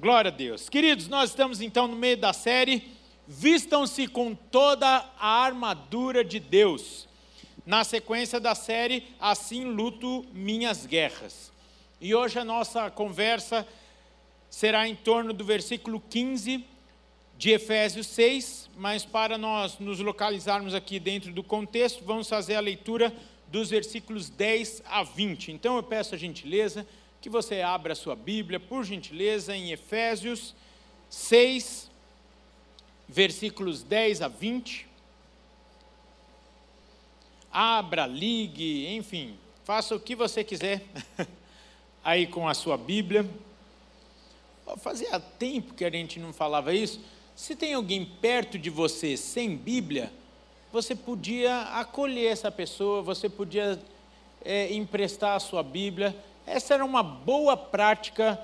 Glória 0.00 0.30
a 0.30 0.32
Deus. 0.32 0.68
Queridos, 0.68 1.08
nós 1.08 1.30
estamos 1.30 1.60
então 1.60 1.88
no 1.88 1.96
meio 1.96 2.16
da 2.16 2.32
série 2.32 2.96
Vistam-se 3.26 4.06
com 4.06 4.32
toda 4.32 5.04
a 5.18 5.42
armadura 5.42 6.24
de 6.24 6.38
Deus. 6.38 7.08
Na 7.66 7.82
sequência 7.82 8.38
da 8.38 8.54
série 8.54 9.08
Assim 9.18 9.64
luto 9.64 10.24
minhas 10.32 10.86
guerras. 10.86 11.50
E 12.00 12.14
hoje 12.14 12.38
a 12.38 12.44
nossa 12.44 12.88
conversa 12.92 13.66
será 14.48 14.86
em 14.86 14.94
torno 14.94 15.32
do 15.32 15.44
versículo 15.44 16.00
15 16.08 16.64
de 17.36 17.50
Efésios 17.50 18.06
6, 18.06 18.70
mas 18.76 19.04
para 19.04 19.36
nós 19.36 19.80
nos 19.80 19.98
localizarmos 19.98 20.76
aqui 20.76 21.00
dentro 21.00 21.32
do 21.32 21.42
contexto, 21.42 22.04
vamos 22.04 22.28
fazer 22.28 22.54
a 22.54 22.60
leitura 22.60 23.12
dos 23.48 23.70
versículos 23.70 24.30
10 24.30 24.80
a 24.86 25.02
20. 25.02 25.50
Então 25.50 25.74
eu 25.74 25.82
peço 25.82 26.14
a 26.14 26.18
gentileza 26.18 26.86
que 27.20 27.28
você 27.28 27.60
abra 27.60 27.92
a 27.92 27.96
sua 27.96 28.14
Bíblia, 28.14 28.60
por 28.60 28.84
gentileza, 28.84 29.54
em 29.56 29.72
Efésios 29.72 30.54
6, 31.10 31.90
versículos 33.08 33.82
10 33.82 34.22
a 34.22 34.28
20. 34.28 34.86
Abra, 37.50 38.06
ligue, 38.06 38.94
enfim, 38.94 39.36
faça 39.64 39.94
o 39.94 40.00
que 40.00 40.14
você 40.14 40.44
quiser 40.44 40.84
aí 42.04 42.26
com 42.26 42.46
a 42.46 42.54
sua 42.54 42.76
Bíblia. 42.76 43.28
Fazia 44.76 45.18
tempo 45.18 45.74
que 45.74 45.84
a 45.84 45.90
gente 45.90 46.20
não 46.20 46.32
falava 46.32 46.74
isso. 46.74 47.00
Se 47.34 47.56
tem 47.56 47.74
alguém 47.74 48.04
perto 48.04 48.58
de 48.58 48.68
você 48.68 49.16
sem 49.16 49.56
Bíblia, 49.56 50.12
você 50.70 50.94
podia 50.94 51.62
acolher 51.62 52.30
essa 52.30 52.52
pessoa, 52.52 53.00
você 53.00 53.28
podia 53.28 53.80
é, 54.44 54.72
emprestar 54.74 55.36
a 55.36 55.40
sua 55.40 55.62
Bíblia 55.62 56.14
essa 56.50 56.74
era 56.74 56.84
uma 56.84 57.02
boa 57.02 57.56
prática 57.56 58.38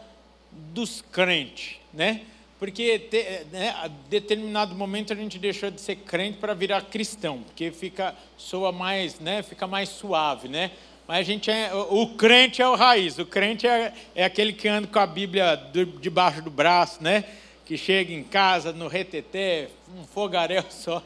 dos 0.53 1.03
crentes, 1.03 1.77
né? 1.93 2.23
Porque 2.59 2.99
te, 2.99 3.45
né, 3.53 3.71
a 3.71 3.89
determinado 4.09 4.75
momento 4.75 5.13
a 5.13 5.17
gente 5.17 5.39
deixou 5.39 5.71
de 5.71 5.81
ser 5.81 5.97
crente 5.97 6.39
para 6.39 6.55
virar 6.55 6.83
cristão, 6.83 7.43
porque 7.43 7.71
fica 7.71 8.15
soa 8.37 8.73
mais, 8.73 9.19
né? 9.19 9.43
Fica 9.43 9.67
mais 9.67 9.89
suave, 9.89 10.49
né? 10.49 10.71
Mas 11.07 11.19
a 11.19 11.23
gente 11.23 11.51
é, 11.51 11.71
o 11.75 12.07
crente 12.15 12.63
é 12.63 12.69
o 12.69 12.75
raiz, 12.75 13.19
o 13.19 13.27
crente 13.27 13.67
é, 13.67 13.93
é 14.15 14.25
aquele 14.25 14.53
que 14.53 14.67
anda 14.69 14.87
com 14.87 14.99
a 14.99 15.07
Bíblia 15.07 15.61
debaixo 16.01 16.41
do 16.41 16.51
braço, 16.51 17.03
né? 17.03 17.25
Que 17.67 17.77
chega 17.77 18.13
em 18.13 18.23
casa 18.23 18.73
no 18.73 18.89
reteté, 18.89 19.69
um 19.99 20.05
fogaréu 20.05 20.65
só. 20.71 21.03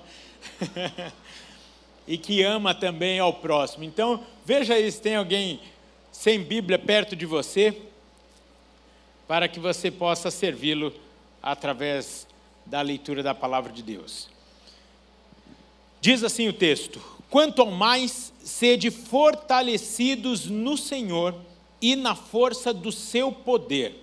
e 2.07 2.17
que 2.17 2.43
ama 2.43 2.75
também 2.75 3.19
ao 3.19 3.33
próximo. 3.33 3.85
Então, 3.85 4.25
veja 4.45 4.75
aí 4.75 4.91
se 4.91 5.01
tem 5.01 5.17
alguém 5.17 5.61
sem 6.19 6.43
Bíblia 6.43 6.81
perto 6.81 7.15
de 7.15 7.25
você, 7.25 7.81
para 9.29 9.47
que 9.47 9.61
você 9.61 9.89
possa 9.89 10.33
servi-lo 10.33 10.93
através 11.41 12.27
da 12.67 12.83
leitura 12.83 13.23
da 13.23 13.33
palavra 13.33 13.73
de 13.73 13.85
Deus. 13.85 14.29
Diz 16.01 16.25
assim 16.25 16.49
o 16.49 16.53
texto: 16.53 17.01
Quanto 17.31 17.63
ao 17.63 17.71
mais, 17.71 18.33
sede 18.43 18.91
fortalecidos 18.91 20.47
no 20.47 20.77
Senhor 20.77 21.37
e 21.81 21.95
na 21.95 22.17
força 22.17 22.75
do 22.75 22.91
seu 22.91 23.31
poder, 23.31 23.95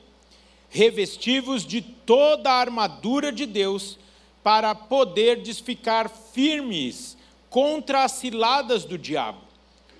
revestivos 0.70 1.66
de 1.66 1.82
toda 1.82 2.50
a 2.50 2.62
armadura 2.62 3.30
de 3.30 3.46
Deus, 3.46 4.00
para 4.42 4.74
poder 4.74 5.44
ficar 5.54 6.10
firmes 6.10 7.18
contra 7.50 8.06
as 8.06 8.14
ciladas 8.14 8.86
do 8.86 8.98
diabo 8.98 9.45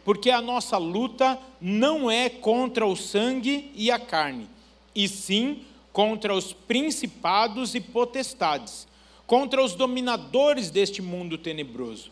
porque 0.06 0.30
a 0.30 0.40
nossa 0.40 0.78
luta 0.78 1.38
não 1.60 2.10
é 2.10 2.30
contra 2.30 2.86
o 2.86 2.96
sangue 2.96 3.72
e 3.76 3.90
a 3.90 3.98
carne, 3.98 4.48
e 4.94 5.08
sim 5.08 5.64
contra 5.92 6.34
os 6.34 6.54
principados 6.54 7.74
e 7.74 7.82
potestades, 7.82 8.88
contra 9.26 9.64
os 9.64 9.74
dominadores 9.74 10.70
deste 10.70 11.02
mundo 11.02 11.40
tenebroso, 11.40 12.12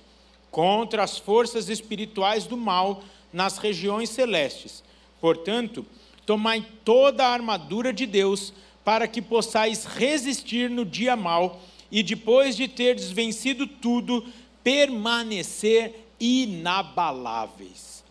contra 0.50 1.04
as 1.04 1.20
forças 1.20 1.70
espirituais 1.70 2.48
do 2.48 2.58
mal 2.58 3.04
nas 3.32 3.60
regiões 3.60 4.10
celestes. 4.10 4.84
Portanto, 5.22 5.86
tomai 6.26 6.66
toda 6.84 7.24
a 7.24 7.32
armadura 7.32 7.94
de 7.94 8.08
Deus, 8.08 8.54
para 8.84 9.08
que 9.08 9.22
possais 9.22 9.86
resistir 9.86 10.70
no 10.70 10.84
dia 10.84 11.16
mal 11.16 11.62
e 11.92 12.02
depois 12.02 12.56
de 12.56 12.68
teres 12.68 13.12
vencido 13.12 13.68
tudo, 13.68 14.26
permanecer 14.64 16.03
inabaláveis. 16.24 18.02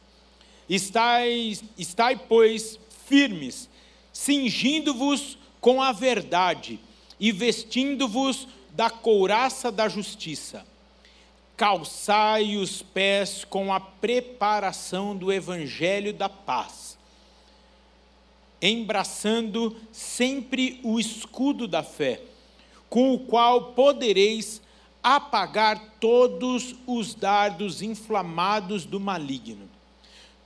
Estai, 0.69 1.59
estai 1.79 2.17
pois, 2.17 2.79
firmes, 3.07 3.71
cingindo-vos 4.13 5.39
com 5.63 5.81
a 5.81 5.93
verdade 5.93 6.79
e 7.19 7.33
vestindo-vos 7.33 8.47
da 8.71 8.91
couraça 8.91 9.73
da 9.73 9.89
justiça. 9.89 10.67
Calçai 11.57 12.57
os 12.57 12.83
pés 12.83 13.45
com 13.45 13.73
a 13.73 13.81
preparação 13.81 15.17
do 15.17 15.33
evangelho 15.33 16.13
da 16.13 16.29
paz, 16.29 16.99
embraçando 18.61 19.75
sempre 19.91 20.81
o 20.83 21.01
escudo 21.01 21.67
da 21.67 21.83
fé, 21.83 22.21
com 22.91 23.15
o 23.15 23.21
qual 23.21 23.73
podereis 23.73 24.61
apagar 25.03 25.97
todos 25.99 26.77
os 26.87 27.15
dardos 27.15 27.83
inflamados 27.83 28.85
do 28.85 29.01
maligno. 29.01 29.69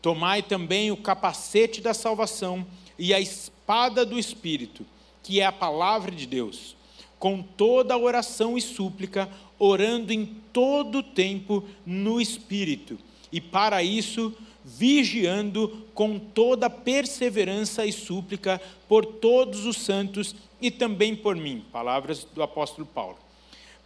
Tomai 0.01 0.43
também 0.43 0.91
o 0.91 0.97
capacete 0.97 1.81
da 1.81 1.93
salvação 1.93 2.67
e 2.99 3.13
a 3.13 3.21
espada 3.21 4.07
do 4.07 4.19
Espírito, 4.19 4.87
que 5.23 5.41
é 5.41 5.45
a 5.45 5.53
palavra 5.53 6.11
de 6.11 6.27
Deus, 6.27 6.75
com 7.19 7.43
toda 7.43 7.95
a 7.95 7.99
oração 7.99 8.57
e 8.57 8.61
súplica, 8.61 9.29
orando 9.59 10.13
em 10.13 10.25
todo 10.53 10.99
o 10.99 11.03
tempo 11.03 11.65
no 11.85 12.21
Espírito, 12.21 12.99
e 13.31 13.41
para 13.41 13.83
isso 13.83 14.33
vigiando 14.65 15.87
com 15.95 16.19
toda 16.19 16.69
perseverança 16.71 17.87
e 17.87 17.93
súplica 17.93 18.61
por 18.89 19.05
todos 19.05 19.65
os 19.65 19.77
santos 19.77 20.35
e 20.61 20.71
também 20.71 21.15
por 21.15 21.37
mim. 21.37 21.65
Palavras 21.71 22.25
do 22.25 22.43
apóstolo 22.43 22.87
Paulo 22.87 23.26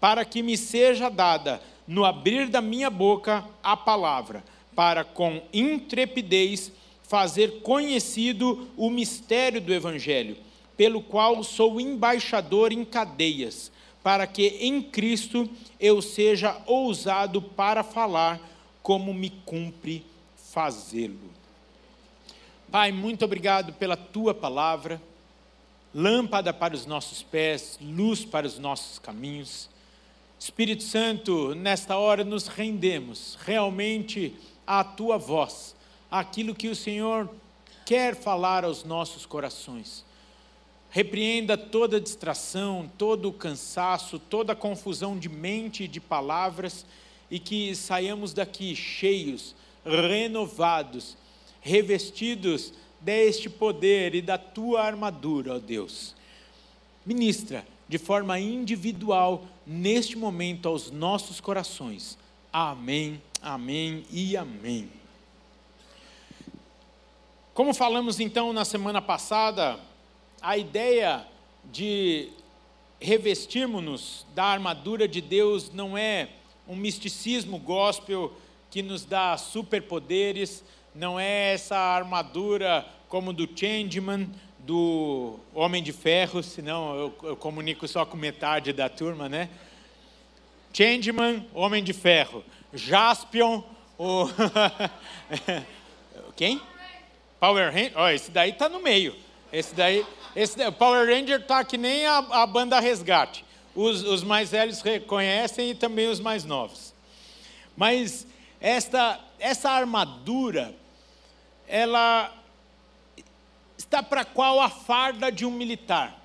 para 0.00 0.24
que 0.24 0.42
me 0.42 0.56
seja 0.56 1.08
dada, 1.08 1.60
no 1.86 2.04
abrir 2.04 2.48
da 2.48 2.60
minha 2.60 2.88
boca, 2.88 3.44
a 3.62 3.76
palavra, 3.76 4.42
para 4.74 5.04
com 5.04 5.42
intrepidez 5.52 6.72
fazer 7.02 7.60
conhecido 7.60 8.68
o 8.76 8.88
mistério 8.88 9.60
do 9.60 9.74
Evangelho, 9.74 10.36
pelo 10.76 11.02
qual 11.02 11.42
sou 11.42 11.80
embaixador 11.80 12.72
em 12.72 12.84
cadeias, 12.84 13.70
para 14.02 14.26
que 14.26 14.46
em 14.60 14.80
Cristo 14.80 15.50
eu 15.78 16.00
seja 16.00 16.56
ousado 16.66 17.42
para 17.42 17.82
falar 17.82 18.40
como 18.82 19.12
me 19.12 19.30
cumpre 19.44 20.06
fazê-lo. 20.36 21.30
Pai, 22.70 22.92
muito 22.92 23.24
obrigado 23.24 23.72
pela 23.72 23.96
tua 23.96 24.32
palavra, 24.32 25.02
lâmpada 25.94 26.52
para 26.52 26.74
os 26.74 26.86
nossos 26.86 27.22
pés, 27.22 27.78
luz 27.80 28.24
para 28.24 28.46
os 28.46 28.58
nossos 28.58 28.98
caminhos. 28.98 29.69
Espírito 30.40 30.82
Santo, 30.82 31.54
nesta 31.54 31.98
hora 31.98 32.24
nos 32.24 32.46
rendemos 32.46 33.36
realmente 33.44 34.34
à 34.66 34.82
tua 34.82 35.18
voz, 35.18 35.76
aquilo 36.10 36.54
que 36.54 36.68
o 36.68 36.74
Senhor 36.74 37.28
quer 37.84 38.16
falar 38.16 38.64
aos 38.64 38.82
nossos 38.82 39.26
corações. 39.26 40.02
Repreenda 40.88 41.58
toda 41.58 42.00
distração, 42.00 42.90
todo 42.96 43.28
o 43.28 43.34
cansaço, 43.34 44.18
toda 44.18 44.54
a 44.54 44.56
confusão 44.56 45.18
de 45.18 45.28
mente 45.28 45.84
e 45.84 45.88
de 45.88 46.00
palavras 46.00 46.86
e 47.30 47.38
que 47.38 47.76
saiamos 47.76 48.32
daqui 48.32 48.74
cheios, 48.74 49.54
renovados, 49.84 51.18
revestidos 51.60 52.72
deste 52.98 53.50
poder 53.50 54.14
e 54.14 54.22
da 54.22 54.38
tua 54.38 54.84
armadura, 54.84 55.56
ó 55.56 55.58
Deus. 55.58 56.16
Ministra 57.04 57.62
de 57.90 57.98
forma 57.98 58.38
individual 58.38 59.44
neste 59.66 60.16
momento 60.16 60.68
aos 60.68 60.92
nossos 60.92 61.40
corações. 61.40 62.16
Amém, 62.52 63.20
amém 63.42 64.04
e 64.12 64.36
amém. 64.36 64.88
Como 67.52 67.74
falamos 67.74 68.20
então 68.20 68.52
na 68.52 68.64
semana 68.64 69.02
passada, 69.02 69.76
a 70.40 70.56
ideia 70.56 71.26
de 71.64 72.28
revestirmos-nos 73.00 74.24
da 74.36 74.44
armadura 74.44 75.08
de 75.08 75.20
Deus 75.20 75.72
não 75.72 75.98
é 75.98 76.28
um 76.68 76.76
misticismo 76.76 77.58
gospel 77.58 78.32
que 78.70 78.84
nos 78.84 79.04
dá 79.04 79.36
superpoderes, 79.36 80.62
não 80.94 81.18
é 81.18 81.54
essa 81.54 81.76
armadura 81.76 82.86
como 83.08 83.32
do 83.32 83.48
Changeman, 83.52 84.30
do 84.64 85.38
Homem 85.54 85.82
de 85.82 85.92
Ferro, 85.92 86.42
senão 86.42 86.94
eu, 86.94 87.14
eu 87.30 87.36
comunico 87.36 87.88
só 87.88 88.04
com 88.04 88.16
metade 88.16 88.72
da 88.72 88.88
turma, 88.88 89.28
né? 89.28 89.48
Changeman, 90.72 91.46
Homem 91.52 91.82
de 91.82 91.92
Ferro. 91.92 92.44
Jaspion, 92.72 93.62
o. 93.98 94.28
Quem? 96.36 96.60
Power 97.40 97.74
Hand. 97.74 97.92
Ó, 97.94 98.08
esse 98.08 98.30
daí 98.30 98.50
está 98.50 98.68
no 98.68 98.80
meio. 98.80 99.16
Esse 99.52 99.74
daí, 99.74 100.06
Esse, 100.36 100.64
o 100.64 100.72
Power 100.72 101.08
Ranger 101.08 101.44
tá 101.44 101.64
que 101.64 101.76
nem 101.76 102.06
a, 102.06 102.18
a 102.18 102.46
banda 102.46 102.78
Resgate. 102.78 103.44
Os, 103.74 104.02
os 104.04 104.22
mais 104.22 104.50
velhos 104.50 104.80
reconhecem 104.82 105.70
e 105.70 105.74
também 105.74 106.08
os 106.08 106.20
mais 106.20 106.44
novos. 106.44 106.94
Mas 107.76 108.26
esta, 108.60 109.18
essa 109.38 109.70
armadura, 109.70 110.74
ela 111.66 112.32
está 113.80 114.02
para 114.02 114.26
qual 114.26 114.60
a 114.60 114.68
farda 114.68 115.32
de 115.32 115.46
um 115.46 115.50
militar. 115.50 116.22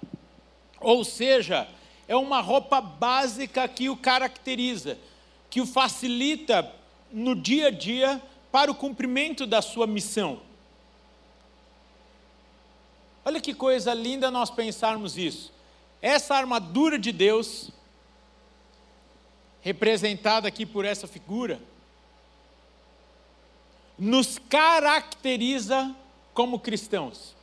Ou 0.81 1.05
seja, 1.05 1.65
é 2.05 2.13
uma 2.13 2.41
roupa 2.41 2.81
básica 2.81 3.65
que 3.65 3.89
o 3.89 3.95
caracteriza, 3.95 4.97
que 5.49 5.61
o 5.61 5.65
facilita 5.65 6.69
no 7.09 7.33
dia 7.33 7.67
a 7.67 7.71
dia 7.71 8.21
para 8.51 8.69
o 8.69 8.75
cumprimento 8.75 9.47
da 9.47 9.61
sua 9.61 9.87
missão. 9.87 10.41
Olha 13.23 13.39
que 13.39 13.53
coisa 13.53 13.93
linda 13.93 14.29
nós 14.29 14.49
pensarmos 14.49 15.17
isso. 15.17 15.53
Essa 16.01 16.35
armadura 16.35 16.99
de 16.99 17.13
Deus, 17.13 17.71
representada 19.61 20.45
aqui 20.45 20.65
por 20.65 20.83
essa 20.83 21.07
figura, 21.07 21.59
nos 23.97 24.37
caracteriza 24.37 25.95
como 26.33 26.59
cristãos. 26.59 27.34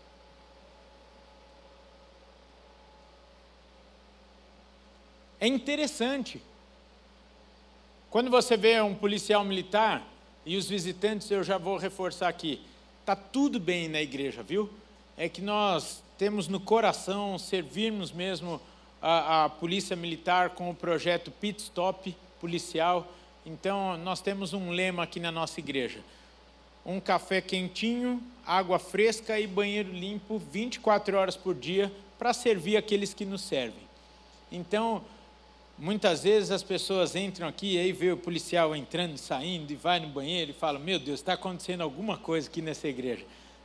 É 5.42 5.46
interessante. 5.48 6.40
Quando 8.08 8.30
você 8.30 8.56
vê 8.56 8.80
um 8.80 8.94
policial 8.94 9.44
militar, 9.44 10.00
e 10.46 10.56
os 10.56 10.68
visitantes, 10.68 11.28
eu 11.32 11.42
já 11.42 11.58
vou 11.58 11.78
reforçar 11.78 12.28
aqui, 12.28 12.60
está 13.00 13.16
tudo 13.16 13.58
bem 13.58 13.88
na 13.88 14.00
igreja, 14.00 14.40
viu? 14.40 14.70
É 15.16 15.28
que 15.28 15.42
nós 15.42 16.00
temos 16.16 16.46
no 16.46 16.60
coração 16.60 17.36
servirmos 17.40 18.12
mesmo 18.12 18.60
a, 19.00 19.46
a 19.46 19.48
polícia 19.48 19.96
militar 19.96 20.50
com 20.50 20.70
o 20.70 20.76
projeto 20.76 21.32
Pit 21.32 21.60
Stop 21.60 22.16
policial. 22.40 23.12
Então, 23.44 23.98
nós 23.98 24.20
temos 24.20 24.52
um 24.52 24.70
lema 24.70 25.02
aqui 25.02 25.18
na 25.18 25.32
nossa 25.32 25.58
igreja: 25.58 25.98
um 26.86 27.00
café 27.00 27.40
quentinho, 27.40 28.22
água 28.46 28.78
fresca 28.78 29.40
e 29.40 29.48
banheiro 29.48 29.90
limpo 29.90 30.38
24 30.38 31.16
horas 31.16 31.36
por 31.36 31.56
dia 31.56 31.92
para 32.16 32.32
servir 32.32 32.76
aqueles 32.76 33.12
que 33.12 33.24
nos 33.24 33.40
servem. 33.40 33.82
Então, 34.52 35.02
Muitas 35.82 36.22
vezes 36.22 36.52
as 36.52 36.62
pessoas 36.62 37.16
entram 37.16 37.48
aqui 37.48 37.74
e 37.74 37.78
aí 37.78 37.90
vê 37.90 38.12
o 38.12 38.16
policial 38.16 38.76
entrando, 38.76 39.18
saindo 39.18 39.72
e 39.72 39.74
vai 39.74 39.98
no 39.98 40.06
banheiro 40.06 40.52
e 40.52 40.54
fala: 40.54 40.78
Meu 40.78 40.96
Deus, 40.96 41.18
está 41.18 41.32
acontecendo 41.32 41.80
alguma 41.80 42.16
coisa 42.16 42.48
aqui 42.48 42.62
nessa 42.62 42.86
igreja. 42.86 43.24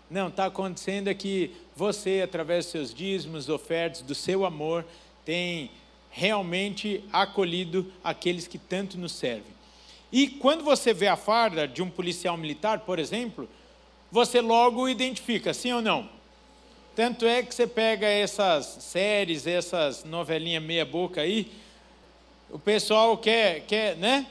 Não, 0.09 0.27
está 0.27 0.47
acontecendo 0.47 1.09
é 1.09 1.13
que 1.13 1.51
você, 1.75 2.21
através 2.23 2.65
dos 2.65 2.71
seus 2.71 2.91
dízimos, 2.91 3.49
ofertas, 3.49 4.01
do 4.01 4.15
seu 4.15 4.45
amor, 4.45 4.83
tem 5.23 5.69
realmente 6.09 7.03
acolhido 7.13 7.85
aqueles 8.03 8.47
que 8.47 8.57
tanto 8.57 8.97
nos 8.97 9.11
servem. 9.11 9.53
E 10.11 10.27
quando 10.27 10.63
você 10.63 10.95
vê 10.95 11.07
a 11.07 11.15
farda 11.15 11.67
de 11.67 11.83
um 11.83 11.89
policial 11.91 12.35
militar, 12.35 12.79
por 12.79 12.97
exemplo, 12.97 13.47
você 14.11 14.41
logo 14.41 14.89
identifica, 14.89 15.53
sim 15.53 15.71
ou 15.71 15.83
não? 15.83 16.09
Tanto 16.95 17.27
é 17.27 17.43
que 17.43 17.53
você 17.53 17.67
pega 17.67 18.07
essas 18.07 18.65
séries, 18.65 19.45
essas 19.45 20.03
novelinhas 20.03 20.63
meia-boca 20.63 21.21
aí, 21.21 21.51
o 22.49 22.57
pessoal 22.57 23.17
quer, 23.17 23.61
quer, 23.61 23.95
né? 23.97 24.25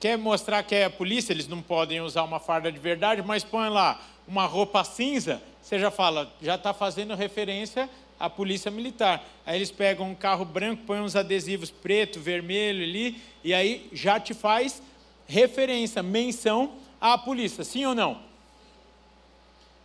quer 0.00 0.16
mostrar 0.16 0.62
que 0.62 0.74
é 0.74 0.84
a 0.84 0.90
polícia, 0.90 1.32
eles 1.32 1.46
não 1.46 1.60
podem 1.60 2.00
usar 2.00 2.24
uma 2.24 2.40
farda 2.40 2.72
de 2.72 2.78
verdade, 2.78 3.22
mas 3.22 3.44
põe 3.44 3.68
lá 3.68 4.00
uma 4.26 4.46
roupa 4.46 4.82
cinza, 4.82 5.42
você 5.62 5.78
já 5.78 5.90
fala, 5.90 6.32
já 6.40 6.54
está 6.54 6.72
fazendo 6.72 7.14
referência 7.14 7.88
à 8.18 8.28
polícia 8.30 8.70
militar. 8.70 9.22
Aí 9.44 9.56
eles 9.58 9.70
pegam 9.70 10.10
um 10.10 10.14
carro 10.14 10.44
branco, 10.44 10.84
põem 10.86 11.00
uns 11.00 11.14
adesivos 11.14 11.70
preto, 11.70 12.18
vermelho 12.18 12.82
ali, 12.82 13.20
e 13.44 13.52
aí 13.52 13.88
já 13.92 14.18
te 14.18 14.32
faz 14.32 14.82
referência, 15.26 16.02
menção 16.02 16.72
à 17.00 17.18
polícia, 17.18 17.62
sim 17.62 17.84
ou 17.84 17.94
não? 17.94 18.18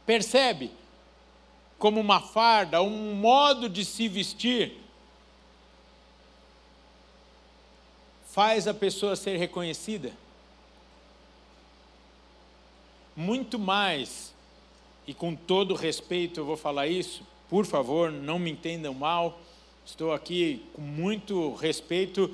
Percebe? 0.05 0.71
Como 1.77 1.99
uma 1.99 2.21
farda, 2.21 2.81
um 2.81 3.15
modo 3.15 3.67
de 3.67 3.83
se 3.83 4.07
vestir 4.07 4.84
faz 8.35 8.67
a 8.67 8.73
pessoa 8.73 9.15
ser 9.15 9.37
reconhecida? 9.37 10.11
Muito 13.15 13.57
mais, 13.57 14.33
e 15.07 15.13
com 15.13 15.33
todo 15.33 15.73
respeito 15.73 16.41
eu 16.41 16.45
vou 16.45 16.57
falar 16.57 16.85
isso, 16.85 17.23
por 17.49 17.65
favor, 17.65 18.11
não 18.11 18.37
me 18.37 18.51
entendam 18.51 18.93
mal, 18.93 19.39
estou 19.85 20.11
aqui 20.11 20.61
com 20.73 20.81
muito 20.81 21.53
respeito, 21.53 22.29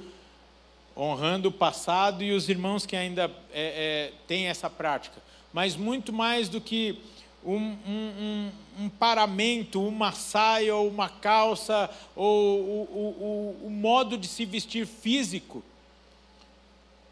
honrando 0.98 1.50
o 1.50 1.52
passado 1.52 2.24
e 2.24 2.32
os 2.32 2.50
irmãos 2.50 2.84
que 2.84 2.96
ainda 2.96 3.32
é, 3.54 4.10
é, 4.10 4.14
têm 4.28 4.48
essa 4.48 4.72
prática, 4.72 5.22
mas 5.54 5.76
muito 5.76 6.12
mais 6.12 6.50
do 6.50 6.60
que 6.60 6.98
um, 7.46 7.56
um, 7.56 8.12
um, 8.20 8.52
um, 8.86 8.90
paramento, 8.90 9.88
uma 9.88 10.14
saia 10.14 10.76
ou 10.76 10.88
uma 10.88 11.10
calça, 11.10 11.92
ou 12.16 12.60
o, 12.60 12.82
o, 12.82 13.64
o, 13.64 13.68
o 13.68 13.70
modo 13.70 14.18
de 14.18 14.28
se 14.28 14.46
vestir 14.46 14.88
físico, 14.88 15.64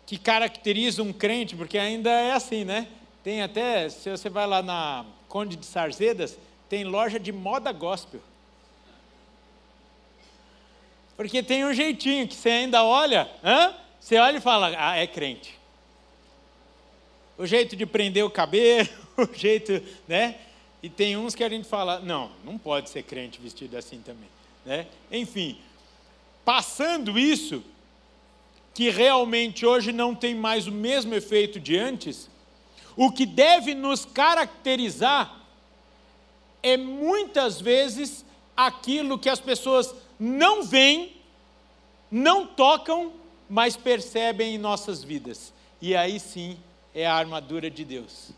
que 0.09 0.17
caracteriza 0.17 1.03
um 1.03 1.13
crente, 1.13 1.55
porque 1.55 1.77
ainda 1.77 2.09
é 2.09 2.31
assim, 2.31 2.65
né? 2.65 2.87
Tem 3.23 3.43
até, 3.43 3.87
se 3.89 4.09
você 4.09 4.27
vai 4.27 4.47
lá 4.47 4.63
na 4.63 5.05
Conde 5.27 5.55
de 5.55 5.67
Sarzedas, 5.67 6.35
tem 6.67 6.83
loja 6.83 7.19
de 7.19 7.31
moda 7.31 7.71
gospel. 7.71 8.19
Porque 11.15 11.43
tem 11.43 11.63
um 11.63 11.71
jeitinho 11.75 12.27
que 12.27 12.33
você 12.33 12.49
ainda 12.49 12.83
olha, 12.83 13.29
hã? 13.43 13.71
você 13.99 14.17
olha 14.17 14.37
e 14.37 14.41
fala, 14.41 14.73
ah, 14.79 14.97
é 14.97 15.05
crente. 15.05 15.53
O 17.37 17.45
jeito 17.45 17.75
de 17.75 17.85
prender 17.85 18.25
o 18.25 18.31
cabelo, 18.31 18.89
o 19.15 19.31
jeito, 19.31 19.79
né? 20.07 20.37
E 20.81 20.89
tem 20.89 21.17
uns 21.17 21.35
que 21.35 21.43
a 21.43 21.49
gente 21.49 21.67
fala, 21.67 21.99
não, 21.99 22.31
não 22.43 22.57
pode 22.57 22.89
ser 22.89 23.03
crente 23.03 23.39
vestido 23.39 23.77
assim 23.77 24.01
também, 24.01 24.29
né? 24.65 24.87
Enfim, 25.11 25.59
passando 26.43 27.19
isso, 27.19 27.63
que 28.79 28.89
realmente 28.89 29.65
hoje 29.65 29.91
não 29.91 30.15
tem 30.15 30.33
mais 30.33 30.65
o 30.65 30.71
mesmo 30.71 31.13
efeito 31.13 31.59
de 31.59 31.77
antes, 31.77 32.29
o 32.95 33.11
que 33.11 33.25
deve 33.25 33.75
nos 33.75 34.05
caracterizar 34.05 35.37
é 36.63 36.77
muitas 36.77 37.59
vezes 37.59 38.23
aquilo 38.55 39.19
que 39.19 39.27
as 39.27 39.41
pessoas 39.41 39.93
não 40.17 40.63
veem, 40.63 41.13
não 42.09 42.47
tocam, 42.47 43.11
mas 43.49 43.75
percebem 43.75 44.55
em 44.55 44.57
nossas 44.57 45.03
vidas. 45.03 45.53
E 45.81 45.93
aí 45.93 46.17
sim 46.17 46.57
é 46.95 47.05
a 47.05 47.15
armadura 47.15 47.69
de 47.69 47.83
Deus. 47.83 48.31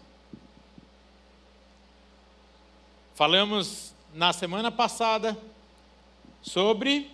Falamos 3.14 3.94
na 4.12 4.34
semana 4.34 4.72
passada 4.72 5.38
sobre 6.42 7.12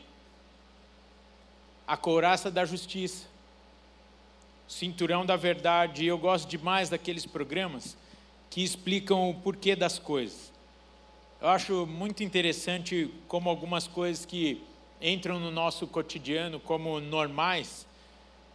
a 1.87 1.95
couraça 1.95 2.51
da 2.51 2.65
justiça, 2.65 3.25
cinturão 4.67 5.25
da 5.25 5.37
verdade. 5.37 6.03
E 6.03 6.07
eu 6.07 6.17
gosto 6.17 6.47
demais 6.49 6.89
daqueles 6.89 7.25
programas 7.25 7.95
que 8.49 8.61
explicam 8.61 9.29
o 9.29 9.33
porquê 9.33 9.75
das 9.75 9.97
coisas. 9.97 10.51
Eu 11.39 11.49
acho 11.49 11.85
muito 11.85 12.23
interessante 12.23 13.13
como 13.27 13.49
algumas 13.49 13.87
coisas 13.87 14.25
que 14.25 14.61
entram 15.01 15.39
no 15.39 15.51
nosso 15.51 15.87
cotidiano 15.87 16.59
como 16.59 16.99
normais, 16.99 17.85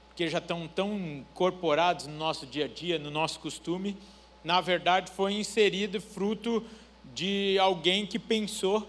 porque 0.09 0.29
já 0.29 0.39
estão 0.39 0.69
tão 0.69 0.99
incorporados 0.99 2.07
no 2.07 2.17
nosso 2.17 2.45
dia 2.45 2.67
a 2.67 2.69
dia, 2.69 2.99
no 2.99 3.11
nosso 3.11 3.39
costume, 3.41 3.97
na 4.43 4.61
verdade 4.61 5.11
foi 5.13 5.35
inserido 5.35 6.01
fruto 6.01 6.65
de 7.15 7.57
alguém 7.61 8.05
que 8.05 8.19
pensou 8.19 8.87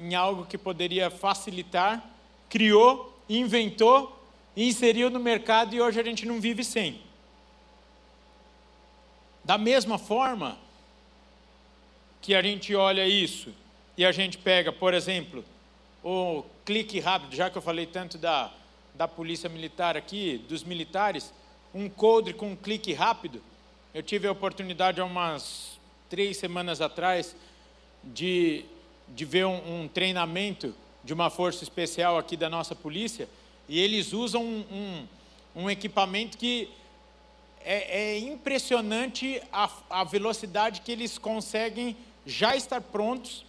em 0.00 0.14
algo 0.14 0.46
que 0.46 0.56
poderia 0.56 1.10
facilitar, 1.10 2.02
criou 2.48 3.15
inventou, 3.28 4.16
inseriu 4.56 5.10
no 5.10 5.20
mercado 5.20 5.74
e 5.74 5.80
hoje 5.80 6.00
a 6.00 6.02
gente 6.02 6.26
não 6.26 6.40
vive 6.40 6.64
sem. 6.64 7.00
Da 9.44 9.56
mesma 9.56 9.98
forma 9.98 10.58
que 12.20 12.34
a 12.34 12.42
gente 12.42 12.74
olha 12.74 13.06
isso 13.06 13.52
e 13.96 14.04
a 14.04 14.12
gente 14.12 14.38
pega, 14.38 14.72
por 14.72 14.92
exemplo, 14.92 15.44
o 16.02 16.44
clique 16.64 16.98
rápido, 16.98 17.34
já 17.34 17.48
que 17.48 17.56
eu 17.56 17.62
falei 17.62 17.86
tanto 17.86 18.18
da, 18.18 18.52
da 18.94 19.06
polícia 19.06 19.48
militar 19.48 19.96
aqui, 19.96 20.44
dos 20.48 20.64
militares, 20.64 21.32
um 21.74 21.88
coldre 21.88 22.34
com 22.34 22.50
um 22.50 22.56
clique 22.56 22.92
rápido. 22.92 23.40
Eu 23.94 24.02
tive 24.02 24.26
a 24.26 24.32
oportunidade 24.32 25.00
há 25.00 25.04
umas 25.04 25.78
três 26.08 26.36
semanas 26.36 26.80
atrás 26.80 27.36
de, 28.02 28.64
de 29.08 29.24
ver 29.24 29.46
um, 29.46 29.82
um 29.82 29.88
treinamento 29.88 30.74
de 31.06 31.14
uma 31.14 31.30
força 31.30 31.62
especial 31.62 32.18
aqui 32.18 32.36
da 32.36 32.50
nossa 32.50 32.74
polícia, 32.74 33.28
e 33.68 33.78
eles 33.78 34.12
usam 34.12 34.44
um, 34.44 34.64
um, 35.54 35.62
um 35.62 35.70
equipamento 35.70 36.36
que 36.36 36.68
é, 37.64 38.14
é 38.14 38.18
impressionante 38.18 39.40
a, 39.52 39.70
a, 39.88 40.04
velocidade 40.04 40.80
que 40.80 40.90
eles 40.90 41.16
conseguem 41.16 41.96
já 42.26 42.56
estar 42.56 42.80
prontos 42.80 43.44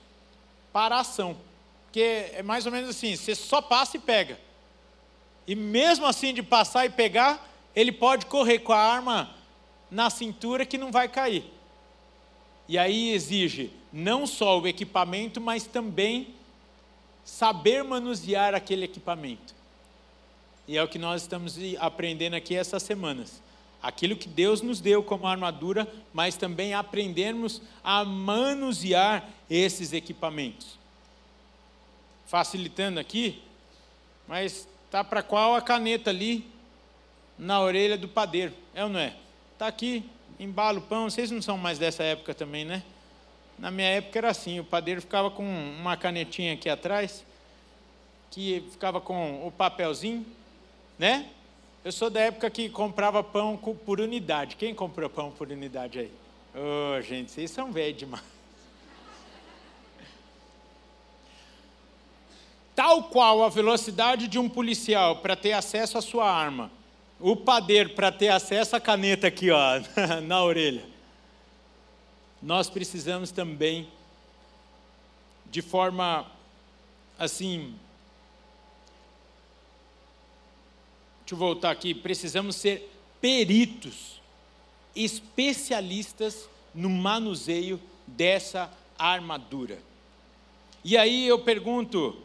para 0.72 0.98
a 0.98 1.00
ação. 1.00 1.36
Porque 1.86 2.30
é 2.34 2.44
mais 2.44 2.68
ou 2.68 2.72
menos 2.72 2.92
assim: 2.92 3.16
você 3.16 3.34
só 3.34 3.60
passa 3.60 3.98
e 3.98 4.00
pega. 4.00 4.40
E 5.48 5.56
mesmo 5.56 6.06
assim, 6.06 6.34
de 6.34 6.44
passar 6.44 6.86
e 6.86 6.90
pegar, 6.90 7.44
ele 7.76 7.92
pode 7.92 8.28
correr 8.28 8.60
com 8.60 8.74
a 8.74 8.78
arma 8.78 9.32
na 9.90 10.12
cintura 10.12 10.64
que 10.64 10.78
não 10.78 10.92
vai 10.92 11.08
cair. 11.08 11.44
E 12.68 12.78
aí 12.78 13.12
exige 13.14 13.72
não 13.92 14.28
só 14.28 14.60
o 14.60 14.68
equipamento, 14.68 15.42
mas 15.42 15.66
também 15.66 16.37
saber 17.28 17.84
manusear 17.84 18.56
aquele 18.56 18.86
equipamento. 18.86 19.54
E 20.66 20.78
é 20.78 20.82
o 20.84 20.88
que 20.88 20.98
nós 20.98 21.24
estamos 21.24 21.58
aprendendo 21.78 22.36
aqui 22.36 22.56
essas 22.56 22.82
semanas. 22.82 23.42
Aquilo 23.84 24.16
que 24.16 24.30
Deus 24.30 24.62
nos 24.62 24.80
deu 24.80 25.04
como 25.04 25.28
armadura, 25.28 25.86
mas 26.14 26.38
também 26.38 26.74
aprendermos 26.74 27.62
a 27.84 28.06
manusear 28.06 29.28
esses 29.50 29.92
equipamentos. 29.92 30.80
Facilitando 32.26 32.98
aqui, 32.98 33.44
mas 34.26 34.66
tá 34.90 35.04
para 35.04 35.22
qual 35.22 35.54
a 35.54 35.62
caneta 35.62 36.10
ali 36.10 36.46
na 37.38 37.60
orelha 37.60 37.98
do 37.98 38.08
padeiro? 38.08 38.54
É 38.74 38.86
ou 38.86 38.90
não 38.90 39.02
é? 39.02 39.14
Tá 39.58 39.68
aqui, 39.68 40.10
embala 40.40 40.80
o 40.80 40.82
pão. 40.82 41.10
Vocês 41.10 41.30
não 41.30 41.42
são 41.42 41.58
mais 41.58 41.78
dessa 41.78 42.04
época 42.04 42.34
também, 42.34 42.64
né? 42.64 42.84
Na 43.58 43.72
minha 43.72 43.88
época 43.88 44.20
era 44.20 44.30
assim, 44.30 44.60
o 44.60 44.64
padeiro 44.64 45.02
ficava 45.02 45.32
com 45.32 45.44
uma 45.44 45.98
canetinha 45.98 46.54
aqui 46.54 46.70
atrás, 46.70 47.26
que 48.30 48.64
ficava 48.72 49.02
com 49.02 49.48
o 49.48 49.52
papelzinho, 49.52 50.24
né? 50.98 51.28
Eu 51.84 51.92
sou 51.92 52.10
da 52.10 52.20
época 52.20 52.50
que 52.52 52.70
comprava 52.70 53.24
pão 53.24 53.58
por 53.58 54.00
unidade. 54.00 54.56
Quem 54.58 54.76
comprou 54.76 55.10
pão 55.10 55.32
por 55.32 55.50
unidade 55.50 56.00
aí? 56.00 56.12
Ô, 56.54 56.98
oh, 56.98 57.02
gente, 57.02 57.32
vocês 57.32 57.50
são 57.50 57.72
velhos 57.72 57.98
demais. 57.98 58.24
Tal 62.76 63.04
qual 63.04 63.44
a 63.44 63.50
velocidade 63.50 64.28
de 64.28 64.38
um 64.38 64.48
policial 64.48 65.16
para 65.16 65.36
ter 65.36 65.54
acesso 65.54 65.98
à 65.98 66.02
sua 66.02 66.30
arma, 66.30 66.70
o 67.20 67.36
padeiro 67.36 67.92
para 67.92 68.12
ter 68.12 68.30
acesso 68.30 68.76
à 68.76 68.80
caneta 68.80 69.28
aqui, 69.28 69.50
ó, 69.50 69.82
na 70.22 70.44
orelha 70.44 70.97
nós 72.42 72.70
precisamos 72.70 73.32
também, 73.32 73.88
de 75.50 75.62
forma 75.62 76.30
assim. 77.18 77.74
Deixa 81.22 81.34
eu 81.34 81.38
voltar 81.38 81.72
aqui. 81.72 81.94
Precisamos 81.94 82.56
ser 82.56 82.92
peritos, 83.20 84.22
especialistas 84.96 86.48
no 86.74 86.90
manuseio 86.90 87.82
dessa 88.06 88.72
armadura. 88.98 89.80
E 90.84 90.96
aí 90.96 91.28
eu 91.28 91.40
pergunto 91.40 92.16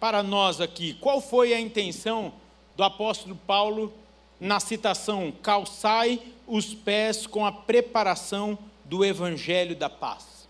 para 0.00 0.22
nós 0.22 0.60
aqui: 0.60 0.94
qual 0.94 1.20
foi 1.20 1.54
a 1.54 1.60
intenção 1.60 2.32
do 2.76 2.82
apóstolo 2.82 3.36
Paulo 3.46 3.92
na 4.40 4.60
citação: 4.60 5.32
calçai 5.42 6.20
os 6.46 6.74
pés 6.74 7.26
com 7.26 7.46
a 7.46 7.52
preparação 7.52 8.58
do 8.88 9.04
Evangelho 9.04 9.76
da 9.76 9.90
Paz. 9.90 10.48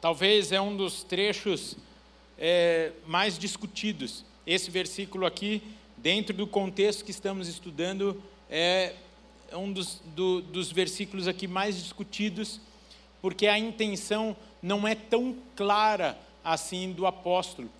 Talvez 0.00 0.50
é 0.50 0.60
um 0.60 0.76
dos 0.76 1.04
trechos 1.04 1.76
é, 2.36 2.92
mais 3.06 3.38
discutidos. 3.38 4.24
Esse 4.44 4.70
versículo 4.70 5.24
aqui, 5.24 5.62
dentro 5.96 6.36
do 6.36 6.46
contexto 6.46 7.04
que 7.04 7.10
estamos 7.10 7.48
estudando, 7.48 8.20
é 8.50 8.94
um 9.52 9.72
dos, 9.72 10.02
do, 10.06 10.42
dos 10.42 10.72
versículos 10.72 11.28
aqui 11.28 11.46
mais 11.46 11.78
discutidos, 11.80 12.60
porque 13.22 13.46
a 13.46 13.58
intenção 13.58 14.36
não 14.60 14.86
é 14.86 14.94
tão 14.94 15.36
clara 15.54 16.18
assim 16.44 16.92
do 16.92 17.06
apóstolo. 17.06 17.70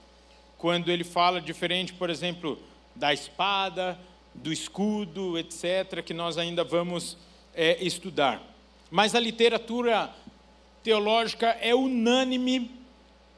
Quando 0.59 0.91
ele 0.91 1.05
fala 1.05 1.41
diferente, 1.41 1.93
por 1.93 2.09
exemplo, 2.09 2.59
da 2.95 3.13
espada, 3.13 3.99
do 4.33 4.53
escudo, 4.53 5.37
etc., 5.37 6.03
que 6.05 6.15
nós 6.15 6.39
ainda 6.39 6.63
vamos 6.63 7.17
é, 7.53 7.83
estudar. 7.85 8.56
Mas 8.91 9.15
a 9.15 9.21
literatura 9.21 10.15
teológica 10.83 11.49
é 11.61 11.75
unânime 11.75 12.71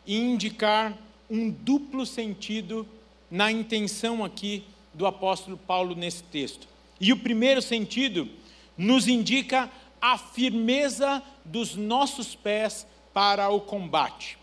em 0.07 0.33
indicar 0.33 0.97
um 1.31 1.51
duplo 1.51 2.05
sentido 2.05 2.87
na 3.31 3.51
intenção 3.51 4.25
aqui 4.25 4.65
do 4.95 5.07
apóstolo 5.07 5.57
Paulo 5.57 5.95
nesse 5.95 6.23
texto. 6.25 6.67
E 7.01 7.13
o 7.13 7.19
primeiro 7.19 7.63
sentido 7.63 8.29
nos 8.77 9.07
indica 9.07 9.71
a 10.01 10.17
firmeza 10.17 11.23
dos 11.45 11.75
nossos 11.75 12.35
pés 12.35 12.87
para 13.13 13.49
o 13.49 13.61
combate. 13.61 14.39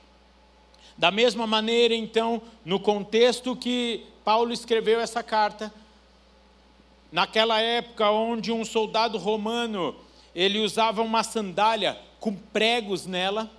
Da 0.98 1.12
mesma 1.12 1.46
maneira, 1.46 1.94
então, 1.94 2.42
no 2.64 2.80
contexto 2.80 3.56
que 3.56 4.06
Paulo 4.24 4.54
escreveu 4.54 5.00
essa 5.00 5.22
carta, 5.22 5.74
naquela 7.12 7.60
época 7.62 8.10
onde 8.12 8.52
um 8.52 8.64
soldado 8.64 9.18
romano 9.18 9.96
ele 10.36 10.60
usava 10.60 11.02
uma 11.02 11.24
sandália 11.24 11.98
com 12.20 12.36
pregos 12.36 13.06
nela, 13.06 13.50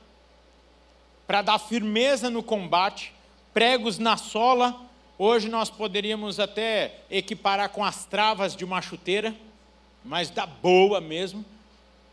para 1.27 1.41
dar 1.41 1.59
firmeza 1.59 2.29
no 2.29 2.43
combate, 2.43 3.13
pregos 3.55 3.99
na 3.99 4.17
sola. 4.17 4.79
Hoje 5.19 5.49
nós 5.49 5.71
poderíamos 5.71 6.39
até 6.39 7.01
equiparar 7.11 7.71
com 7.71 7.83
as 7.83 8.05
travas 8.05 8.55
de 8.55 8.65
uma 8.65 8.83
chuteira, 8.83 9.35
mas 10.05 10.29
da 10.29 10.47
boa 10.47 11.01
mesmo, 11.01 11.45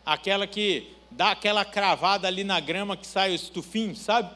aquela 0.05 0.47
que 0.47 0.91
dá 1.11 1.31
aquela 1.31 1.65
cravada 1.65 2.27
ali 2.27 2.43
na 2.43 2.59
grama 2.59 2.97
que 2.97 3.05
sai 3.05 3.31
o 3.31 3.35
estufinho, 3.35 3.95
sabe? 3.95 4.33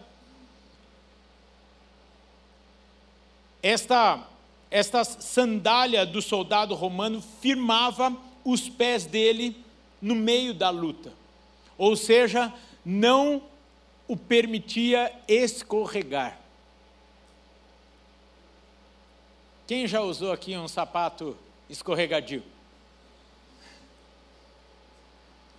Esta, 3.64 4.28
esta 4.70 5.04
sandália 5.04 6.06
do 6.06 6.22
soldado 6.22 6.76
romano 6.76 7.24
firmava 7.42 8.16
os 8.44 8.70
pés 8.70 9.06
dele 9.06 9.66
no 10.02 10.16
meio 10.16 10.54
da 10.54 10.70
luta. 10.70 11.14
Ou 11.78 11.96
seja, 11.96 12.54
não 12.86 13.42
o 14.08 14.16
permitia 14.16 15.14
escorregar. 15.28 16.40
Quem 19.68 19.86
já 19.86 20.02
usou 20.02 20.32
aqui 20.32 20.56
um 20.56 20.68
sapato 20.68 21.38
escorregadio? 21.70 22.42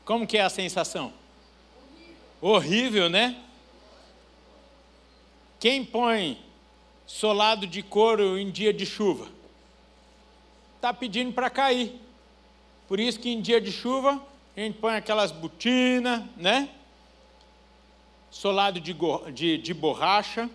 Como 0.04 0.26
que 0.26 0.38
é 0.38 0.42
a 0.42 0.48
sensação? 0.48 1.12
Horrível, 2.40 3.04
Horrível 3.04 3.08
né? 3.10 3.44
Quem 5.60 5.84
põe 5.84 6.42
solado 7.06 7.66
de 7.66 7.82
couro 7.82 8.38
em 8.38 8.50
dia 8.50 8.72
de 8.72 8.86
chuva? 8.86 9.28
Está 10.76 10.94
pedindo 10.94 11.32
para 11.32 11.50
cair. 11.50 12.00
Por 12.88 12.98
isso 12.98 13.20
que 13.20 13.28
em 13.28 13.40
dia 13.42 13.60
de 13.60 13.70
chuva 13.70 14.20
a 14.56 14.60
gente 14.60 14.78
põe 14.78 14.94
aquelas 14.94 15.30
botinas, 15.30 16.24
né? 16.36 16.70
Solado 18.30 18.80
de, 18.80 18.96
de, 19.32 19.58
de 19.58 19.74
borracha, 19.74 20.48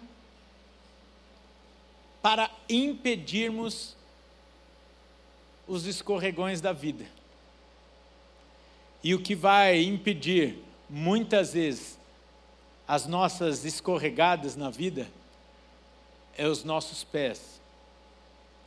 para 2.22 2.50
impedirmos 2.68 3.96
os 5.68 5.86
escorregões 5.86 6.60
da 6.60 6.74
vida. 6.74 7.06
E 9.04 9.14
o 9.14 9.22
que 9.22 9.36
vai 9.36 9.84
impedir, 9.84 10.58
muitas 10.90 11.54
vezes, 11.54 12.00
as 12.88 13.06
nossas 13.06 13.64
escorregadas 13.64 14.56
na 14.56 14.70
vida 14.70 15.08
é 16.36 16.48
os 16.48 16.64
nossos 16.64 17.04
pés 17.04 17.62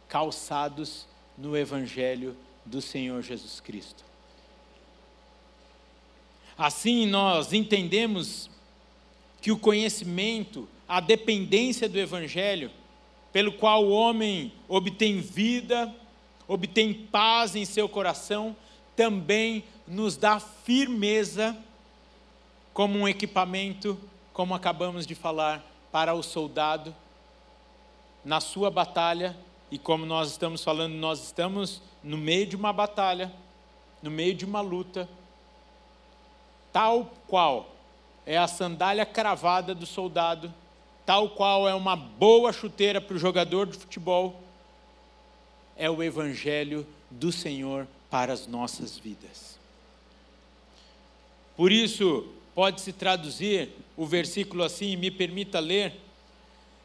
calçados 0.09 1.07
no 1.37 1.57
Evangelho 1.57 2.37
do 2.67 2.83
Senhor 2.83 3.23
Jesus 3.23 3.61
Cristo. 3.61 4.05
Assim 6.59 7.07
nós 7.07 7.53
entendemos 7.53 8.51
que 9.41 9.53
o 9.53 9.59
conhecimento, 9.59 10.69
a 10.89 11.01
dependência 11.01 11.89
do 11.89 11.99
Evangelho, 11.99 12.71
pelo 13.33 13.53
qual 13.53 13.85
o 13.85 13.91
homem 13.91 14.53
obtém 14.67 15.21
vida, 15.21 15.95
obtém 16.49 16.93
paz 16.93 17.55
em 17.55 17.65
seu 17.65 17.89
coração, 17.89 18.57
também 18.97 19.63
nos 19.87 20.17
dá 20.17 20.41
firmeza 20.41 21.57
como 22.73 22.99
um 22.99 23.07
equipamento, 23.07 23.99
como 24.33 24.55
acabamos 24.55 25.07
de 25.07 25.15
falar, 25.15 25.65
para 25.93 26.15
o 26.15 26.23
soldado 26.23 26.95
na 28.25 28.41
sua 28.41 28.71
batalha 28.71 29.37
e 29.77 29.79
como 29.79 30.07
nós 30.07 30.31
estamos 30.31 30.65
falando, 30.65 30.95
nós 30.95 31.23
estamos 31.23 31.83
no 32.03 32.17
meio 32.17 32.47
de 32.47 32.57
uma 32.57 32.73
batalha, 32.73 33.31
no 34.03 34.11
meio 34.11 34.33
de 34.33 34.43
uma 34.43 34.63
luta, 34.63 35.07
tal 36.73 37.13
qual 37.29 37.77
é 38.25 38.39
a 38.39 38.49
sandália 38.49 39.05
cravada 39.05 39.75
do 39.75 39.85
soldado, 39.85 40.51
tal 41.05 41.29
qual 41.29 41.69
é 41.69 41.75
uma 41.75 41.95
boa 41.95 42.55
chuteira 42.55 43.03
para 43.03 43.17
o 43.17 43.19
jogador 43.19 43.67
de 43.67 43.77
futebol, 43.77 44.41
é 45.77 45.91
o 45.91 46.03
Evangelho 46.03 46.87
do 47.11 47.31
Senhor 47.31 47.87
para 48.11 48.33
as 48.33 48.47
nossas 48.47 48.97
vidas. 48.97 49.59
Por 51.55 51.71
isso, 51.71 52.27
pode-se 52.55 52.95
traduzir 52.95 53.69
o 53.95 54.07
versículo 54.07 54.65
assim, 54.65 54.97
me 54.97 55.11
permita 55.11 55.61
ler, 55.61 56.01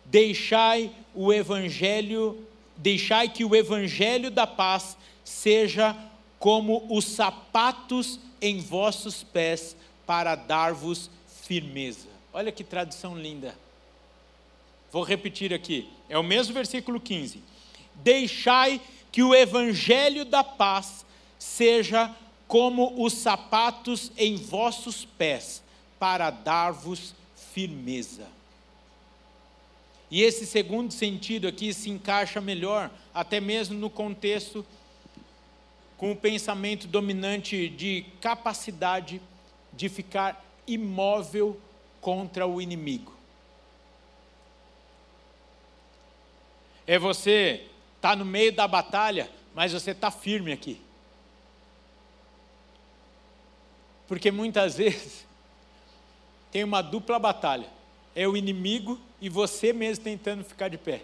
deixai 0.03 0.91
o 1.15 1.31
evangelho, 1.31 2.50
deixai 2.81 3.29
que 3.29 3.45
o 3.45 3.55
evangelho 3.55 4.31
da 4.31 4.47
paz 4.47 4.97
seja 5.23 5.95
como 6.39 6.85
os 6.89 7.05
sapatos 7.05 8.19
em 8.41 8.59
vossos 8.59 9.23
pés 9.23 9.75
para 10.05 10.33
dar-vos 10.33 11.09
firmeza. 11.43 12.07
Olha 12.33 12.51
que 12.51 12.63
tradução 12.63 13.15
linda. 13.15 13.55
Vou 14.91 15.03
repetir 15.03 15.53
aqui, 15.53 15.87
é 16.09 16.17
o 16.17 16.23
mesmo 16.23 16.53
versículo 16.53 16.99
15. 16.99 17.41
Deixai 17.95 18.81
que 19.11 19.21
o 19.21 19.35
evangelho 19.35 20.25
da 20.25 20.43
paz 20.43 21.05
seja 21.37 22.13
como 22.47 23.01
os 23.01 23.13
sapatos 23.13 24.11
em 24.17 24.35
vossos 24.35 25.05
pés, 25.05 25.63
para 25.99 26.31
dar-vos 26.31 27.13
firmeza. 27.53 28.27
E 30.11 30.21
esse 30.21 30.45
segundo 30.45 30.91
sentido 30.91 31.47
aqui 31.47 31.73
se 31.73 31.89
encaixa 31.89 32.41
melhor, 32.41 32.91
até 33.13 33.39
mesmo 33.39 33.79
no 33.79 33.89
contexto 33.89 34.65
com 35.95 36.11
o 36.11 36.15
pensamento 36.15 36.85
dominante 36.85 37.69
de 37.69 38.05
capacidade 38.19 39.21
de 39.71 39.87
ficar 39.87 40.43
imóvel 40.67 41.57
contra 42.01 42.45
o 42.45 42.61
inimigo. 42.61 43.13
É 46.85 46.99
você 46.99 47.67
tá 48.01 48.13
no 48.13 48.25
meio 48.25 48.51
da 48.51 48.67
batalha, 48.67 49.31
mas 49.55 49.71
você 49.71 49.91
está 49.91 50.11
firme 50.11 50.51
aqui. 50.51 50.81
Porque 54.07 54.29
muitas 54.29 54.75
vezes 54.77 55.25
tem 56.51 56.65
uma 56.65 56.81
dupla 56.81 57.17
batalha. 57.17 57.80
É 58.15 58.27
o 58.27 58.35
inimigo 58.35 58.99
e 59.19 59.29
você 59.29 59.71
mesmo 59.71 60.03
tentando 60.03 60.43
ficar 60.43 60.67
de 60.67 60.77
pé. 60.77 61.03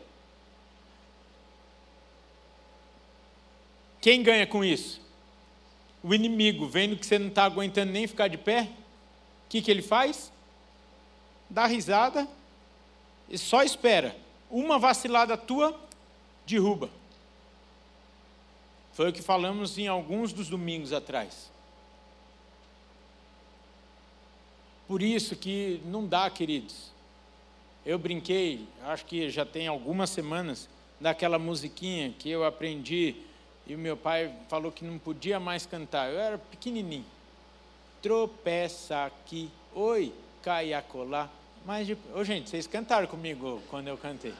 Quem 4.01 4.23
ganha 4.23 4.45
com 4.45 4.63
isso? 4.63 5.01
O 6.03 6.13
inimigo, 6.13 6.67
vendo 6.67 6.95
que 6.95 7.05
você 7.05 7.17
não 7.19 7.27
está 7.27 7.43
aguentando 7.43 7.91
nem 7.91 8.07
ficar 8.07 8.27
de 8.27 8.37
pé, 8.37 8.69
o 9.45 9.49
que, 9.49 9.61
que 9.61 9.71
ele 9.71 9.81
faz? 9.81 10.31
Dá 11.49 11.65
risada 11.65 12.27
e 13.29 13.37
só 13.37 13.63
espera. 13.63 14.15
Uma 14.49 14.79
vacilada 14.79 15.35
tua, 15.37 15.77
derruba. 16.45 16.89
Foi 18.93 19.09
o 19.09 19.13
que 19.13 19.21
falamos 19.21 19.77
em 19.77 19.87
alguns 19.87 20.33
dos 20.33 20.47
domingos 20.49 20.93
atrás. 20.93 21.51
Por 24.87 25.01
isso 25.01 25.35
que 25.35 25.81
não 25.85 26.07
dá, 26.07 26.29
queridos. 26.29 26.91
Eu 27.87 27.97
brinquei, 27.97 28.67
acho 28.83 29.05
que 29.05 29.29
já 29.29 29.45
tem 29.45 29.65
algumas 29.65 30.09
semanas, 30.09 30.67
daquela 30.99 31.39
musiquinha 31.39 32.13
que 32.19 32.29
eu 32.29 32.43
aprendi 32.43 33.15
e 33.65 33.73
o 33.75 33.77
meu 33.77 33.95
pai 33.95 34.29
falou 34.49 34.73
que 34.73 34.83
não 34.83 34.97
podia 34.99 35.39
mais 35.39 35.65
cantar. 35.65 36.11
Eu 36.11 36.19
era 36.19 36.37
pequenininho. 36.37 37.05
Tropeça 38.01 39.05
aqui, 39.05 39.49
oi, 39.73 40.11
cai 40.43 40.73
acolá. 40.73 41.29
Mas, 41.65 41.87
de... 41.87 41.97
Ô, 42.13 42.25
gente, 42.25 42.49
vocês 42.49 42.67
cantaram 42.67 43.07
comigo 43.07 43.61
quando 43.69 43.87
eu 43.87 43.97
cantei. 43.97 44.33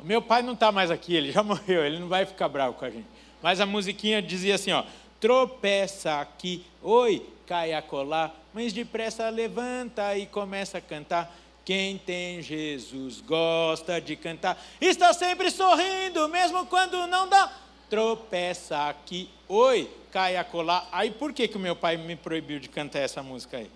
O 0.00 0.04
meu 0.04 0.20
pai 0.20 0.42
não 0.42 0.54
está 0.54 0.72
mais 0.72 0.90
aqui, 0.90 1.14
ele 1.14 1.30
já 1.30 1.44
morreu, 1.44 1.84
ele 1.86 2.00
não 2.00 2.08
vai 2.08 2.26
ficar 2.26 2.48
bravo 2.48 2.74
com 2.74 2.84
a 2.84 2.90
gente. 2.90 3.06
Mas 3.40 3.60
a 3.60 3.66
musiquinha 3.66 4.20
dizia 4.20 4.56
assim, 4.56 4.72
ó, 4.72 4.82
tropeça 5.20 6.20
aqui, 6.20 6.66
oi, 6.82 7.24
cai 7.46 7.72
acolá, 7.72 8.34
mas 8.52 8.72
depressa 8.72 9.28
levanta 9.28 10.16
e 10.18 10.26
começa 10.26 10.78
a 10.78 10.80
cantar. 10.80 11.45
Quem 11.66 11.98
tem 11.98 12.40
Jesus 12.40 13.20
gosta 13.20 14.00
de 14.00 14.14
cantar, 14.14 14.56
está 14.80 15.12
sempre 15.12 15.50
sorrindo, 15.50 16.28
mesmo 16.28 16.64
quando 16.66 17.08
não 17.08 17.28
dá 17.28 17.52
tropeça 17.90 18.88
aqui, 18.88 19.28
oi, 19.48 19.90
cai 20.12 20.36
acolá. 20.36 20.86
Aí 20.92 21.10
por 21.10 21.32
que, 21.32 21.48
que 21.48 21.56
o 21.56 21.60
meu 21.60 21.74
pai 21.74 21.96
me 21.96 22.14
proibiu 22.14 22.60
de 22.60 22.68
cantar 22.68 23.00
essa 23.00 23.20
música 23.20 23.56
aí? 23.56 23.68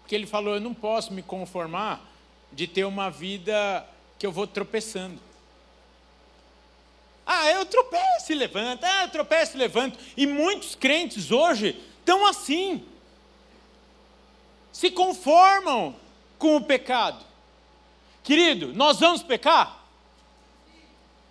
Porque 0.00 0.14
ele 0.14 0.28
falou: 0.28 0.54
eu 0.54 0.60
não 0.60 0.72
posso 0.72 1.12
me 1.12 1.22
conformar 1.22 2.00
de 2.52 2.68
ter 2.68 2.84
uma 2.84 3.10
vida 3.10 3.84
que 4.16 4.24
eu 4.24 4.30
vou 4.30 4.46
tropeçando. 4.46 5.20
Ah, 7.26 7.50
eu 7.50 7.66
tropeço 7.66 8.30
e 8.30 8.34
levanto, 8.36 8.84
ah, 8.84 9.02
eu 9.02 9.08
tropeço 9.08 9.56
e 9.56 9.58
levanto. 9.58 9.98
E 10.16 10.24
muitos 10.24 10.76
crentes 10.76 11.32
hoje 11.32 11.82
estão 11.98 12.24
assim. 12.24 12.86
Se 14.76 14.90
conformam 14.90 15.96
com 16.38 16.56
o 16.56 16.60
pecado. 16.62 17.24
Querido, 18.22 18.74
nós 18.74 19.00
vamos 19.00 19.22
pecar? 19.22 19.82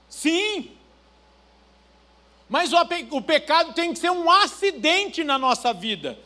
Sim. 0.10 0.72
Mas 2.50 2.74
o, 2.74 3.22
pecado 3.22 3.74
tem 3.74 3.94
que 3.94 4.00
ser 4.00 4.10
um 4.10 4.32
acidente 4.32 5.24
na 5.24 5.38
nossa 5.38 5.72
vida. 5.76 6.18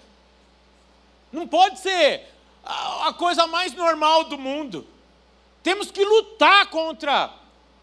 Não 1.29 1.45
pode 1.45 1.81
ser 1.81 2.25
a 2.63 3.11
coisa 3.11 3.45
mais 3.45 3.73
normal 3.73 4.23
do 4.23 4.37
mundo. 4.37 4.87
Temos 5.61 5.91
que 5.91 6.05
lutar 6.05 6.67
contra. 6.67 7.33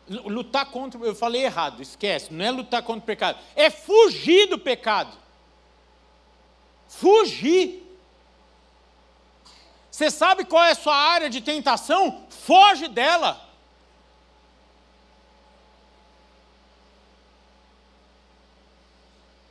Lutar 0.09 0.71
contra. 0.71 0.99
Eu 1.01 1.15
falei 1.15 1.45
errado, 1.45 1.83
esquece. 1.83 2.33
Não 2.33 2.43
é 2.43 2.51
lutar 2.51 2.83
contra 2.83 3.03
o 3.03 3.07
pecado. 3.07 3.39
É 3.55 3.69
fugir 3.69 4.47
do 4.47 4.59
pecado. 4.59 5.15
Fugir. 6.89 7.86
Você 9.97 10.11
sabe 10.11 10.45
qual 10.45 10.63
é 10.63 10.73
a 10.73 10.75
sua 10.75 10.95
área 10.95 11.31
de 11.31 11.41
tentação? 11.41 12.27
Foge 12.29 12.87
dela. 12.87 13.43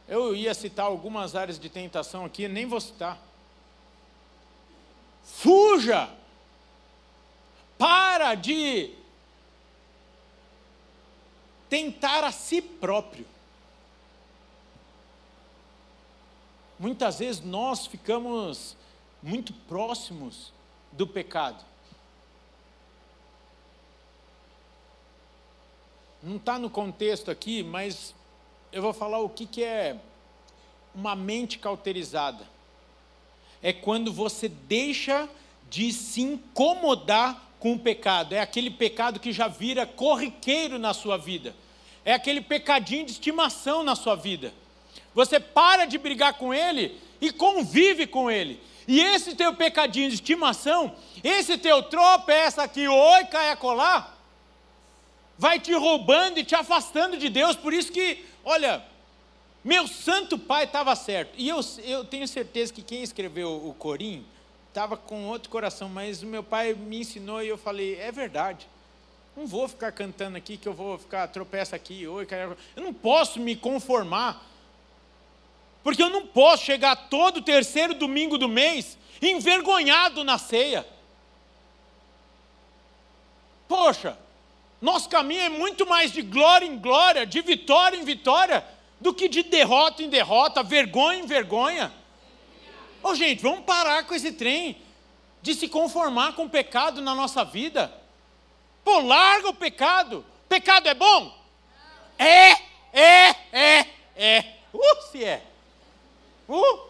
Eu 0.08 0.36
ia 0.36 0.54
citar 0.54 0.86
algumas 0.86 1.36
áreas 1.36 1.58
de 1.58 1.68
tentação 1.68 2.26
aqui, 2.26 2.48
nem 2.48 2.68
vou 2.68 2.80
citar. 2.80 3.18
Fuja! 5.24 6.14
Para 7.76 8.36
de 8.36 8.94
tentar 11.68 12.24
a 12.24 12.32
si 12.32 12.62
próprio. 12.62 13.26
Muitas 16.78 17.18
vezes 17.18 17.42
nós 17.42 17.88
ficamos 17.88 18.78
muito 19.26 19.52
próximos 19.68 20.54
do 20.92 21.08
pecado. 21.08 21.66
Não 26.22 26.38
está 26.38 26.60
no 26.60 26.70
contexto 26.70 27.32
aqui, 27.32 27.64
mas 27.64 28.14
eu 28.72 28.84
vou 28.84 28.94
falar 28.94 29.20
o 29.20 29.30
que, 29.30 29.48
que 29.48 29.64
é 29.64 29.98
uma 30.94 31.16
mente 31.16 31.58
cauterizada. 31.58 32.48
É 33.64 33.74
quando 33.74 34.14
você 34.14 34.48
deixa 34.48 35.28
de 35.72 35.92
se 35.92 36.22
incomodar 36.22 37.50
com 37.60 37.74
o 37.74 37.80
pecado. 37.80 38.34
É 38.34 38.40
aquele 38.40 38.70
pecado 38.70 39.20
que 39.20 39.34
já 39.34 39.48
vira 39.48 39.88
corriqueiro 39.88 40.78
na 40.78 40.94
sua 40.94 41.18
vida. 41.18 41.56
É 42.04 42.14
aquele 42.14 42.42
pecadinho 42.42 43.06
de 43.06 43.14
estimação 43.14 43.82
na 43.82 43.96
sua 43.96 44.16
vida. 44.16 44.54
Você 45.16 45.40
para 45.40 45.86
de 45.86 45.98
brigar 45.98 46.36
com 46.36 46.54
ele 46.54 46.96
e 47.20 47.32
convive 47.32 48.06
com 48.06 48.30
ele. 48.30 48.62
E 48.88 49.00
esse 49.00 49.36
teu 49.36 49.54
pecadinho 49.54 50.10
de 50.10 50.16
estimação, 50.16 50.96
esse 51.24 51.58
teu 51.58 51.84
tropeça 51.84 52.64
aqui, 52.64 52.88
oi, 52.88 53.26
colar, 53.60 54.18
vai 55.38 55.60
te 55.60 55.74
roubando 55.74 56.40
e 56.40 56.44
te 56.44 56.56
afastando 56.56 57.18
de 57.18 57.30
Deus. 57.30 57.56
Por 57.56 57.74
isso 57.74 57.92
que 57.92 58.24
Olha, 58.48 58.86
meu 59.64 59.88
santo 59.88 60.38
pai 60.38 60.66
estava 60.66 60.96
certo. 60.96 61.34
E 61.36 61.50
eu, 61.50 61.60
eu 61.84 62.06
tenho 62.06 62.28
certeza 62.28 62.72
que 62.72 62.84
quem 62.84 63.02
escreveu 63.02 63.68
o 63.68 63.74
Corim 63.74 64.24
estava 64.70 64.96
com 64.96 65.26
outro 65.26 65.50
coração, 65.50 65.90
mas 65.90 66.22
o 66.22 66.28
meu 66.28 66.44
pai 66.44 66.76
me 66.76 67.00
ensinou 67.00 67.42
e 67.42 67.48
eu 67.48 67.58
falei: 67.58 67.96
é 68.00 68.12
verdade. 68.12 68.68
Não 69.36 69.48
vou 69.48 69.68
ficar 69.68 69.92
cantando 69.92 70.38
aqui 70.38 70.58
que 70.58 70.68
eu 70.68 70.74
vou 70.74 70.98
ficar 71.00 71.28
tropeça 71.28 71.76
aqui, 71.76 72.08
oi, 72.08 72.26
eu 72.76 72.84
não 72.84 72.94
posso 72.94 73.40
me 73.40 73.56
conformar. 73.56 74.46
Porque 75.86 76.02
eu 76.02 76.10
não 76.10 76.26
posso 76.26 76.66
chegar 76.66 76.96
todo 76.96 77.44
terceiro 77.44 77.94
domingo 77.94 78.40
do 78.40 78.50
mês 78.50 78.98
envergonhado 79.22 80.24
na 80.24 80.40
ceia. 80.40 80.84
Poxa, 83.68 84.18
nosso 84.82 85.08
caminho 85.08 85.42
é 85.42 85.50
muito 85.50 85.86
mais 85.86 86.12
de 86.12 86.24
glória 86.24 86.66
em 86.66 86.80
glória, 86.80 87.24
de 87.24 87.40
vitória 87.40 87.96
em 87.96 88.04
vitória, 88.04 88.66
do 89.00 89.14
que 89.14 89.30
de 89.30 89.44
derrota 89.44 90.02
em 90.02 90.10
derrota, 90.10 90.64
vergonha 90.64 91.20
em 91.20 91.28
vergonha. 91.28 91.94
Ô 93.04 93.10
oh, 93.10 93.16
gente, 93.16 93.44
vamos 93.44 93.64
parar 93.64 94.08
com 94.08 94.16
esse 94.16 94.32
trem 94.32 94.82
de 95.44 95.54
se 95.54 95.68
conformar 95.68 96.34
com 96.34 96.46
o 96.46 96.50
pecado 96.50 97.00
na 97.00 97.14
nossa 97.14 97.46
vida. 97.46 97.94
Pô, 98.84 99.02
larga 99.02 99.50
o 99.50 99.54
pecado. 99.54 100.26
Pecado 100.50 100.90
é 100.90 100.96
bom? 100.96 101.32
É, 102.18 102.54
é, 102.92 103.36
é, 103.52 103.86
é. 104.16 104.46
Uh, 104.74 105.12
se 105.12 105.24
é. 105.24 105.52
Uh, 106.48 106.56
uh 106.56 106.90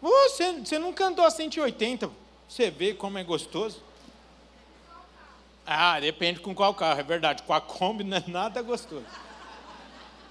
você, 0.00 0.52
você 0.52 0.78
nunca 0.78 1.06
andou 1.06 1.24
a 1.24 1.30
180. 1.30 2.10
Você 2.48 2.70
vê 2.70 2.94
como 2.94 3.18
é 3.18 3.24
gostoso. 3.24 3.82
Ah, 5.66 5.98
depende 5.98 6.38
com 6.40 6.54
qual 6.54 6.74
carro, 6.74 7.00
é 7.00 7.02
verdade. 7.02 7.42
Com 7.42 7.52
a 7.52 7.60
Kombi 7.60 8.04
não 8.04 8.16
é 8.16 8.24
nada 8.26 8.62
gostoso. 8.62 9.04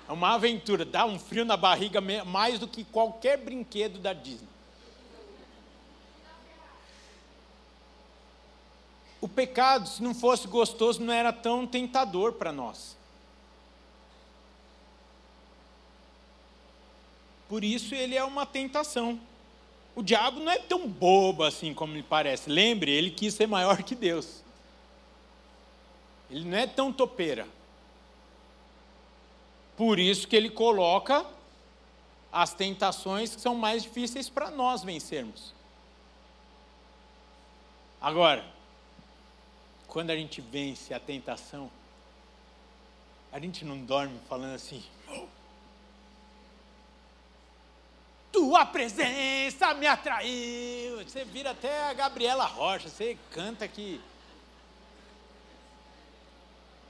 É 0.07 0.11
uma 0.11 0.35
aventura, 0.35 0.85
dá 0.85 1.05
um 1.05 1.19
frio 1.19 1.43
na 1.43 1.57
barriga 1.57 1.99
mais 1.99 2.59
do 2.59 2.67
que 2.67 2.83
qualquer 2.83 3.37
brinquedo 3.37 3.99
da 3.99 4.13
Disney. 4.13 4.47
O 9.19 9.27
pecado, 9.27 9.89
se 9.89 10.03
não 10.03 10.13
fosse 10.13 10.47
gostoso, 10.47 11.01
não 11.01 11.11
era 11.11 11.33
tão 11.33 11.65
tentador 11.65 12.33
para 12.33 12.51
nós. 12.51 12.95
Por 17.55 17.63
isso 17.63 17.95
ele 17.95 18.15
é 18.15 18.23
uma 18.25 18.45
tentação. 18.45 19.17
O 19.95 20.03
diabo 20.03 20.41
não 20.41 20.51
é 20.51 20.59
tão 20.59 20.89
bobo 20.89 21.41
assim 21.41 21.73
como 21.73 21.93
ele 21.93 22.03
parece. 22.03 22.49
Lembre, 22.49 22.91
ele 22.91 23.09
quis 23.09 23.33
ser 23.33 23.47
maior 23.47 23.81
que 23.81 23.95
Deus. 23.95 24.43
Ele 26.29 26.43
não 26.43 26.57
é 26.57 26.67
tão 26.67 26.91
topeira. 26.91 27.47
Por 29.77 29.99
isso 29.99 30.27
que 30.27 30.35
ele 30.35 30.49
coloca 30.49 31.25
as 32.29 32.53
tentações 32.53 33.33
que 33.33 33.41
são 33.41 33.55
mais 33.55 33.83
difíceis 33.83 34.27
para 34.27 34.51
nós 34.51 34.83
vencermos. 34.83 35.53
Agora, 38.01 38.45
quando 39.87 40.09
a 40.09 40.15
gente 40.17 40.41
vence 40.41 40.93
a 40.93 40.99
tentação, 40.99 41.71
a 43.31 43.39
gente 43.39 43.63
não 43.63 43.77
dorme 43.77 44.19
falando 44.27 44.55
assim. 44.55 44.83
Tua 48.35 48.65
presença 48.65 49.73
me 49.75 49.87
atraiu. 49.87 51.01
Você 51.01 51.23
vira 51.23 51.51
até 51.51 51.83
a 51.83 51.93
Gabriela 51.93 52.43
Rocha, 52.43 52.89
você 52.89 53.17
canta 53.31 53.65
que 53.65 54.01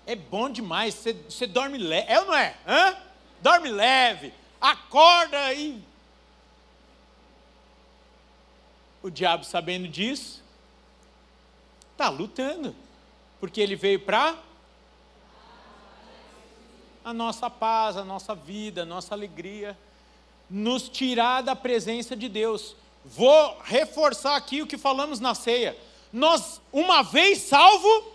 é 0.08 0.16
bom 0.16 0.50
demais, 0.50 0.96
você, 0.96 1.14
você 1.14 1.46
dorme 1.46 1.78
leve. 1.78 2.12
É 2.12 2.20
ou 2.20 2.26
não 2.26 2.36
é? 2.36 2.58
Hã? 2.68 2.98
Dorme 3.44 3.70
leve, 3.70 4.34
acorda 4.60 5.54
e. 5.54 5.80
O 9.04 9.12
diabo, 9.12 9.44
sabendo 9.44 9.88
disso, 9.88 10.44
está 11.92 12.10
lutando, 12.10 12.76
porque 13.40 13.62
ele 13.62 13.76
veio 13.76 14.00
para 14.00 14.36
a 17.04 17.14
nossa 17.14 17.52
paz, 17.52 17.98
a 17.98 18.04
nossa 18.04 18.34
vida, 18.34 18.82
a 18.82 18.86
nossa 18.86 19.14
alegria, 19.14 19.78
nos 20.50 20.88
tirar 20.90 21.42
da 21.42 21.56
presença 21.56 22.16
de 22.16 22.30
Deus. 22.30 22.76
Vou 23.04 23.58
reforçar 23.64 24.36
aqui 24.36 24.62
o 24.62 24.68
que 24.68 24.78
falamos 24.78 25.20
na 25.20 25.36
ceia. 25.36 25.78
Nós, 26.12 26.62
uma 26.72 27.04
vez 27.04 27.40
salvo, 27.40 28.14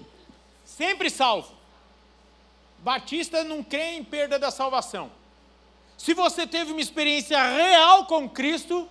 sempre 0.64 1.10
salvo. 1.10 1.52
Batista 2.78 3.44
não 3.44 3.62
crê 3.62 3.96
em 3.96 4.04
perda 4.04 4.38
da 4.38 4.50
salvação. 4.50 5.10
Se 5.98 6.14
você 6.14 6.46
teve 6.46 6.72
uma 6.72 6.80
experiência 6.80 7.40
real 7.42 8.06
com 8.06 8.28
Cristo, 8.28 8.88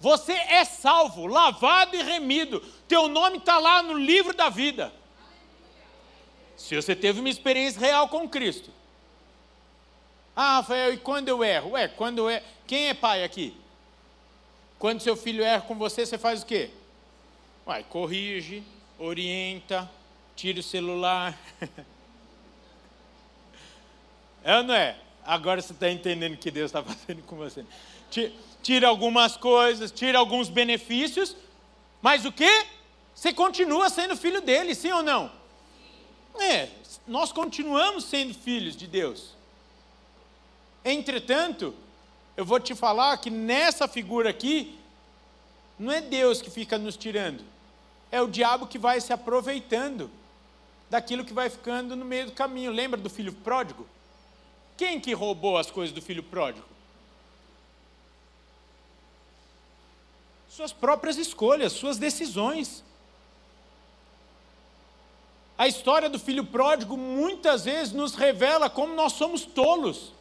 você 0.00 0.32
é 0.32 0.64
salvo, 0.64 1.26
lavado 1.26 1.94
e 1.96 2.02
remido. 2.02 2.60
Teu 2.88 3.08
nome 3.08 3.38
está 3.38 3.58
lá 3.58 3.82
no 3.82 3.92
livro 3.92 4.34
da 4.34 4.48
vida. 4.48 4.92
Se 6.56 6.74
você 6.74 6.96
teve 6.96 7.20
uma 7.20 7.28
experiência 7.28 7.78
real 7.78 8.08
com 8.08 8.26
Cristo. 8.28 8.70
Ah, 10.38 10.56
Rafael, 10.56 10.92
e 10.92 10.98
quando 10.98 11.28
eu 11.28 11.42
erro? 11.42 11.70
Ué, 11.70 11.88
quando 11.88 12.28
erro. 12.28 12.44
Quem 12.66 12.88
é 12.88 12.94
pai 12.94 13.24
aqui? 13.24 13.56
Quando 14.78 15.00
seu 15.00 15.16
filho 15.16 15.42
erra 15.42 15.62
com 15.62 15.74
você, 15.74 16.04
você 16.04 16.18
faz 16.18 16.42
o 16.42 16.46
quê? 16.46 16.68
Ué, 17.66 17.82
corrige, 17.84 18.62
orienta, 18.98 19.90
tira 20.36 20.60
o 20.60 20.62
celular. 20.62 21.36
É 24.44 24.58
ou 24.58 24.62
não 24.62 24.74
é? 24.74 24.96
Agora 25.24 25.60
você 25.60 25.72
está 25.72 25.90
entendendo 25.90 26.34
o 26.34 26.36
que 26.36 26.52
Deus 26.52 26.66
está 26.66 26.80
fazendo 26.80 27.20
com 27.24 27.34
você. 27.34 27.64
Tira 28.62 28.86
algumas 28.86 29.36
coisas, 29.36 29.90
tira 29.90 30.20
alguns 30.20 30.48
benefícios, 30.48 31.34
mas 32.00 32.24
o 32.24 32.30
que? 32.30 32.64
Você 33.12 33.32
continua 33.32 33.90
sendo 33.90 34.16
filho 34.16 34.40
dele, 34.40 34.72
sim 34.72 34.92
ou 34.92 35.02
não? 35.02 35.32
É, 36.38 36.68
nós 37.08 37.32
continuamos 37.32 38.04
sendo 38.04 38.34
filhos 38.34 38.76
de 38.76 38.86
Deus. 38.86 39.35
Entretanto, 40.88 41.74
eu 42.36 42.44
vou 42.44 42.60
te 42.60 42.72
falar 42.72 43.16
que 43.16 43.28
nessa 43.28 43.88
figura 43.88 44.30
aqui, 44.30 44.78
não 45.76 45.90
é 45.90 46.00
Deus 46.00 46.40
que 46.40 46.48
fica 46.48 46.78
nos 46.78 46.96
tirando, 46.96 47.42
é 48.08 48.22
o 48.22 48.28
diabo 48.28 48.68
que 48.68 48.78
vai 48.78 49.00
se 49.00 49.12
aproveitando 49.12 50.08
daquilo 50.88 51.24
que 51.24 51.32
vai 51.32 51.50
ficando 51.50 51.96
no 51.96 52.04
meio 52.04 52.26
do 52.26 52.32
caminho. 52.32 52.70
Lembra 52.70 53.00
do 53.00 53.10
filho 53.10 53.32
pródigo? 53.32 53.84
Quem 54.76 55.00
que 55.00 55.12
roubou 55.12 55.58
as 55.58 55.72
coisas 55.72 55.92
do 55.92 56.00
filho 56.00 56.22
pródigo? 56.22 56.64
Suas 60.48 60.72
próprias 60.72 61.16
escolhas, 61.16 61.72
suas 61.72 61.98
decisões. 61.98 62.84
A 65.58 65.66
história 65.66 66.08
do 66.08 66.18
filho 66.20 66.44
pródigo 66.44 66.96
muitas 66.96 67.64
vezes 67.64 67.92
nos 67.92 68.14
revela 68.14 68.70
como 68.70 68.94
nós 68.94 69.14
somos 69.14 69.44
tolos, 69.44 70.12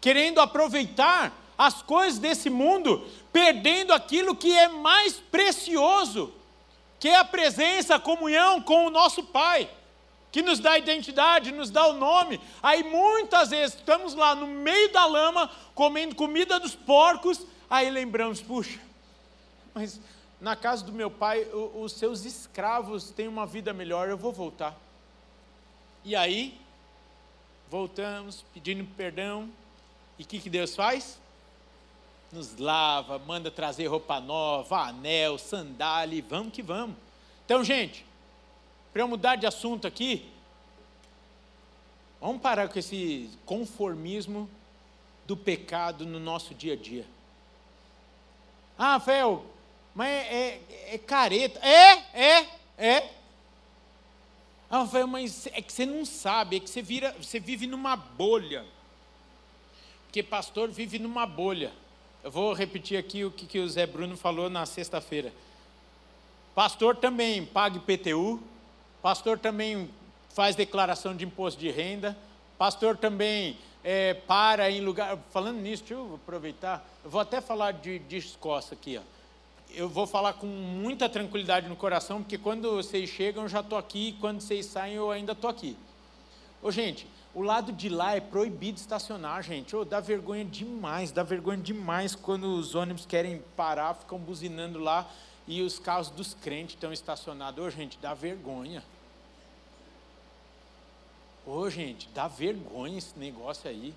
querendo 0.00 0.40
aproveitar 0.40 1.32
as 1.56 1.82
coisas 1.82 2.18
desse 2.18 2.48
mundo, 2.48 3.06
perdendo 3.32 3.92
aquilo 3.92 4.36
que 4.36 4.52
é 4.52 4.68
mais 4.68 5.14
precioso, 5.14 6.32
que 7.00 7.08
é 7.08 7.16
a 7.16 7.24
presença, 7.24 7.96
a 7.96 8.00
comunhão 8.00 8.60
com 8.60 8.86
o 8.86 8.90
nosso 8.90 9.22
Pai 9.24 9.68
que 10.30 10.42
nos 10.42 10.58
dá 10.58 10.78
identidade, 10.78 11.52
nos 11.52 11.70
dá 11.70 11.86
o 11.86 11.94
nome. 11.94 12.40
Aí 12.62 12.82
muitas 12.82 13.50
vezes 13.50 13.76
estamos 13.76 14.14
lá 14.14 14.34
no 14.34 14.46
meio 14.46 14.92
da 14.92 15.06
lama, 15.06 15.50
comendo 15.74 16.14
comida 16.14 16.60
dos 16.60 16.74
porcos, 16.74 17.46
aí 17.68 17.90
lembramos, 17.90 18.40
puxa, 18.40 18.78
mas 19.74 20.00
na 20.40 20.54
casa 20.54 20.84
do 20.84 20.92
meu 20.92 21.10
pai, 21.10 21.46
os 21.74 21.92
seus 21.92 22.24
escravos 22.24 23.10
têm 23.10 23.26
uma 23.26 23.46
vida 23.46 23.72
melhor, 23.72 24.08
eu 24.08 24.16
vou 24.16 24.32
voltar. 24.32 24.76
E 26.04 26.14
aí, 26.14 26.58
voltamos, 27.68 28.44
pedindo 28.54 28.84
perdão, 28.96 29.48
e 30.18 30.22
o 30.22 30.26
que, 30.26 30.40
que 30.40 30.50
Deus 30.50 30.74
faz? 30.74 31.18
Nos 32.32 32.56
lava, 32.58 33.18
manda 33.18 33.50
trazer 33.50 33.86
roupa 33.86 34.20
nova, 34.20 34.88
anel, 34.88 35.38
sandália, 35.38 36.24
vamos 36.28 36.52
que 36.52 36.62
vamos. 36.62 36.96
Então, 37.44 37.62
gente, 37.62 38.04
para 38.92 39.02
eu 39.02 39.08
mudar 39.08 39.36
de 39.36 39.46
assunto 39.46 39.86
aqui, 39.86 40.28
vamos 42.20 42.42
parar 42.42 42.68
com 42.68 42.78
esse 42.78 43.30
conformismo 43.46 44.50
do 45.26 45.36
pecado 45.36 46.04
no 46.04 46.18
nosso 46.18 46.54
dia 46.54 46.72
a 46.72 46.76
dia. 46.76 47.06
Ah, 48.76 48.92
Rafael, 48.94 49.44
mas 49.94 50.08
é, 50.08 50.60
é, 50.70 50.94
é 50.94 50.98
careta. 50.98 51.58
É, 51.60 51.92
é, 52.12 52.48
é. 52.76 53.10
Ah, 54.70 54.80
Rafael, 54.80 55.06
mas 55.06 55.46
é 55.48 55.62
que 55.62 55.72
você 55.72 55.86
não 55.86 56.04
sabe, 56.04 56.56
é 56.56 56.60
que 56.60 56.68
você, 56.68 56.82
vira, 56.82 57.12
você 57.20 57.40
vive 57.40 57.66
numa 57.66 57.96
bolha. 57.96 58.64
Porque 60.08 60.22
pastor 60.22 60.70
vive 60.70 60.98
numa 60.98 61.26
bolha. 61.26 61.70
Eu 62.24 62.30
vou 62.30 62.54
repetir 62.54 62.98
aqui 62.98 63.26
o 63.26 63.30
que, 63.30 63.46
que 63.46 63.58
o 63.58 63.68
Zé 63.68 63.86
Bruno 63.86 64.16
falou 64.16 64.48
na 64.48 64.64
sexta-feira. 64.64 65.32
Pastor 66.54 66.96
também 66.96 67.44
paga 67.44 67.76
IPTU, 67.76 68.42
pastor 69.02 69.38
também 69.38 69.90
faz 70.30 70.56
declaração 70.56 71.14
de 71.14 71.26
imposto 71.26 71.60
de 71.60 71.70
renda, 71.70 72.16
pastor 72.56 72.96
também 72.96 73.58
é, 73.84 74.14
para 74.14 74.70
em 74.70 74.80
lugar. 74.80 75.18
Falando 75.30 75.60
nisso, 75.60 75.82
deixa 75.82 75.94
eu 75.94 76.14
aproveitar, 76.14 76.88
eu 77.04 77.10
vou 77.10 77.20
até 77.20 77.42
falar 77.42 77.72
de, 77.72 77.98
de 77.98 78.24
aqui. 78.72 78.98
Ó. 78.98 79.02
Eu 79.74 79.90
vou 79.90 80.06
falar 80.06 80.32
com 80.32 80.46
muita 80.46 81.06
tranquilidade 81.06 81.68
no 81.68 81.76
coração, 81.76 82.22
porque 82.22 82.38
quando 82.38 82.76
vocês 82.76 83.10
chegam 83.10 83.42
eu 83.42 83.48
já 83.48 83.60
estou 83.60 83.76
aqui, 83.76 84.08
e 84.08 84.12
quando 84.14 84.40
vocês 84.40 84.64
saem 84.64 84.94
eu 84.94 85.10
ainda 85.10 85.32
estou 85.32 85.50
aqui. 85.50 85.76
Ô, 86.62 86.72
gente, 86.72 87.06
o 87.34 87.42
lado 87.42 87.72
de 87.72 87.88
lá 87.88 88.16
é 88.16 88.20
proibido 88.20 88.78
estacionar, 88.78 89.42
gente. 89.42 89.76
Ô, 89.76 89.84
dá 89.84 90.00
vergonha 90.00 90.44
demais, 90.44 91.12
dá 91.12 91.22
vergonha 91.22 91.58
demais 91.58 92.14
quando 92.14 92.54
os 92.54 92.74
ônibus 92.74 93.06
querem 93.06 93.42
parar, 93.56 93.94
ficam 93.94 94.18
buzinando 94.18 94.78
lá 94.78 95.08
e 95.46 95.62
os 95.62 95.78
carros 95.78 96.10
dos 96.10 96.34
crentes 96.34 96.74
estão 96.74 96.92
estacionados. 96.92 97.64
Ô, 97.64 97.70
gente, 97.70 97.98
dá 97.98 98.14
vergonha. 98.14 98.82
Ô, 101.46 101.68
gente, 101.70 102.08
dá 102.14 102.28
vergonha 102.28 102.98
esse 102.98 103.18
negócio 103.18 103.68
aí. 103.70 103.94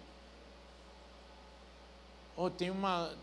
Ô, 2.36 2.50
tem 2.50 2.70
uma. 2.70 3.14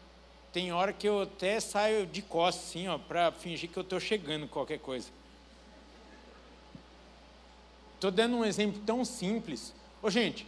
Tem 0.52 0.72
hora 0.72 0.92
que 0.92 1.08
eu 1.08 1.22
até 1.22 1.60
saio 1.60 2.06
de 2.06 2.22
costas, 2.22 2.68
assim, 2.68 2.88
ó, 2.88 2.98
para 2.98 3.30
fingir 3.32 3.70
que 3.70 3.78
eu 3.78 3.82
estou 3.82 4.00
chegando 4.00 4.48
qualquer 4.48 4.78
coisa. 4.78 5.08
Estou 7.94 8.10
dando 8.10 8.36
um 8.36 8.44
exemplo 8.44 8.80
tão 8.86 9.04
simples. 9.04 9.74
Ô, 10.02 10.10
gente, 10.10 10.46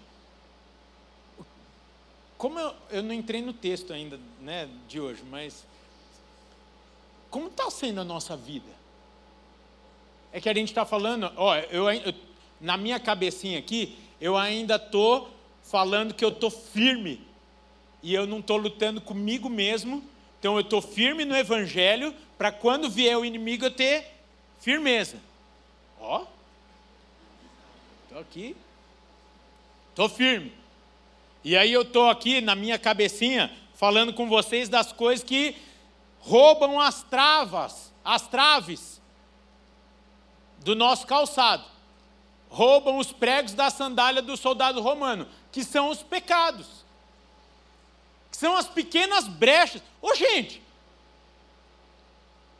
como 2.38 2.58
eu, 2.58 2.74
eu 2.90 3.02
não 3.02 3.12
entrei 3.12 3.42
no 3.42 3.52
texto 3.52 3.92
ainda, 3.92 4.18
né, 4.40 4.68
de 4.88 5.00
hoje, 5.00 5.22
mas 5.30 5.66
como 7.30 7.48
está 7.48 7.70
sendo 7.70 8.00
a 8.00 8.04
nossa 8.04 8.36
vida? 8.36 8.70
É 10.32 10.40
que 10.40 10.48
a 10.48 10.54
gente 10.54 10.68
está 10.68 10.86
falando, 10.86 11.32
ó, 11.36 11.56
eu, 11.56 11.90
eu, 11.90 12.14
na 12.60 12.76
minha 12.76 13.00
cabecinha 13.00 13.58
aqui, 13.58 13.98
eu 14.20 14.36
ainda 14.36 14.76
estou 14.76 15.30
falando 15.62 16.14
que 16.14 16.24
eu 16.24 16.30
estou 16.30 16.50
firme. 16.50 17.20
E 18.02 18.14
eu 18.14 18.26
não 18.26 18.38
estou 18.38 18.56
lutando 18.56 19.00
comigo 19.00 19.48
mesmo. 19.48 20.02
Então 20.38 20.54
eu 20.54 20.60
estou 20.60 20.80
firme 20.80 21.24
no 21.24 21.36
Evangelho 21.36 22.14
para 22.38 22.50
quando 22.50 22.88
vier 22.88 23.16
o 23.16 23.24
inimigo 23.24 23.64
eu 23.64 23.70
ter 23.70 24.06
firmeza. 24.60 25.18
Ó, 26.00 26.24
estou 28.04 28.20
aqui, 28.20 28.56
estou 30.00 30.08
firme. 30.08 30.50
E 31.44 31.56
aí 31.56 31.70
eu 31.70 31.82
estou 31.82 32.08
aqui 32.08 32.40
na 32.40 32.54
minha 32.54 32.78
cabecinha 32.78 33.54
falando 33.74 34.14
com 34.14 34.28
vocês 34.28 34.66
das 34.66 34.92
coisas 34.92 35.22
que 35.22 35.54
roubam 36.20 36.80
as 36.80 37.02
travas, 37.02 37.92
as 38.02 38.26
traves 38.26 39.00
do 40.60 40.74
nosso 40.74 41.06
calçado. 41.06 41.64
Roubam 42.48 42.96
os 42.96 43.12
pregos 43.12 43.52
da 43.52 43.68
sandália 43.68 44.22
do 44.22 44.36
soldado 44.36 44.80
romano, 44.80 45.28
que 45.52 45.62
são 45.62 45.90
os 45.90 46.02
pecados. 46.02 46.66
Que 48.30 48.38
são 48.38 48.56
as 48.56 48.68
pequenas 48.68 49.28
brechas. 49.28 49.82
Ô 50.00 50.14
gente, 50.14 50.62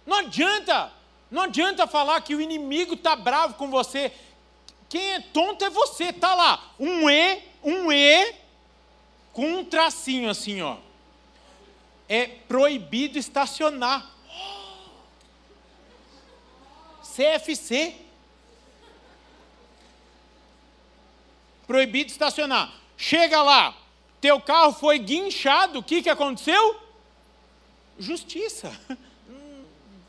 não 0.07 0.19
adianta, 0.19 0.93
não 1.31 1.43
adianta 1.43 1.87
falar 1.87 2.21
que 2.21 2.35
o 2.35 2.41
inimigo 2.41 2.95
está 2.95 3.17
bravo 3.17 3.55
com 3.55 3.71
você. 3.71 4.13
Quem 4.91 5.13
é 5.13 5.21
tonto 5.21 5.65
é 5.65 5.71
você, 5.71 6.13
tá 6.13 6.35
lá. 6.35 6.73
Um 6.79 7.09
E, 7.09 7.43
um 7.63 7.93
E, 7.93 8.35
com 9.33 9.47
um 9.47 9.65
tracinho 9.65 10.29
assim, 10.29 10.61
ó. 10.61 10.79
É 12.09 12.27
proibido 12.27 13.17
estacionar. 13.17 14.11
CFC. 17.15 17.95
Proibido 21.69 22.11
estacionar. 22.11 22.75
Chega 22.97 23.41
lá, 23.43 23.77
teu 24.21 24.41
carro 24.41 24.73
foi 24.73 24.99
guinchado, 24.99 25.79
o 25.79 25.83
que, 25.85 26.03
que 26.03 26.11
aconteceu? 26.11 26.81
Justiça. 27.97 28.73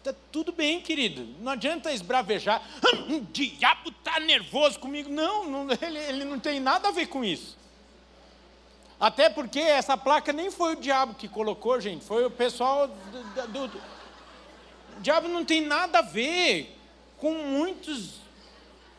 Tá 0.03 0.15
tudo 0.31 0.51
bem, 0.51 0.81
querido. 0.81 1.27
Não 1.39 1.51
adianta 1.51 1.91
esbravejar. 1.91 2.61
Hum, 3.07 3.17
o 3.17 3.21
diabo 3.21 3.89
está 3.89 4.19
nervoso 4.19 4.79
comigo. 4.79 5.09
Não, 5.09 5.47
não 5.47 5.67
ele, 5.79 5.99
ele 5.99 6.25
não 6.25 6.39
tem 6.39 6.59
nada 6.59 6.87
a 6.87 6.91
ver 6.91 7.07
com 7.07 7.23
isso. 7.23 7.55
Até 8.99 9.29
porque 9.29 9.59
essa 9.59 9.95
placa 9.95 10.33
nem 10.33 10.49
foi 10.49 10.73
o 10.73 10.79
diabo 10.79 11.13
que 11.15 11.27
colocou, 11.27 11.79
gente. 11.79 12.03
Foi 12.03 12.25
o 12.25 12.31
pessoal 12.31 12.87
do, 12.87 13.47
do, 13.47 13.67
do... 13.67 13.77
O 14.97 15.01
diabo 15.01 15.27
não 15.27 15.45
tem 15.45 15.61
nada 15.65 15.99
a 15.99 16.03
ver 16.03 16.77
com 17.17 17.33
muitos, 17.33 18.21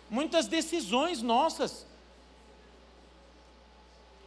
muitas 0.09 0.47
decisões 0.47 1.21
nossas. 1.21 1.85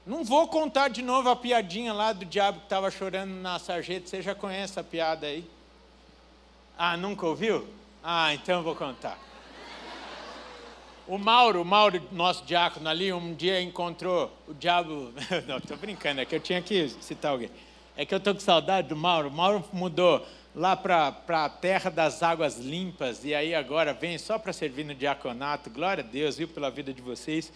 Não 0.06 0.24
vou 0.24 0.48
contar 0.48 0.90
de 0.90 1.02
novo 1.02 1.30
a 1.30 1.36
piadinha 1.36 1.94
lá 1.94 2.12
do 2.12 2.26
diabo 2.26 2.60
que 2.60 2.66
estava 2.66 2.92
chorando 2.92 3.32
na 3.32 3.60
sarjeta. 3.60 4.08
Você 4.08 4.22
já 4.22 4.36
conhece 4.36 4.80
a 4.80 4.84
piada 4.84 5.26
aí? 5.26 5.55
Ah, 6.78 6.98
nunca 6.98 7.26
ouviu? 7.26 7.66
Ah, 8.04 8.34
então 8.34 8.58
eu 8.58 8.64
vou 8.64 8.76
contar. 8.76 9.18
O 11.08 11.18
Mauro, 11.18 11.62
o 11.62 11.66
Mauro, 11.66 12.02
nosso 12.12 12.44
diácono 12.44 12.90
ali, 12.90 13.14
um 13.14 13.34
dia 13.34 13.62
encontrou 13.62 14.32
o 14.48 14.54
diabo. 14.54 15.14
Não, 15.48 15.58
estou 15.58 15.78
brincando, 15.78 16.20
é 16.20 16.26
que 16.26 16.36
eu 16.36 16.40
tinha 16.40 16.62
que 16.62 16.90
citar 17.00 17.32
alguém. 17.32 17.50
É 17.96 18.06
que 18.06 18.14
eu 18.14 18.18
estou 18.18 18.34
com 18.34 18.42
saudade 18.42 18.90
do 18.90 18.96
Mauro. 18.96 19.30
O 19.30 19.32
Mauro 19.32 19.64
mudou 19.72 20.26
lá 20.54 20.76
para 20.76 21.16
a 21.30 21.50
terra 21.50 21.90
das 21.90 22.22
águas 22.22 22.58
limpas 22.58 23.24
e 23.24 23.34
aí 23.34 23.56
agora 23.56 23.94
vem 23.94 24.18
só 24.18 24.38
para 24.38 24.52
servir 24.52 24.84
no 24.84 24.94
diaconato. 24.94 25.70
Glória 25.70 26.04
a 26.04 26.08
Deus, 26.08 26.38
viu, 26.38 26.48
pela 26.48 26.70
vida 26.70 26.92
de 26.92 27.02
vocês. 27.02 27.54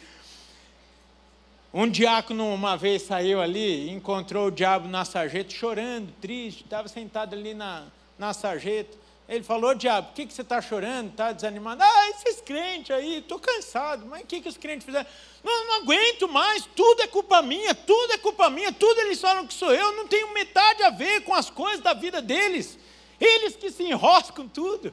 Um 1.73 1.89
diácono 1.89 2.53
uma 2.53 2.77
vez 2.77 3.01
saiu 3.01 3.41
ali 3.41 3.87
e 3.87 3.89
encontrou 3.89 4.47
o 4.47 4.51
diabo 4.51 4.87
na 4.87 5.03
sarjeta 5.03 5.49
chorando, 5.49 6.11
triste, 6.21 6.63
estava 6.63 6.87
sentado 6.87 7.35
ali 7.35 7.53
na, 7.53 7.85
na 8.17 8.31
sarjeta. 8.31 9.08
Ele 9.29 9.43
falou, 9.43 9.75
diabo, 9.75 10.07
por 10.07 10.15
que, 10.15 10.25
que 10.25 10.33
você 10.33 10.41
está 10.41 10.59
chorando, 10.59 11.11
está 11.11 11.31
desanimado? 11.31 11.83
Ah, 11.83 12.09
esses 12.09 12.41
crentes 12.41 12.89
aí, 12.89 13.19
estou 13.19 13.37
cansado. 13.37 14.07
Mas 14.07 14.23
o 14.23 14.25
que, 14.25 14.41
que 14.41 14.49
os 14.49 14.57
crentes 14.57 14.83
fizeram? 14.83 15.07
Não, 15.43 15.67
não 15.67 15.75
aguento 15.75 16.27
mais, 16.27 16.65
tudo 16.75 17.03
é 17.03 17.07
culpa 17.07 17.39
minha, 17.43 17.75
tudo 17.75 18.11
é 18.13 18.17
culpa 18.17 18.49
minha, 18.49 18.73
tudo 18.73 18.99
eles 19.01 19.21
falam 19.21 19.45
que 19.45 19.53
sou 19.53 19.71
eu, 19.71 19.91
não 19.91 20.07
tenho 20.07 20.33
metade 20.33 20.81
a 20.81 20.89
ver 20.89 21.21
com 21.21 21.35
as 21.35 21.47
coisas 21.47 21.79
da 21.79 21.93
vida 21.93 22.23
deles. 22.23 22.79
Eles 23.21 23.55
que 23.55 23.69
se 23.69 23.83
enroscam 23.83 24.47
tudo. 24.47 24.91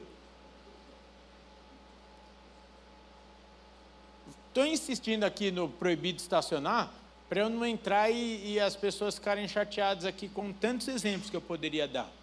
Estou 4.49 4.67
insistindo 4.67 5.23
aqui 5.23 5.49
no 5.49 5.67
proibido 5.67 6.19
estacionar, 6.19 6.93
para 7.27 7.39
eu 7.39 7.49
não 7.49 7.65
entrar 7.65 8.11
e, 8.11 8.53
e 8.53 8.59
as 8.59 8.75
pessoas 8.75 9.15
ficarem 9.15 9.47
chateadas 9.47 10.05
aqui 10.05 10.29
com 10.29 10.53
tantos 10.53 10.87
exemplos 10.87 11.27
que 11.27 11.35
eu 11.35 11.41
poderia 11.41 11.87
dar. 11.87 12.16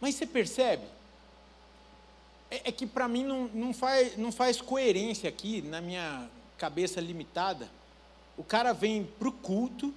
Mas 0.00 0.14
você 0.14 0.26
percebe? 0.26 0.84
É, 2.50 2.68
é 2.68 2.72
que 2.72 2.86
para 2.86 3.08
mim 3.08 3.24
não, 3.24 3.48
não, 3.48 3.72
faz, 3.72 4.16
não 4.16 4.32
faz 4.32 4.60
coerência 4.60 5.28
aqui, 5.28 5.62
na 5.62 5.80
minha 5.80 6.28
cabeça 6.56 7.00
limitada. 7.00 7.68
O 8.36 8.44
cara 8.44 8.72
vem 8.72 9.04
para 9.18 9.28
o 9.28 9.32
culto 9.32 9.92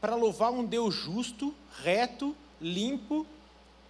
para 0.00 0.14
louvar 0.14 0.50
um 0.52 0.64
Deus 0.64 0.94
justo, 0.94 1.54
reto, 1.82 2.34
limpo, 2.60 3.26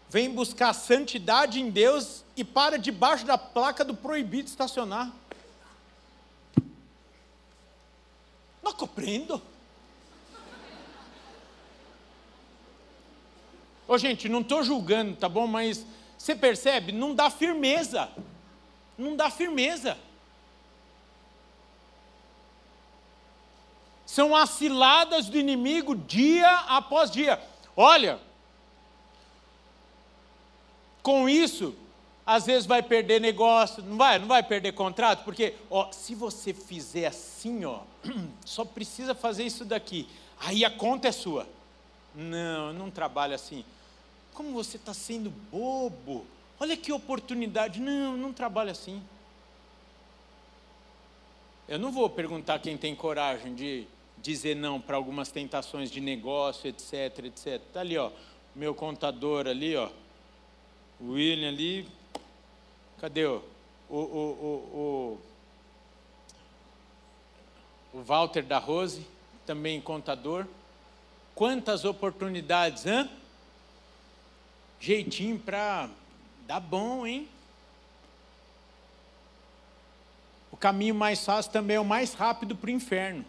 vem 0.08 0.30
buscar 0.30 0.72
santidade 0.72 1.60
em 1.60 1.70
Deus 1.70 2.24
e 2.36 2.44
para 2.44 2.78
debaixo 2.78 3.24
da 3.26 3.36
placa 3.36 3.84
do 3.84 3.94
proibido 3.94 4.48
estacionar. 4.48 5.12
Não 8.62 8.72
compreendo. 8.72 9.40
Ô, 13.88 13.96
gente, 13.96 14.28
não 14.28 14.40
estou 14.40 14.62
julgando, 14.62 15.16
tá 15.16 15.28
bom? 15.28 15.46
Mas 15.46 15.86
você 16.18 16.34
percebe? 16.34 16.92
Não 16.92 17.14
dá 17.14 17.30
firmeza. 17.30 18.10
Não 18.98 19.14
dá 19.14 19.30
firmeza. 19.30 19.96
São 24.04 24.34
as 24.34 24.50
ciladas 24.50 25.28
do 25.28 25.38
inimigo 25.38 25.94
dia 25.94 26.50
após 26.68 27.10
dia. 27.10 27.40
Olha, 27.76 28.18
com 31.02 31.28
isso, 31.28 31.74
às 32.24 32.46
vezes 32.46 32.66
vai 32.66 32.82
perder 32.82 33.20
negócio, 33.20 33.82
não 33.82 33.96
vai, 33.96 34.18
não 34.18 34.26
vai 34.26 34.42
perder 34.42 34.72
contrato, 34.72 35.22
porque 35.22 35.54
ó, 35.70 35.92
se 35.92 36.14
você 36.14 36.52
fizer 36.52 37.06
assim, 37.06 37.64
ó, 37.64 37.80
só 38.44 38.64
precisa 38.64 39.14
fazer 39.14 39.44
isso 39.44 39.64
daqui, 39.64 40.08
aí 40.40 40.64
a 40.64 40.70
conta 40.70 41.08
é 41.08 41.12
sua. 41.12 41.46
Não, 42.16 42.72
não 42.72 42.90
trabalha 42.90 43.34
assim. 43.34 43.62
Como 44.32 44.52
você 44.52 44.78
está 44.78 44.94
sendo 44.94 45.30
bobo? 45.52 46.26
Olha 46.58 46.76
que 46.76 46.90
oportunidade. 46.90 47.78
Não, 47.78 48.16
não 48.16 48.32
trabalha 48.32 48.72
assim. 48.72 49.02
Eu 51.68 51.78
não 51.78 51.92
vou 51.92 52.08
perguntar 52.08 52.58
quem 52.60 52.76
tem 52.76 52.94
coragem 52.94 53.54
de 53.54 53.86
dizer 54.18 54.56
não 54.56 54.80
para 54.80 54.96
algumas 54.96 55.30
tentações 55.30 55.90
de 55.90 56.00
negócio, 56.00 56.68
etc, 56.68 57.26
etc. 57.26 57.46
Está 57.46 57.80
ali, 57.80 57.98
ó, 57.98 58.10
meu 58.54 58.74
contador 58.74 59.46
ali, 59.46 59.76
ó, 59.76 59.90
o 60.98 61.12
William 61.12 61.48
ali. 61.48 61.86
Cadê 62.98 63.26
o, 63.26 63.42
o, 63.90 63.96
o, 63.96 65.18
o, 67.92 67.98
o 67.98 68.02
Walter 68.02 68.42
da 68.42 68.58
Rose, 68.58 69.06
também 69.44 69.80
contador. 69.80 70.46
Quantas 71.36 71.84
oportunidades, 71.84 72.86
hein? 72.86 73.10
jeitinho 74.80 75.38
para 75.38 75.90
dar 76.46 76.60
bom, 76.60 77.06
hein? 77.06 77.28
O 80.50 80.56
caminho 80.56 80.94
mais 80.94 81.22
fácil 81.22 81.52
também 81.52 81.76
é 81.76 81.80
o 81.80 81.84
mais 81.84 82.14
rápido 82.14 82.56
para 82.56 82.68
o 82.68 82.70
inferno. 82.70 83.22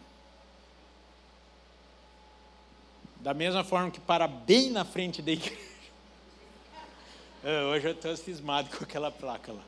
Da 3.18 3.34
mesma 3.34 3.66
forma 3.66 3.92
que 3.92 4.00
para 4.00 4.26
bem 4.26 4.70
na 4.70 4.86
frente 4.86 5.22
da 5.22 5.34
igreja. 5.34 5.58
Hoje 7.74 7.88
eu 7.88 7.92
estou 7.92 8.16
cismado 8.16 8.70
com 8.70 8.86
aquela 8.86 9.12
placa 9.12 9.52
lá. 9.52 9.64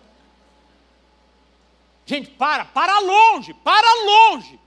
Gente, 2.05 2.29
para, 2.29 2.63
para 2.63 2.99
longe, 2.99 3.53
para 3.53 4.05
longe. 4.05 4.57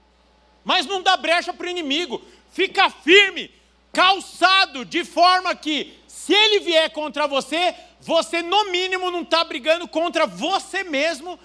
Mas 0.62 0.85
não 0.85 1.02
dá 1.02 1.16
brecha 1.16 1.54
para 1.54 1.66
o 1.66 1.70
inimigo. 1.70 2.20
Fica 2.52 2.90
firme, 2.90 3.50
calçado, 3.92 4.85
de 4.85 5.05
forma 5.05 5.55
que, 5.55 5.98
se 6.09 6.33
ele 6.33 6.61
vier 6.61 6.90
contra 6.90 7.26
você, 7.26 7.74
você 8.00 8.42
no 8.42 8.70
mínimo 8.70 9.11
não 9.11 9.22
está 9.22 9.44
brigando 9.44 9.87
contra 9.87 10.26
você 10.26 10.83
mesmo 10.83 11.38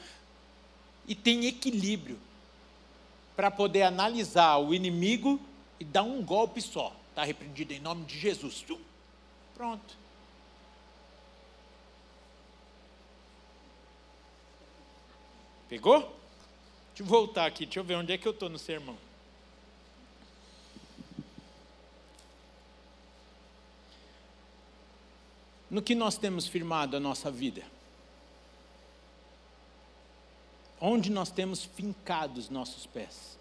e 1.08 1.14
tem 1.14 1.46
equilíbrio 1.46 2.20
para 3.36 3.52
poder 3.52 3.84
analisar 3.84 4.58
o 4.58 4.74
inimigo 4.74 5.40
e 5.80 5.86
dar 5.86 6.04
um 6.04 6.24
golpe 6.24 6.62
só. 6.62 6.96
Está 7.10 7.24
repreendido 7.24 7.74
em 7.74 7.80
nome 7.80 8.06
de 8.06 8.18
Jesus. 8.18 8.66
Pronto. 9.54 9.98
Pegou? 15.70 16.00
Deixa 16.90 17.04
eu 17.04 17.06
voltar 17.06 17.46
aqui, 17.46 17.66
deixa 17.66 17.80
eu 17.80 17.84
ver 17.84 17.96
onde 17.96 18.14
é 18.14 18.18
que 18.18 18.28
eu 18.28 18.32
estou 18.32 18.50
no 18.50 18.58
sermão. 18.58 18.98
No 25.78 25.84
que 25.84 25.94
nós 25.94 26.18
temos 26.18 26.48
firmado 26.48 26.98
a 26.98 27.00
nossa 27.00 27.30
vida? 27.30 27.62
Onde 30.82 31.12
nós 31.12 31.30
temos 31.30 31.64
fincado 31.64 32.40
os 32.40 32.50
nossos 32.50 32.88
pés? 32.88 33.38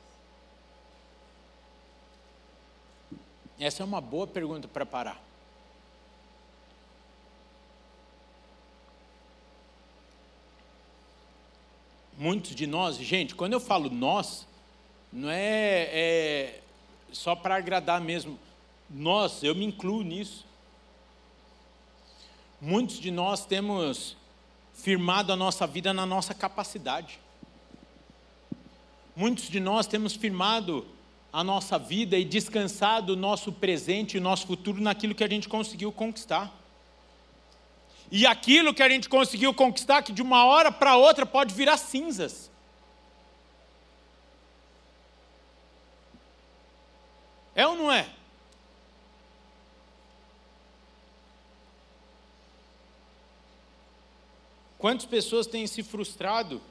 Essa 3.59 3.83
é 3.83 3.87
uma 3.87 4.03
boa 4.03 4.27
pergunta 4.27 4.69
para 4.69 4.85
parar. 4.85 5.19
Muitos 12.19 12.55
de 12.55 12.67
nós, 12.67 12.99
gente, 12.99 13.35
quando 13.35 13.55
eu 13.55 13.61
falo 13.61 13.89
nós, 13.89 14.47
não 15.11 15.31
é, 15.31 15.89
é 15.91 16.61
só 17.11 17.35
para 17.35 17.57
agradar 17.57 17.99
mesmo. 18.03 18.39
Nós, 18.91 19.43
eu 19.43 19.55
me 19.55 19.65
incluo 19.65 20.03
nisso. 20.03 20.45
Muitos 22.61 22.99
de 22.99 23.11
nós 23.11 23.45
temos 23.45 24.17
firmado 24.73 25.31
a 25.33 25.37
nossa 25.37 25.67
vida 25.67 25.93
na 25.93 26.07
nossa 26.07 26.33
capacidade. 26.33 27.21
Muitos 29.15 29.49
de 29.51 29.61
nós 29.61 29.87
temos 29.87 30.15
firmado 30.15 30.87
a 31.31 31.45
nossa 31.45 31.79
vida 31.79 32.17
e 32.17 32.25
descansado 32.25 33.13
o 33.13 33.17
nosso 33.17 33.53
presente 33.53 34.15
e 34.15 34.19
o 34.19 34.23
nosso 34.23 34.47
futuro 34.47 34.81
naquilo 34.81 35.15
que 35.15 35.23
a 35.23 35.29
gente 35.29 35.49
conseguiu 35.49 35.93
conquistar. 35.93 36.51
E 38.11 38.27
aquilo 38.27 38.73
que 38.73 38.83
a 38.83 38.89
gente 38.89 39.07
conseguiu 39.07 39.53
conquistar, 39.53 40.03
que 40.03 40.13
de 40.13 40.23
uma 40.23 40.47
hora 40.47 40.73
para 40.73 40.97
outra 40.97 41.27
pode 41.27 41.55
virar 41.55 41.77
cinzas. 41.77 42.51
É 47.55 47.67
ou 47.67 47.77
não 47.77 47.93
é? 47.93 48.16
Quantas 54.87 55.05
pessoas 55.05 55.49
têm 55.49 55.67
se 55.67 55.83
frustrado 55.83 56.63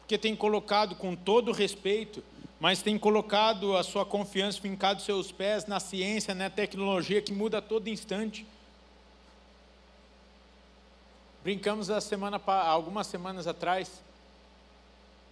porque 0.00 0.18
têm 0.18 0.36
colocado 0.36 0.94
com 0.94 1.16
todo 1.16 1.52
respeito, 1.52 2.22
mas 2.60 2.82
têm 2.82 2.98
colocado 2.98 3.74
a 3.78 3.82
sua 3.82 4.04
confiança, 4.04 4.60
fincado 4.60 5.00
seus 5.00 5.32
pés 5.32 5.64
na 5.64 5.80
ciência, 5.80 6.34
na 6.34 6.50
tecnologia 6.50 7.22
que 7.22 7.32
muda 7.32 7.56
a 7.56 7.62
todo 7.62 7.88
instante. 7.88 8.44
Brincamos 11.42 11.88
a 11.88 11.98
semana, 11.98 12.38
algumas 12.46 13.06
semanas 13.06 13.46
atrás. 13.46 14.02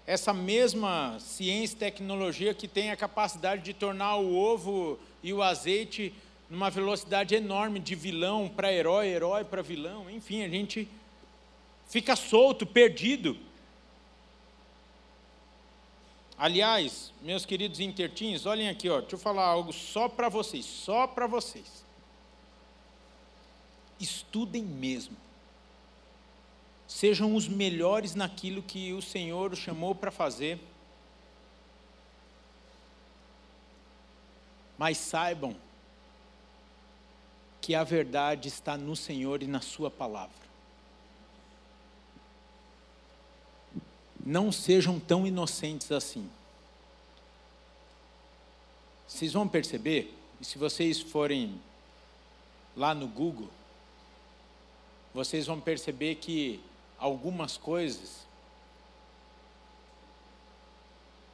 Essa 0.07 0.33
mesma 0.33 1.19
ciência 1.21 1.75
e 1.75 1.79
tecnologia 1.79 2.55
que 2.55 2.67
tem 2.67 2.91
a 2.91 2.97
capacidade 2.97 3.63
de 3.63 3.75
tornar 3.75 4.17
o 4.17 4.35
ovo 4.35 4.99
e 5.23 5.31
o 5.31 5.43
azeite 5.43 6.15
numa 6.49 6.71
velocidade 6.71 7.35
enorme 7.35 7.79
de 7.79 7.95
vilão 7.95 8.49
para 8.49 8.73
herói, 8.73 9.09
herói 9.09 9.45
para 9.45 9.61
vilão, 9.61 10.11
enfim, 10.11 10.43
a 10.43 10.49
gente 10.49 10.89
fica 11.91 12.15
solto, 12.15 12.65
perdido. 12.65 13.37
Aliás, 16.39 17.13
meus 17.21 17.45
queridos 17.45 17.81
intertins, 17.81 18.47
olhem 18.47 18.71
aqui, 18.71 18.89
ó, 18.89 19.01
deixa 19.01 19.17
eu 19.17 19.19
falar 19.19 19.45
algo 19.45 19.73
só 19.73 20.09
para 20.09 20.29
vocês, 20.31 20.65
só 20.65 21.07
para 21.07 21.27
vocês. 21.27 21.85
Estudem 23.99 24.63
mesmo. 24.63 25.17
Sejam 26.89 27.35
os 27.35 27.47
melhores 27.47 28.15
naquilo 28.15 28.63
que 28.63 28.93
o 28.95 29.03
Senhor 29.03 29.53
os 29.53 29.59
chamou 29.59 29.95
para 29.95 30.11
fazer. 30.11 30.59
Mas 34.79 34.97
saibam 34.97 35.55
que 37.61 37.75
a 37.75 37.85
verdade 37.85 38.49
está 38.49 38.79
no 38.79 38.97
Senhor 38.97 39.43
e 39.43 39.47
na 39.47 39.61
Sua 39.61 39.91
palavra. 39.91 40.50
Não 44.25 44.53
sejam 44.53 44.99
tão 44.99 45.27
inocentes 45.27 45.91
assim. 45.93 46.29
Vocês 49.07 49.33
vão 49.33 49.49
perceber, 49.49 50.15
e 50.41 50.45
se 50.45 50.59
vocês 50.59 51.01
forem 51.01 51.61
lá 52.77 52.95
no 52.95 53.09
Google, 53.09 53.51
vocês 55.13 55.47
vão 55.47 55.61
perceber 55.61 56.17
que 56.17 56.61
algumas 56.99 57.57
coisas 57.57 58.21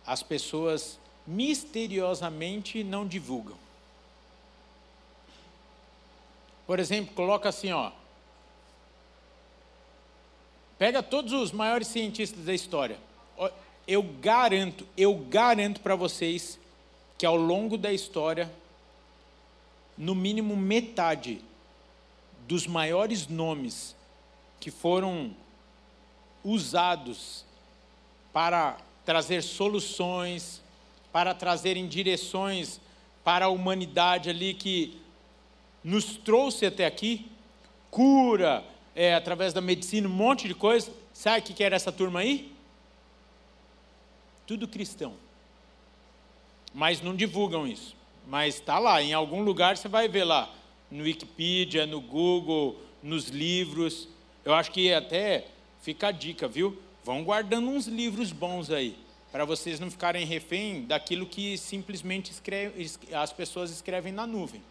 as 0.07 0.23
pessoas 0.23 0.99
misteriosamente 1.27 2.85
não 2.85 3.07
divulgam. 3.07 3.57
Por 6.67 6.79
exemplo, 6.79 7.15
coloca 7.15 7.49
assim, 7.49 7.73
ó, 7.73 7.91
Pega 10.79 11.03
todos 11.03 11.33
os 11.33 11.53
maiores 11.53 11.89
cientistas 11.89 12.45
da 12.45 12.55
história. 12.55 12.99
Eu 13.87 14.03
garanto, 14.03 14.87
eu 14.97 15.15
garanto 15.15 15.81
para 15.81 15.95
vocês 15.95 16.59
que 17.17 17.25
ao 17.25 17.37
longo 17.37 17.79
da 17.79 17.93
história, 17.93 18.53
no 19.97 20.15
mínimo 20.15 20.57
metade 20.57 21.41
dos 22.47 22.67
maiores 22.67 23.27
nomes 23.27 23.97
que 24.61 24.71
foram 24.71 25.35
usados 26.45 27.45
para 28.33 28.77
trazer 29.05 29.43
soluções, 29.43 30.61
para 31.13 31.35
trazerem 31.35 31.89
direções 31.89 32.81
para 33.27 33.47
a 33.47 33.49
humanidade 33.49 34.31
ali 34.31 34.55
que 34.55 35.01
nos 35.83 36.17
trouxe 36.17 36.65
até 36.65 36.87
aqui, 36.87 37.27
cura, 37.91 38.65
é, 38.97 39.15
através 39.15 39.53
da 39.53 39.61
medicina, 39.61 40.09
um 40.09 40.11
monte 40.11 40.49
de 40.49 40.55
coisa. 40.55 40.91
Sabe 41.13 41.41
o 41.41 41.43
que 41.43 41.63
era 41.63 41.77
essa 41.77 41.93
turma 41.93 42.21
aí? 42.21 42.51
Tudo 44.47 44.67
cristão. 44.67 45.15
Mas 46.73 47.03
não 47.03 47.15
divulgam 47.15 47.67
isso. 47.67 47.95
Mas 48.27 48.55
está 48.55 48.79
lá, 48.79 49.03
em 49.03 49.13
algum 49.13 49.43
lugar 49.43 49.77
você 49.77 49.87
vai 49.87 50.09
ver 50.09 50.25
lá, 50.25 50.53
no 50.91 51.05
Wikipedia, 51.05 51.87
no 51.87 52.01
Google, 52.01 52.81
nos 53.03 53.29
livros. 53.29 54.09
Eu 54.45 54.55
acho 54.55 54.73
que 54.73 54.93
até 54.93 55.47
fica 55.83 56.09
a 56.09 56.13
dica, 56.13 56.49
viu? 56.49 56.81
Vão 57.05 57.23
guardando 57.23 57.69
uns 57.69 57.87
livros 57.87 58.33
bons 58.33 58.71
aí, 58.71 58.97
para 59.31 59.45
vocês 59.45 59.79
não 59.79 59.91
ficarem 59.91 60.25
refém 60.27 60.83
daquilo 60.87 61.27
que 61.27 61.57
simplesmente 61.57 62.33
escreve, 62.33 62.91
as 63.13 63.33
pessoas 63.33 63.71
escrevem 63.71 64.13
na 64.13 64.27
nuvem. 64.27 64.63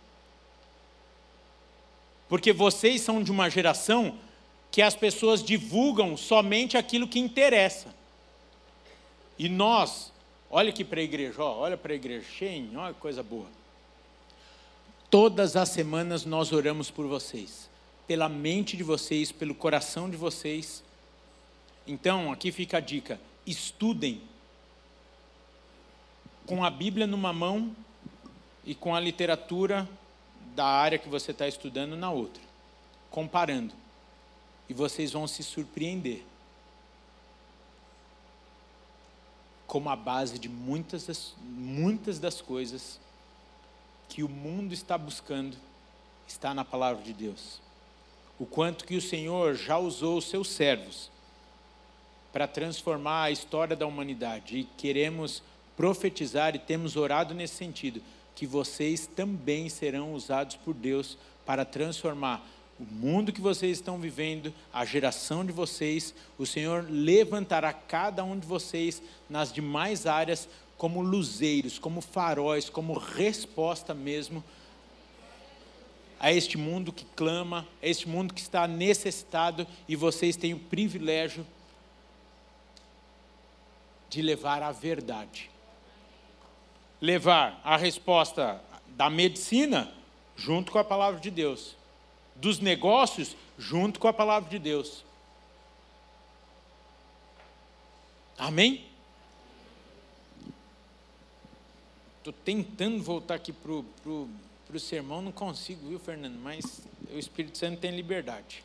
Porque 2.27 2.51
vocês 2.51 3.01
são 3.01 3.21
de 3.21 3.31
uma 3.31 3.49
geração 3.49 4.17
que 4.71 4.81
as 4.81 4.95
pessoas 4.95 5.43
divulgam 5.43 6.17
somente 6.17 6.77
aquilo 6.77 7.07
que 7.07 7.19
interessa. 7.19 7.93
E 9.37 9.47
nós, 9.47 10.11
olha 10.49 10.69
aqui 10.69 10.83
para 10.83 10.99
a 10.99 11.03
igreja, 11.03 11.41
ó, 11.41 11.59
olha 11.59 11.77
para 11.77 11.93
a 11.93 11.95
igreja, 11.95 12.25
cheio, 12.37 12.77
olha 12.77 12.93
que 12.93 12.99
coisa 12.99 13.21
boa. 13.21 13.47
Todas 15.09 15.55
as 15.55 15.69
semanas 15.69 16.25
nós 16.25 16.51
oramos 16.51 16.89
por 16.89 17.07
vocês, 17.07 17.69
pela 18.07 18.27
mente 18.27 18.75
de 18.75 18.83
vocês, 18.83 19.31
pelo 19.31 19.53
coração 19.53 20.09
de 20.09 20.17
vocês. 20.17 20.83
Então, 21.87 22.31
aqui 22.31 22.51
fica 22.51 22.77
a 22.77 22.81
dica: 22.81 23.19
estudem 23.45 24.21
com 26.45 26.63
a 26.63 26.69
Bíblia 26.69 27.07
numa 27.07 27.31
mão 27.31 27.75
e 28.65 28.73
com 28.73 28.95
a 28.95 28.99
literatura 28.99 29.87
da 30.55 30.65
área 30.65 30.97
que 30.97 31.09
você 31.09 31.31
está 31.31 31.47
estudando 31.47 31.95
na 31.97 32.09
outra, 32.09 32.41
comparando. 33.11 33.73
E 34.67 34.73
vocês 34.73 35.11
vão 35.11 35.27
se 35.27 35.43
surpreender. 35.43 36.23
Como 39.67 39.89
a 39.89 39.95
base 39.95 40.39
de 40.39 40.47
muitas 40.47 41.05
das, 41.05 41.35
muitas 41.41 42.17
das 42.17 42.41
coisas 42.41 42.99
que 44.07 44.23
o 44.23 44.29
mundo 44.29 44.73
está 44.73 44.97
buscando 44.97 45.57
está 46.25 46.53
na 46.53 46.63
palavra 46.63 47.03
de 47.03 47.13
Deus. 47.13 47.59
O 48.39 48.45
quanto 48.45 48.85
que 48.85 48.95
o 48.95 49.01
Senhor 49.01 49.55
já 49.55 49.77
usou 49.77 50.17
os 50.17 50.25
seus 50.25 50.49
servos 50.49 51.11
para 52.31 52.47
transformar 52.47 53.23
a 53.23 53.31
história 53.31 53.75
da 53.75 53.85
humanidade 53.85 54.57
e 54.57 54.63
queremos 54.63 55.43
profetizar 55.75 56.55
e 56.55 56.59
temos 56.59 56.95
orado 56.95 57.33
nesse 57.33 57.55
sentido 57.55 58.01
que 58.35 58.45
vocês 58.45 59.07
também 59.07 59.69
serão 59.69 60.13
usados 60.13 60.57
por 60.57 60.73
Deus 60.73 61.17
para 61.45 61.63
transformar 61.63 62.45
o 62.77 62.83
mundo 62.83 63.31
que 63.31 63.39
vocês 63.39 63.77
estão 63.77 63.97
vivendo, 63.97 64.53
a 64.73 64.83
geração 64.83 65.45
de 65.45 65.53
vocês. 65.53 66.13
O 66.37 66.45
Senhor 66.45 66.85
levantará 66.89 67.71
cada 67.71 68.23
um 68.23 68.37
de 68.37 68.45
vocês 68.45 69.01
nas 69.29 69.53
demais 69.53 70.05
áreas 70.05 70.49
como 70.77 71.01
luzeiros, 71.01 71.79
como 71.79 72.01
faróis, 72.01 72.69
como 72.69 72.97
resposta 72.97 73.93
mesmo 73.93 74.43
a 76.19 76.31
este 76.31 76.57
mundo 76.57 76.91
que 76.91 77.05
clama, 77.15 77.67
a 77.81 77.87
este 77.87 78.07
mundo 78.07 78.33
que 78.33 78.41
está 78.41 78.67
necessitado 78.67 79.65
e 79.87 79.95
vocês 79.95 80.35
têm 80.35 80.53
o 80.53 80.59
privilégio 80.59 81.45
de 84.09 84.21
levar 84.21 84.61
a 84.63 84.71
verdade. 84.71 85.49
Levar 87.01 87.59
a 87.63 87.77
resposta 87.77 88.61
da 88.89 89.09
medicina 89.09 89.91
junto 90.35 90.71
com 90.71 90.79
a 90.79 90.83
palavra 90.83 91.19
de 91.19 91.31
Deus, 91.31 91.75
dos 92.35 92.59
negócios 92.59 93.35
junto 93.57 93.99
com 93.99 94.07
a 94.07 94.13
palavra 94.13 94.49
de 94.49 94.59
Deus. 94.59 95.03
Amém? 98.37 98.85
Estou 102.17 102.33
tentando 102.43 103.03
voltar 103.03 103.35
aqui 103.35 103.53
para 103.53 103.71
o 103.71 104.79
sermão, 104.79 105.21
não 105.21 105.31
consigo, 105.31 105.87
viu, 105.87 105.99
Fernando? 105.99 106.37
Mas 106.39 106.81
o 107.13 107.19
Espírito 107.19 107.57
Santo 107.57 107.79
tem 107.79 107.91
liberdade. 107.91 108.63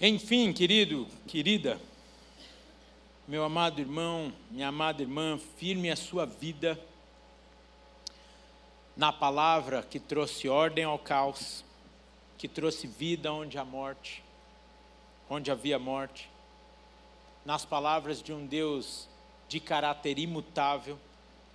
Enfim, 0.00 0.52
querido, 0.52 1.06
querida, 1.28 1.80
meu 3.26 3.42
amado 3.42 3.80
irmão, 3.80 4.30
minha 4.50 4.68
amada 4.68 5.00
irmã, 5.00 5.40
firme 5.56 5.90
a 5.90 5.96
sua 5.96 6.26
vida 6.26 6.78
na 8.94 9.10
palavra 9.10 9.82
que 9.82 9.98
trouxe 9.98 10.46
ordem 10.46 10.84
ao 10.84 10.98
caos, 10.98 11.64
que 12.36 12.46
trouxe 12.46 12.86
vida 12.86 13.32
onde 13.32 13.56
há 13.56 13.64
morte, 13.64 14.22
onde 15.28 15.50
havia 15.50 15.78
morte, 15.78 16.28
nas 17.46 17.64
palavras 17.64 18.22
de 18.22 18.30
um 18.30 18.46
Deus 18.46 19.08
de 19.48 19.58
caráter 19.58 20.18
imutável, 20.18 20.98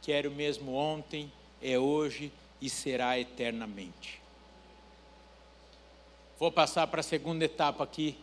que 0.02 0.12
era 0.12 0.28
o 0.28 0.32
mesmo 0.32 0.74
ontem, 0.74 1.32
é 1.62 1.78
hoje 1.78 2.32
e 2.60 2.68
será 2.68 3.20
eternamente. 3.20 4.20
Vou 6.40 6.52
passar 6.52 6.88
para 6.88 7.02
a 7.02 7.04
segunda 7.04 7.46
etapa 7.46 7.84
aqui 7.84 8.18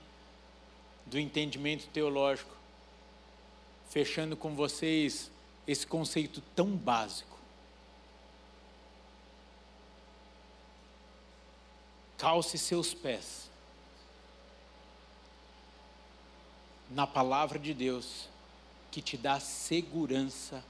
do 1.05 1.17
entendimento 1.17 1.87
teológico, 1.93 2.56
fechando 3.89 4.37
com 4.37 4.55
vocês 4.55 5.30
esse 5.66 5.87
conceito 5.87 6.43
tão 6.55 6.68
básico. 6.68 7.37
Calce 12.18 12.57
seus 12.57 12.95
pés 12.95 13.47
na 16.91 17.07
palavra 17.07 17.59
de 17.59 17.74
Deus, 17.74 18.28
que 18.91 19.03
te 19.03 19.16
dá 19.16 19.41
segurança, 19.41 20.64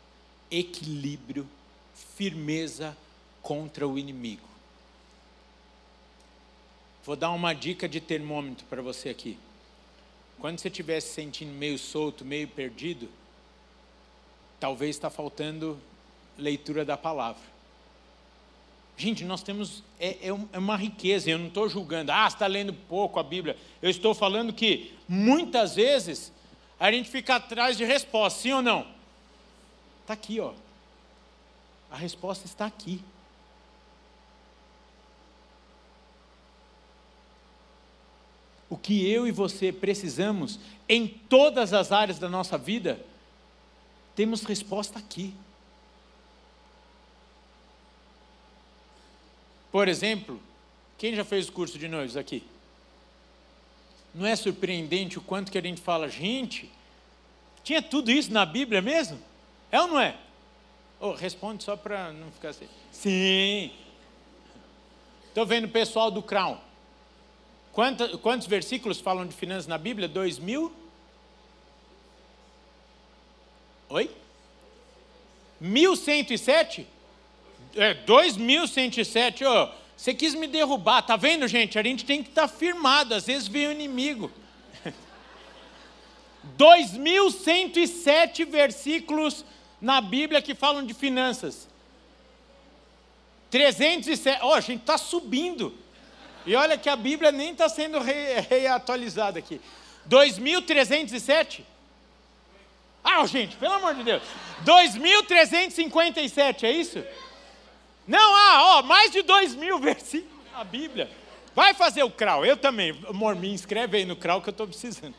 equilíbrio, 0.50 1.48
firmeza 1.94 2.96
contra 3.42 3.86
o 3.86 3.98
inimigo. 3.98 4.46
Vou 7.04 7.14
dar 7.14 7.30
uma 7.30 7.54
dica 7.54 7.88
de 7.88 8.00
termômetro 8.00 8.66
para 8.66 8.82
você 8.82 9.08
aqui. 9.08 9.38
Quando 10.38 10.58
você 10.58 10.68
estiver 10.68 11.00
se 11.00 11.08
sentindo 11.08 11.52
meio 11.52 11.78
solto, 11.78 12.24
meio 12.24 12.46
perdido, 12.48 13.08
talvez 14.60 14.96
está 14.96 15.08
faltando 15.08 15.78
leitura 16.36 16.84
da 16.84 16.96
palavra. 16.96 17.42
Gente, 18.96 19.24
nós 19.24 19.42
temos, 19.42 19.82
é, 20.00 20.28
é, 20.28 20.38
é 20.52 20.58
uma 20.58 20.76
riqueza, 20.76 21.30
eu 21.30 21.38
não 21.38 21.48
estou 21.48 21.68
julgando, 21.68 22.12
ah, 22.12 22.26
está 22.26 22.46
lendo 22.46 22.72
pouco 22.72 23.18
a 23.18 23.22
Bíblia. 23.22 23.56
Eu 23.82 23.90
estou 23.90 24.14
falando 24.14 24.52
que 24.52 24.94
muitas 25.06 25.74
vezes 25.76 26.32
a 26.80 26.90
gente 26.90 27.08
fica 27.08 27.36
atrás 27.36 27.76
de 27.76 27.84
resposta, 27.84 28.40
sim 28.40 28.52
ou 28.52 28.62
não? 28.62 28.86
Está 30.02 30.14
aqui, 30.14 30.40
ó. 30.40 30.52
A 31.90 31.96
resposta 31.96 32.46
está 32.46 32.66
aqui. 32.66 33.02
O 38.68 38.76
que 38.76 39.08
eu 39.10 39.26
e 39.26 39.32
você 39.32 39.72
precisamos 39.72 40.58
em 40.88 41.06
todas 41.06 41.72
as 41.72 41.92
áreas 41.92 42.18
da 42.18 42.28
nossa 42.28 42.58
vida, 42.58 43.00
temos 44.14 44.42
resposta 44.42 44.98
aqui. 44.98 45.34
Por 49.70 49.88
exemplo, 49.88 50.40
quem 50.96 51.14
já 51.14 51.24
fez 51.24 51.48
o 51.48 51.52
curso 51.52 51.78
de 51.78 51.86
noivos 51.86 52.16
aqui? 52.16 52.42
Não 54.14 54.26
é 54.26 54.34
surpreendente 54.34 55.18
o 55.18 55.20
quanto 55.20 55.52
que 55.52 55.58
a 55.58 55.62
gente 55.62 55.80
fala, 55.80 56.08
gente, 56.08 56.70
tinha 57.62 57.82
tudo 57.82 58.10
isso 58.10 58.32
na 58.32 58.46
Bíblia 58.46 58.80
mesmo? 58.80 59.20
É 59.70 59.80
ou 59.80 59.88
não 59.88 60.00
é? 60.00 60.16
Oh, 60.98 61.12
responde 61.12 61.62
só 61.62 61.76
para 61.76 62.12
não 62.12 62.30
ficar 62.30 62.50
assim. 62.50 62.68
Sim. 62.90 63.70
Estou 65.28 65.44
vendo 65.44 65.66
o 65.66 65.68
pessoal 65.68 66.10
do 66.10 66.22
Crown. 66.22 66.58
Quantos, 67.76 68.18
quantos 68.22 68.46
versículos 68.46 69.00
falam 69.00 69.26
de 69.26 69.34
finanças 69.34 69.66
na 69.66 69.76
Bíblia? 69.76 70.08
Dois 70.08 70.38
mil? 70.38 70.72
Oi? 73.90 74.10
1107? 75.60 76.86
É, 77.74 77.92
2107, 77.92 79.44
oh, 79.44 79.68
você 79.94 80.14
quis 80.14 80.34
me 80.34 80.46
derrubar, 80.46 81.02
tá 81.02 81.16
vendo, 81.16 81.46
gente? 81.46 81.78
A 81.78 81.82
gente 81.82 82.06
tem 82.06 82.22
que 82.22 82.30
estar 82.30 82.48
tá 82.48 82.48
firmado, 82.48 83.12
às 83.12 83.26
vezes 83.26 83.46
vem 83.46 83.66
o 83.66 83.72
inimigo. 83.72 84.32
2107 86.56 88.42
versículos 88.46 89.44
na 89.82 90.00
Bíblia 90.00 90.40
que 90.40 90.54
falam 90.54 90.82
de 90.82 90.94
finanças. 90.94 91.68
307, 93.50 94.40
ó, 94.40 94.48
oh, 94.48 94.54
a 94.54 94.60
gente 94.60 94.80
está 94.80 94.96
subindo. 94.96 95.84
E 96.46 96.54
olha 96.54 96.78
que 96.78 96.88
a 96.88 96.94
Bíblia 96.94 97.32
nem 97.32 97.50
está 97.50 97.68
sendo 97.68 97.98
reatualizada 97.98 99.40
re 99.40 99.44
aqui. 99.44 99.60
2.307? 100.08 101.62
Ah, 103.02 103.26
gente, 103.26 103.56
pelo 103.56 103.74
amor 103.74 103.94
de 103.94 104.04
Deus. 104.04 104.22
2.357, 104.64 106.62
é 106.62 106.70
isso? 106.70 107.04
Não, 108.06 108.34
ah, 108.36 108.78
ó, 108.78 108.82
mais 108.82 109.10
de 109.10 109.22
dois 109.22 109.54
mil 109.54 109.80
versículos 109.80 110.44
na 110.52 110.62
Bíblia. 110.64 111.10
Vai 111.54 111.74
fazer 111.74 112.02
o 112.04 112.10
CRAU, 112.10 112.44
eu 112.44 112.56
também. 112.56 112.98
Amor, 113.08 113.34
me 113.34 113.50
inscreve 113.52 113.96
aí 113.98 114.04
no 114.04 114.14
CRAU 114.14 114.40
que 114.40 114.48
eu 114.48 114.52
estou 114.52 114.68
precisando. 114.68 115.14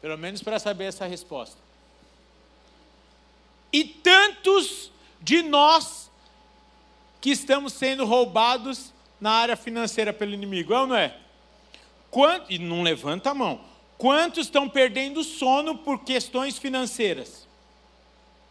Pelo 0.00 0.16
menos 0.16 0.42
para 0.42 0.58
saber 0.58 0.84
essa 0.84 1.04
resposta. 1.06 1.58
E 3.72 3.84
tantos 3.84 4.90
de 5.20 5.42
nós 5.42 6.10
que 7.20 7.30
estamos 7.30 7.72
sendo 7.72 8.04
roubados 8.04 8.92
na 9.20 9.30
área 9.32 9.56
financeira 9.56 10.12
pelo 10.12 10.32
inimigo, 10.32 10.72
é 10.72 10.80
ou 10.80 10.86
não 10.86 10.96
é? 10.96 11.16
Quanto, 12.10 12.52
e 12.52 12.58
não 12.58 12.82
levanta 12.82 13.30
a 13.30 13.34
mão. 13.34 13.60
Quantos 13.96 14.46
estão 14.46 14.68
perdendo 14.68 15.24
sono 15.24 15.76
por 15.78 16.04
questões 16.04 16.56
financeiras? 16.56 17.46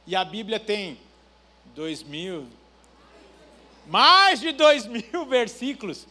E 0.06 0.16
a 0.16 0.24
Bíblia 0.24 0.60
tem 0.60 0.98
dois 1.76 2.04
mil, 2.04 2.48
mais 3.88 4.40
de 4.40 4.52
dois 4.52 4.86
mil 4.86 5.26
versículos 5.28 6.06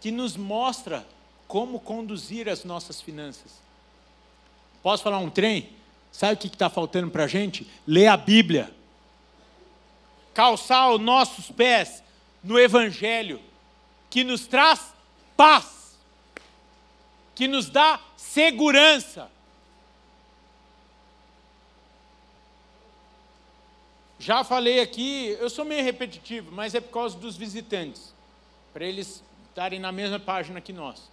que 0.00 0.10
nos 0.10 0.36
mostra 0.36 1.06
como 1.48 1.80
conduzir 1.80 2.48
as 2.48 2.64
nossas 2.64 3.00
finanças. 3.00 3.52
Posso 4.82 5.02
falar 5.02 5.18
um 5.18 5.30
trem? 5.30 5.70
Sabe 6.12 6.34
o 6.34 6.36
que 6.36 6.46
está 6.46 6.68
faltando 6.68 7.10
para 7.10 7.24
a 7.24 7.28
gente? 7.28 7.66
Ler 7.86 8.08
a 8.08 8.16
Bíblia. 8.16 8.70
Calçar 10.34 10.90
os 10.92 11.00
nossos 11.00 11.50
pés 11.50 12.02
no 12.42 12.58
Evangelho, 12.58 13.40
que 14.14 14.22
nos 14.22 14.46
traz 14.46 14.94
paz, 15.36 15.98
que 17.34 17.48
nos 17.48 17.68
dá 17.68 17.98
segurança, 18.16 19.28
Já 24.16 24.42
falei 24.42 24.80
aqui, 24.80 25.36
eu 25.38 25.50
sou 25.50 25.66
meio 25.66 25.84
repetitivo, 25.84 26.50
mas 26.50 26.74
é 26.74 26.80
por 26.80 26.90
causa 26.90 27.18
dos 27.18 27.36
visitantes, 27.36 28.14
para 28.72 28.86
eles 28.86 29.22
estarem 29.50 29.78
na 29.78 29.92
mesma 29.92 30.18
página 30.18 30.62
que 30.62 30.72
nós. 30.72 31.10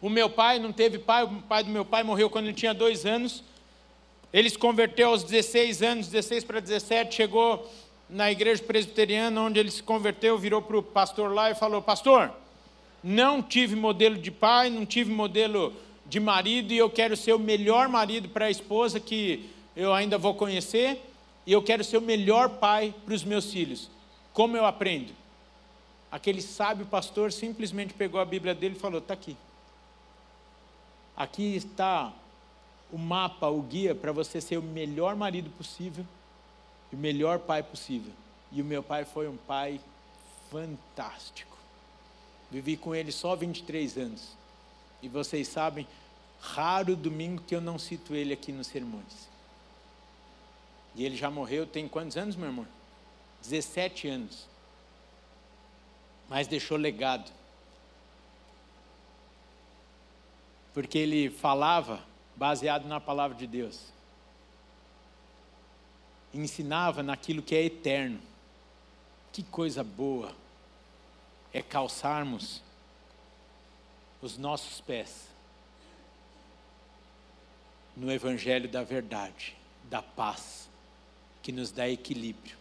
O 0.00 0.08
meu 0.08 0.28
pai 0.28 0.58
não 0.58 0.72
teve 0.72 0.98
pai, 0.98 1.22
o 1.22 1.42
pai 1.42 1.62
do 1.62 1.70
meu 1.70 1.84
pai 1.84 2.02
morreu 2.02 2.28
quando 2.28 2.46
ele 2.46 2.54
tinha 2.54 2.74
dois 2.74 3.06
anos. 3.06 3.44
Ele 4.32 4.50
se 4.50 4.58
converteu 4.58 5.10
aos 5.10 5.22
16 5.22 5.82
anos, 5.82 6.08
16 6.08 6.42
para 6.42 6.58
17, 6.58 7.14
chegou 7.14 7.70
na 8.08 8.30
igreja 8.30 8.62
presbiteriana, 8.62 9.40
onde 9.40 9.58
ele 9.58 9.70
se 9.70 9.82
converteu, 9.82 10.38
virou 10.38 10.62
para 10.62 10.78
o 10.78 10.82
pastor 10.82 11.32
lá 11.32 11.50
e 11.50 11.54
falou: 11.54 11.82
Pastor, 11.82 12.30
não 13.02 13.42
tive 13.42 13.74
modelo 13.74 14.16
de 14.16 14.30
pai, 14.30 14.70
não 14.70 14.84
tive 14.86 15.10
modelo 15.12 15.72
de 16.06 16.20
marido, 16.20 16.72
e 16.72 16.78
eu 16.78 16.90
quero 16.90 17.16
ser 17.16 17.32
o 17.32 17.38
melhor 17.38 17.88
marido 17.88 18.28
para 18.28 18.46
a 18.46 18.50
esposa 18.50 19.00
que 19.00 19.48
eu 19.74 19.92
ainda 19.92 20.16
vou 20.16 20.34
conhecer 20.34 21.00
e 21.46 21.52
eu 21.52 21.62
quero 21.62 21.84
ser 21.84 21.98
o 21.98 22.02
melhor 22.02 22.48
pai 22.48 22.94
para 23.04 23.14
os 23.14 23.24
meus 23.24 23.52
filhos. 23.52 23.90
Como 24.32 24.56
eu 24.56 24.64
aprendo? 24.64 25.12
Aquele 26.10 26.40
sábio 26.40 26.86
pastor 26.86 27.32
simplesmente 27.32 27.92
pegou 27.92 28.20
a 28.20 28.24
Bíblia 28.24 28.54
dele 28.54 28.76
e 28.76 28.80
falou: 28.80 28.98
está 28.98 29.14
aqui. 29.14 29.36
Aqui 31.16 31.56
está 31.56 32.12
o 32.92 32.98
mapa, 32.98 33.48
o 33.48 33.60
guia 33.62 33.94
para 33.94 34.12
você 34.12 34.40
ser 34.40 34.56
o 34.56 34.62
melhor 34.62 35.16
marido 35.16 35.50
possível 35.50 36.04
o 36.94 36.96
melhor 36.96 37.40
pai 37.40 37.62
possível. 37.62 38.12
E 38.50 38.62
o 38.62 38.64
meu 38.64 38.82
pai 38.82 39.04
foi 39.04 39.28
um 39.28 39.36
pai 39.36 39.80
fantástico. 40.50 41.56
Vivi 42.50 42.76
com 42.76 42.94
ele 42.94 43.10
só 43.10 43.34
23 43.34 43.98
anos. 43.98 44.36
E 45.02 45.08
vocês 45.08 45.48
sabem, 45.48 45.86
Raro 46.40 46.94
domingo 46.94 47.42
que 47.42 47.54
eu 47.54 47.60
não 47.60 47.78
cito 47.78 48.14
ele 48.14 48.34
aqui 48.34 48.52
nos 48.52 48.66
sermões. 48.66 49.28
E 50.94 51.04
ele 51.04 51.16
já 51.16 51.30
morreu, 51.30 51.66
tem 51.66 51.88
quantos 51.88 52.18
anos, 52.18 52.36
meu 52.36 52.48
irmão? 52.48 52.66
17 53.42 54.08
anos. 54.08 54.46
Mas 56.28 56.46
deixou 56.46 56.76
legado. 56.76 57.32
Porque 60.74 60.98
ele 60.98 61.30
falava 61.30 62.04
baseado 62.36 62.86
na 62.86 63.00
palavra 63.00 63.36
de 63.36 63.46
Deus. 63.46 63.93
Ensinava 66.34 67.02
naquilo 67.02 67.42
que 67.42 67.54
é 67.54 67.62
eterno. 67.64 68.20
Que 69.32 69.42
coisa 69.42 69.82
boa 69.82 70.34
é 71.52 71.62
calçarmos 71.62 72.60
os 74.20 74.36
nossos 74.36 74.80
pés 74.80 75.28
no 77.96 78.10
Evangelho 78.10 78.68
da 78.68 78.82
verdade, 78.82 79.56
da 79.84 80.02
paz, 80.02 80.68
que 81.42 81.52
nos 81.52 81.70
dá 81.70 81.88
equilíbrio, 81.88 82.56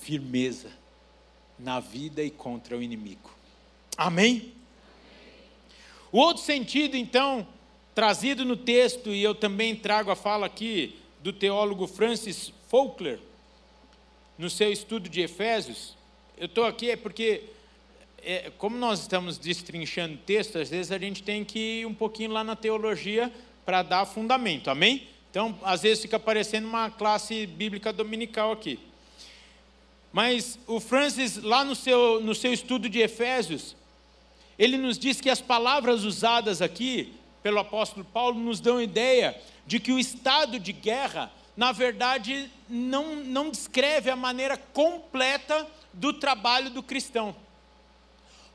firmeza 0.00 0.70
na 1.58 1.80
vida 1.80 2.22
e 2.22 2.30
contra 2.30 2.76
o 2.76 2.82
inimigo. 2.82 3.30
Amém? 3.96 4.52
O 6.12 6.18
outro 6.18 6.42
sentido, 6.42 6.96
então, 6.96 7.46
trazido 7.94 8.44
no 8.44 8.56
texto, 8.56 9.10
e 9.10 9.22
eu 9.22 9.34
também 9.34 9.74
trago 9.74 10.10
a 10.10 10.16
fala 10.16 10.46
aqui 10.46 10.98
do 11.22 11.32
teólogo 11.32 11.86
Francis 11.86 12.52
Faulkner, 12.68 13.18
no 14.36 14.50
seu 14.50 14.72
estudo 14.72 15.08
de 15.08 15.20
Efésios, 15.20 15.96
eu 16.36 16.46
estou 16.46 16.64
aqui 16.64 16.90
é 16.90 16.96
porque, 16.96 17.44
é, 18.22 18.50
como 18.58 18.76
nós 18.76 19.00
estamos 19.00 19.38
destrinchando 19.38 20.16
texto, 20.18 20.58
às 20.58 20.70
vezes 20.70 20.90
a 20.90 20.98
gente 20.98 21.22
tem 21.22 21.44
que 21.44 21.80
ir 21.80 21.86
um 21.86 21.94
pouquinho 21.94 22.32
lá 22.32 22.42
na 22.42 22.56
teologia 22.56 23.32
para 23.64 23.82
dar 23.82 24.04
fundamento, 24.06 24.68
amém? 24.70 25.06
Então, 25.30 25.58
às 25.62 25.82
vezes 25.82 26.02
fica 26.02 26.18
parecendo 26.18 26.68
uma 26.68 26.90
classe 26.90 27.46
bíblica 27.46 27.92
dominical 27.92 28.52
aqui. 28.52 28.78
Mas 30.12 30.58
o 30.66 30.78
Francis, 30.78 31.42
lá 31.42 31.64
no 31.64 31.74
seu, 31.74 32.20
no 32.20 32.34
seu 32.34 32.52
estudo 32.52 32.88
de 32.88 33.00
Efésios, 33.00 33.74
ele 34.56 34.76
nos 34.76 34.96
diz 34.98 35.20
que 35.20 35.28
as 35.28 35.40
palavras 35.40 36.04
usadas 36.04 36.62
aqui 36.62 37.12
pelo 37.42 37.58
apóstolo 37.58 38.04
Paulo 38.04 38.38
nos 38.38 38.60
dão 38.60 38.80
ideia 38.80 39.36
de 39.66 39.80
que 39.80 39.92
o 39.92 39.98
estado 39.98 40.58
de 40.58 40.72
guerra, 40.72 41.32
na 41.56 41.70
verdade, 41.72 42.50
não, 42.68 43.16
não 43.16 43.50
descreve 43.50 44.10
a 44.10 44.16
maneira 44.16 44.56
completa 44.56 45.66
do 45.92 46.12
trabalho 46.12 46.70
do 46.70 46.82
cristão. 46.82 47.34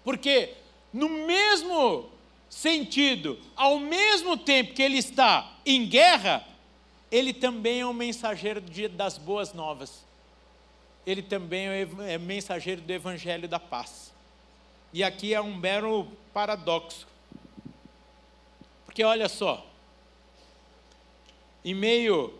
Porque 0.03 0.53
no 0.93 1.07
mesmo 1.07 2.09
sentido, 2.49 3.39
ao 3.55 3.79
mesmo 3.79 4.35
tempo 4.35 4.73
que 4.73 4.81
ele 4.81 4.97
está 4.97 5.53
em 5.65 5.87
guerra, 5.87 6.45
ele 7.11 7.33
também 7.33 7.81
é 7.81 7.85
um 7.85 7.93
mensageiro 7.93 8.61
das 8.89 9.17
boas 9.17 9.53
novas. 9.53 10.03
Ele 11.05 11.21
também 11.21 11.67
é 12.07 12.17
mensageiro 12.17 12.81
do 12.81 12.91
evangelho 12.91 13.47
da 13.47 13.59
paz. 13.59 14.11
E 14.91 15.03
aqui 15.03 15.33
é 15.33 15.41
um 15.41 15.55
mero 15.55 16.07
paradoxo. 16.33 17.07
Porque 18.85 19.03
olha 19.03 19.29
só, 19.29 19.65
em 21.63 21.73
meio 21.73 22.33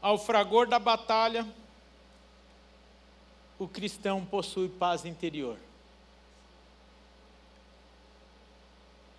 ao 0.00 0.16
fragor 0.18 0.68
da 0.68 0.78
batalha, 0.78 1.46
o 3.58 3.66
cristão 3.66 4.24
possui 4.24 4.68
paz 4.68 5.04
interior. 5.04 5.58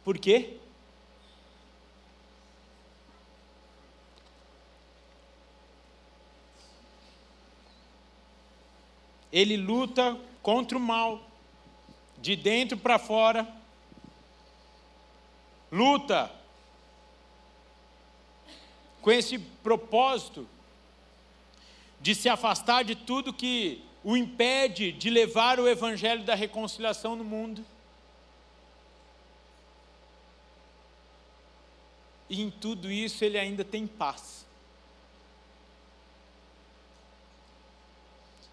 Por 0.03 0.17
quê? 0.17 0.57
Ele 9.31 9.57
luta 9.57 10.19
contra 10.41 10.77
o 10.77 10.81
mal, 10.81 11.21
de 12.17 12.35
dentro 12.35 12.77
para 12.77 12.97
fora. 12.97 13.47
Luta 15.71 16.31
com 19.01 19.11
esse 19.11 19.37
propósito 19.37 20.47
de 21.99 22.15
se 22.15 22.29
afastar 22.29 22.83
de 22.83 22.95
tudo 22.95 23.33
que 23.33 23.83
o 24.03 24.15
impede 24.15 24.91
de 24.91 25.09
levar 25.09 25.59
o 25.59 25.67
evangelho 25.67 26.23
da 26.23 26.35
reconciliação 26.35 27.15
no 27.15 27.23
mundo. 27.23 27.65
e 32.29 32.41
em 32.41 32.51
tudo 32.51 32.91
isso 32.91 33.25
ele 33.25 33.39
ainda 33.39 33.65
tem 33.65 33.87
paz. 33.87 34.45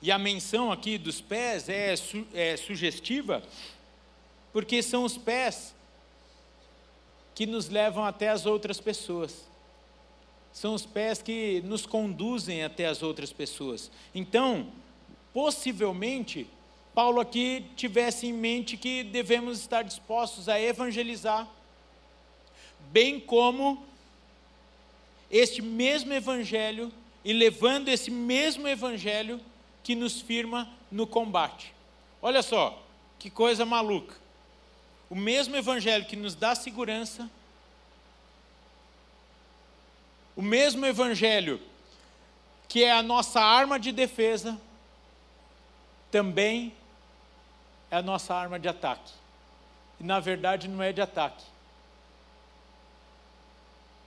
E 0.01 0.11
a 0.11 0.19
menção 0.19 0.73
aqui 0.73 0.99
dos 0.99 1.21
pés 1.21 1.69
é, 1.69 1.95
su 1.97 2.27
é 2.33 2.57
sugestiva, 2.57 3.43
porque 4.53 4.83
são 4.83 5.05
os 5.05 5.19
pés 5.19 5.75
que 7.35 7.45
nos 7.45 7.69
levam 7.69 8.05
até 8.05 8.29
as 8.29 8.47
outras 8.47 8.81
pessoas. 8.81 9.47
São 10.57 10.73
os 10.73 10.87
pés 10.87 11.21
que 11.21 11.61
nos 11.67 11.85
conduzem 11.85 12.65
até 12.65 12.87
as 12.87 13.03
outras 13.03 13.31
pessoas. 13.31 13.91
Então, 14.15 14.69
possivelmente, 15.31 16.47
Paulo 16.95 17.21
aqui 17.21 17.67
tivesse 17.77 18.27
em 18.27 18.33
mente 18.33 18.75
que 18.79 19.03
devemos 19.03 19.61
estar 19.61 19.83
dispostos 19.83 20.49
a 20.49 20.59
evangelizar 20.59 21.47
bem 22.91 23.21
como 23.21 23.85
este 25.31 25.61
mesmo 25.61 26.15
Evangelho 26.15 26.91
e 27.23 27.35
levando 27.35 27.89
esse 27.89 28.11
mesmo 28.11 28.67
Evangelho 28.67 29.39
que 29.85 29.95
nos 29.95 30.23
firma 30.23 30.71
no 30.91 31.07
combate. 31.07 31.75
Olha 32.23 32.43
só, 32.43 32.83
que 33.19 33.29
coisa 33.29 33.67
maluca. 33.67 34.17
O 35.11 35.15
mesmo 35.15 35.55
Evangelho 35.55 36.07
que 36.07 36.17
nos 36.17 36.35
dá 36.35 36.55
segurança, 36.55 37.31
o 40.37 40.43
mesmo 40.43 40.85
Evangelho 40.87 41.61
que 42.69 42.85
é 42.85 42.93
a 42.93 43.03
nossa 43.03 43.41
arma 43.41 43.79
de 43.79 43.93
defesa, 43.93 44.59
também 46.11 46.75
é 47.91 47.97
a 47.97 48.03
nossa 48.03 48.35
arma 48.35 48.59
de 48.59 48.69
ataque. 48.69 49.13
E 50.01 50.05
na 50.05 50.21
verdade 50.21 50.69
não 50.69 50.83
é 50.83 50.93
de 50.93 51.01
ataque, 51.01 51.45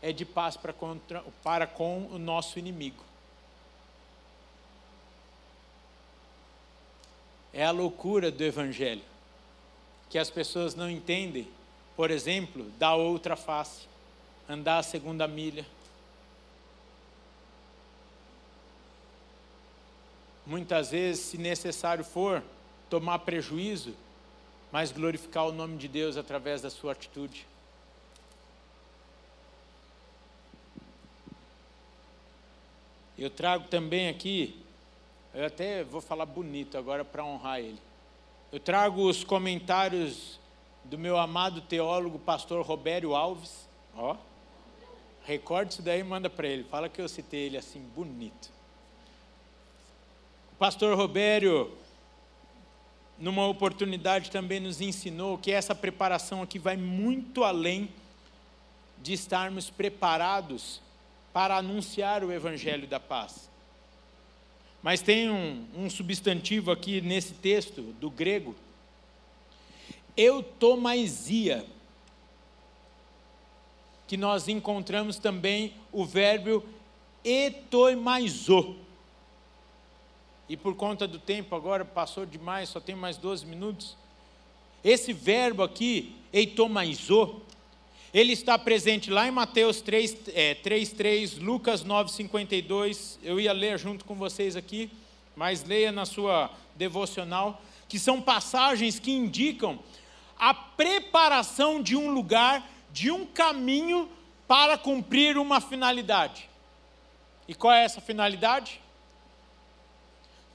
é 0.01 0.11
de 0.11 0.25
paz 0.25 0.55
para, 0.55 0.73
contra, 0.73 1.23
para 1.43 1.65
com 1.65 2.07
o 2.11 2.19
nosso 2.19 2.59
inimigo. 2.59 3.03
É 7.51 7.65
a 7.65 7.71
loucura 7.71 8.29
do 8.29 8.43
Evangelho, 8.43 9.01
que 10.09 10.19
as 10.19 10.29
pessoas 10.29 10.75
não 10.75 10.89
entendem, 10.89 11.47
por 11.95 12.11
exemplo, 12.11 12.65
da 12.77 12.93
outra 12.93 13.35
face, 13.35 13.87
andar 14.47 14.77
a 14.77 14.83
segunda 14.83 15.27
milha. 15.27 15.65
Muitas 20.49 20.89
vezes, 20.89 21.25
se 21.25 21.37
necessário 21.37 22.03
for, 22.03 22.41
tomar 22.89 23.19
prejuízo, 23.19 23.93
mas 24.71 24.91
glorificar 24.91 25.47
o 25.47 25.51
nome 25.51 25.77
de 25.77 25.87
Deus 25.87 26.17
através 26.17 26.59
da 26.59 26.71
sua 26.71 26.93
atitude. 26.93 27.45
Eu 33.15 33.29
trago 33.29 33.67
também 33.67 34.09
aqui, 34.09 34.59
eu 35.35 35.45
até 35.45 35.83
vou 35.83 36.01
falar 36.01 36.25
bonito 36.25 36.79
agora 36.79 37.05
para 37.05 37.23
honrar 37.23 37.59
ele. 37.59 37.79
Eu 38.51 38.59
trago 38.59 39.07
os 39.07 39.23
comentários 39.23 40.39
do 40.83 40.97
meu 40.97 41.19
amado 41.19 41.61
teólogo, 41.61 42.17
pastor 42.17 42.65
Robério 42.65 43.13
Alves. 43.13 43.69
Ó, 43.95 44.15
recorde 45.25 45.73
isso 45.73 45.83
daí 45.83 45.99
e 45.99 46.03
manda 46.03 46.27
para 46.27 46.47
ele. 46.47 46.63
Fala 46.63 46.89
que 46.89 46.99
eu 46.99 47.07
citei 47.07 47.41
ele 47.41 47.57
assim, 47.57 47.79
bonito. 47.95 48.57
Pastor 50.59 50.97
Robério, 50.97 51.71
numa 53.17 53.47
oportunidade, 53.47 54.29
também 54.29 54.59
nos 54.59 54.81
ensinou 54.81 55.37
que 55.37 55.51
essa 55.51 55.73
preparação 55.73 56.41
aqui 56.41 56.59
vai 56.59 56.75
muito 56.75 57.45
além 57.45 57.87
de 59.01 59.13
estarmos 59.13 59.69
preparados 59.69 60.81
para 61.31 61.55
anunciar 61.55 62.25
o 62.25 62.31
evangelho 62.33 62.85
da 62.89 62.99
paz. 62.99 63.49
Mas 64.83 65.01
tem 65.01 65.29
um, 65.29 65.65
um 65.73 65.89
substantivo 65.89 66.71
aqui 66.71 66.99
nesse 66.99 67.35
texto 67.35 67.81
do 67.81 68.09
grego, 68.09 68.53
eutomaisia, 70.17 71.65
que 74.09 74.17
nós 74.17 74.49
encontramos 74.49 75.19
também 75.19 75.73
o 75.89 76.05
verbo 76.05 76.65
etoimaizo. 77.23 78.75
E 80.49 80.57
por 80.57 80.75
conta 80.75 81.07
do 81.07 81.19
tempo, 81.19 81.55
agora 81.55 81.85
passou 81.85 82.25
demais, 82.25 82.69
só 82.69 82.79
tem 82.79 82.95
mais 82.95 83.17
12 83.17 83.45
minutos. 83.45 83.95
Esse 84.83 85.13
verbo 85.13 85.61
aqui, 85.61 86.15
eitomaizo, 86.33 87.41
Ele 88.11 88.33
está 88.33 88.57
presente 88.57 89.11
lá 89.11 89.27
em 89.27 89.31
Mateus 89.31 89.79
3, 89.79 90.17
é, 90.33 90.55
3, 90.55 90.91
3 90.93 91.37
Lucas 91.37 91.83
9, 91.83 92.11
52. 92.11 93.19
Eu 93.21 93.39
ia 93.39 93.53
ler 93.53 93.77
junto 93.77 94.03
com 94.03 94.15
vocês 94.15 94.55
aqui, 94.55 94.89
mas 95.35 95.63
leia 95.63 95.91
na 95.91 96.05
sua 96.05 96.49
devocional, 96.75 97.61
que 97.87 97.99
são 97.99 98.19
passagens 98.19 98.97
que 98.97 99.11
indicam 99.11 99.77
a 100.39 100.51
preparação 100.51 101.79
de 101.79 101.95
um 101.95 102.09
lugar, 102.09 102.67
de 102.91 103.11
um 103.11 103.23
caminho 103.23 104.09
para 104.47 104.79
cumprir 104.79 105.37
uma 105.37 105.61
finalidade. 105.61 106.49
E 107.47 107.53
qual 107.53 107.71
é 107.71 107.83
essa 107.83 108.01
finalidade? 108.01 108.81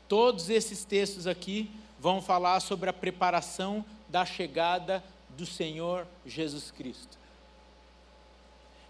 Todos 0.09 0.51
esses 0.51 0.85
textos 0.85 1.27
aqui 1.27 1.71
vão 1.99 2.21
falar 2.21 2.61
sobre 2.61 2.91
a 2.91 2.93
preparação 2.93 3.85
da 4.09 4.25
chegada 4.25 5.03
do 5.31 5.47
Senhor 5.47 6.07
Jesus 6.27 6.71
Cristo. 6.71 7.19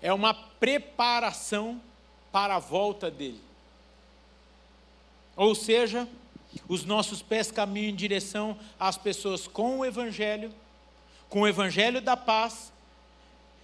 É 0.03 0.13
uma 0.13 0.35
preparação 0.35 1.81
para 2.31 2.57
a 2.57 2.59
volta 2.59 3.11
dele. 3.11 3.41
Ou 5.37 5.55
seja, 5.55 6.09
os 6.69 6.85
nossos 6.85 7.23
pés 7.23 7.51
caminham 7.51 7.91
em 7.91 7.95
direção 7.95 8.59
às 8.79 8.97
pessoas 8.97 9.47
com 9.47 9.79
o 9.79 9.85
Evangelho, 9.85 10.53
com 11.29 11.43
o 11.43 11.49
Evangelho 11.49 12.01
da 12.01 12.17
paz, 12.17 12.73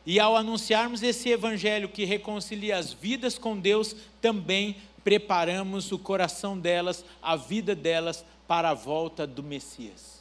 e 0.07 0.19
ao 0.19 0.37
anunciarmos 0.37 1.03
esse 1.03 1.29
Evangelho 1.29 1.89
que 1.89 2.05
reconcilia 2.05 2.77
as 2.77 2.93
vidas 2.93 3.39
com 3.39 3.59
Deus, 3.59 3.95
também 4.21 4.77
preparamos 5.03 5.93
o 5.93 5.99
coração 5.99 6.59
delas, 6.59 7.05
a 7.23 7.37
vida 7.37 7.75
delas, 7.75 8.25
para 8.47 8.71
a 8.71 8.75
volta 8.75 9.27
do 9.27 9.43
Messias. 9.43 10.21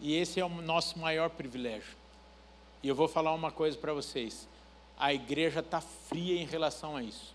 E 0.00 0.14
esse 0.14 0.40
é 0.40 0.44
o 0.44 0.48
nosso 0.48 0.98
maior 0.98 1.30
privilégio. 1.30 1.96
E 2.82 2.88
eu 2.88 2.94
vou 2.94 3.06
falar 3.06 3.32
uma 3.32 3.52
coisa 3.52 3.78
para 3.78 3.94
vocês: 3.94 4.48
a 4.98 5.14
igreja 5.14 5.60
está 5.60 5.80
fria 5.80 6.40
em 6.40 6.44
relação 6.44 6.96
a 6.96 7.02
isso. 7.02 7.32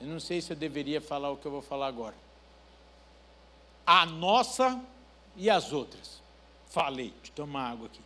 Eu 0.00 0.08
não 0.08 0.20
sei 0.20 0.40
se 0.40 0.52
eu 0.52 0.56
deveria 0.56 1.00
falar 1.00 1.30
o 1.30 1.36
que 1.36 1.46
eu 1.46 1.52
vou 1.52 1.62
falar 1.62 1.86
agora. 1.86 2.14
A 3.86 4.04
nossa 4.04 4.82
e 5.36 5.48
as 5.48 5.72
outras. 5.72 6.20
Falei, 6.68 7.14
de 7.22 7.30
tomar 7.30 7.70
água 7.70 7.86
aqui. 7.86 8.00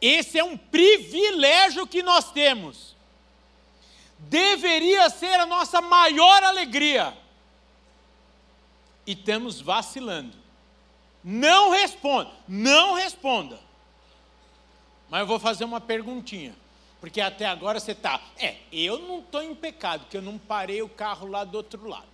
Esse 0.00 0.38
é 0.38 0.44
um 0.44 0.56
privilégio 0.56 1.86
que 1.86 2.02
nós 2.02 2.32
temos. 2.32 2.96
Deveria 4.18 5.08
ser 5.10 5.40
a 5.40 5.46
nossa 5.46 5.80
maior 5.80 6.42
alegria. 6.42 7.16
E 9.06 9.12
estamos 9.12 9.60
vacilando. 9.60 10.36
Não 11.22 11.70
responda, 11.70 12.30
não 12.48 12.94
responda. 12.94 13.58
Mas 15.08 15.20
eu 15.20 15.26
vou 15.26 15.38
fazer 15.38 15.64
uma 15.64 15.80
perguntinha. 15.80 16.54
Porque 17.00 17.20
até 17.20 17.46
agora 17.46 17.80
você 17.80 17.92
está, 17.92 18.20
é, 18.38 18.56
eu 18.70 18.98
não 18.98 19.20
estou 19.20 19.42
em 19.42 19.54
pecado, 19.54 20.00
porque 20.00 20.18
eu 20.18 20.22
não 20.22 20.36
parei 20.36 20.82
o 20.82 20.88
carro 20.88 21.26
lá 21.26 21.44
do 21.44 21.56
outro 21.56 21.88
lado. 21.88 22.09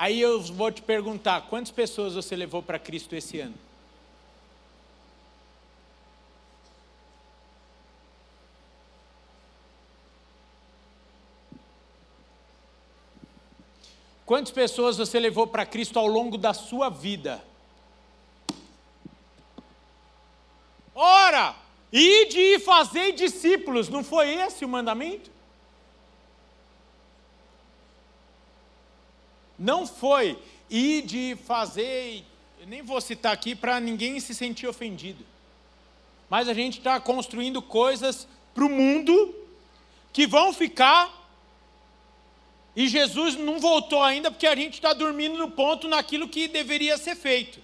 Aí 0.00 0.18
eu 0.18 0.40
vou 0.40 0.72
te 0.72 0.80
perguntar: 0.80 1.42
quantas 1.42 1.70
pessoas 1.70 2.14
você 2.14 2.34
levou 2.34 2.62
para 2.62 2.78
Cristo 2.78 3.14
esse 3.14 3.38
ano? 3.38 3.54
Quantas 14.24 14.50
pessoas 14.50 14.96
você 14.96 15.20
levou 15.20 15.46
para 15.46 15.66
Cristo 15.66 15.98
ao 15.98 16.06
longo 16.06 16.38
da 16.38 16.54
sua 16.54 16.88
vida? 16.88 17.44
Ora, 20.94 21.54
ide 21.92 22.38
e 22.38 22.58
fazei 22.58 23.12
discípulos, 23.12 23.90
não 23.90 24.02
foi 24.02 24.30
esse 24.30 24.64
o 24.64 24.68
mandamento? 24.68 25.30
Não 29.60 29.86
foi 29.86 30.38
ir 30.70 31.02
de 31.02 31.36
fazer, 31.46 32.24
nem 32.66 32.80
vou 32.80 32.98
citar 32.98 33.30
aqui 33.30 33.54
para 33.54 33.78
ninguém 33.78 34.18
se 34.18 34.34
sentir 34.34 34.66
ofendido. 34.66 35.22
Mas 36.30 36.48
a 36.48 36.54
gente 36.54 36.78
está 36.78 36.98
construindo 36.98 37.60
coisas 37.60 38.26
para 38.54 38.64
o 38.64 38.70
mundo 38.70 39.34
que 40.14 40.26
vão 40.26 40.54
ficar. 40.54 41.14
E 42.74 42.88
Jesus 42.88 43.36
não 43.36 43.60
voltou 43.60 44.02
ainda 44.02 44.30
porque 44.30 44.46
a 44.46 44.56
gente 44.56 44.74
está 44.74 44.94
dormindo 44.94 45.36
no 45.36 45.50
ponto 45.50 45.86
naquilo 45.86 46.26
que 46.26 46.48
deveria 46.48 46.96
ser 46.96 47.14
feito. 47.14 47.60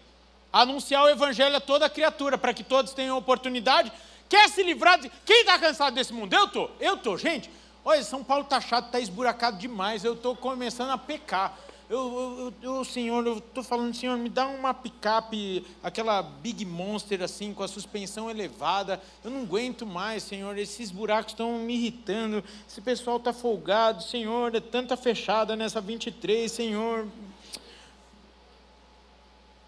Anunciar 0.52 1.02
o 1.02 1.08
evangelho 1.08 1.56
a 1.56 1.60
toda 1.60 1.88
criatura, 1.88 2.36
para 2.36 2.52
que 2.52 2.62
todos 2.62 2.92
tenham 2.92 3.16
oportunidade. 3.16 3.90
Quer 4.28 4.50
se 4.50 4.62
livrar 4.62 4.98
de. 4.98 5.10
Quem 5.24 5.40
está 5.40 5.58
cansado 5.58 5.94
desse 5.94 6.12
mundo? 6.12 6.34
Eu 6.34 6.44
estou, 6.44 6.70
eu 6.78 6.94
estou, 6.96 7.16
gente. 7.16 7.48
Olha, 7.82 8.04
São 8.04 8.22
Paulo 8.22 8.42
está 8.44 8.60
chato, 8.60 8.86
está 8.86 9.00
esburacado 9.00 9.56
demais. 9.56 10.04
Eu 10.04 10.12
estou 10.12 10.36
começando 10.36 10.90
a 10.90 10.98
pecar 10.98 11.56
eu, 11.88 12.52
eu, 12.62 12.76
eu 12.76 12.84
senhor, 12.84 13.24
eu 13.24 13.38
estou 13.38 13.62
falando, 13.62 13.94
senhor, 13.94 14.18
me 14.18 14.28
dá 14.28 14.46
uma 14.48 14.74
picape, 14.74 15.64
aquela 15.82 16.20
Big 16.20 16.64
Monster 16.64 17.22
assim, 17.22 17.54
com 17.54 17.62
a 17.62 17.68
suspensão 17.68 18.28
elevada. 18.28 19.00
Eu 19.22 19.30
não 19.30 19.42
aguento 19.42 19.86
mais, 19.86 20.24
senhor, 20.24 20.58
esses 20.58 20.90
buracos 20.90 21.32
estão 21.32 21.58
me 21.60 21.74
irritando. 21.74 22.42
Esse 22.68 22.80
pessoal 22.80 23.18
está 23.18 23.32
folgado, 23.32 24.02
senhor, 24.02 24.52
é 24.54 24.60
tanta 24.60 24.96
fechada 24.96 25.54
nessa 25.54 25.80
23, 25.80 26.50
senhor. 26.50 27.06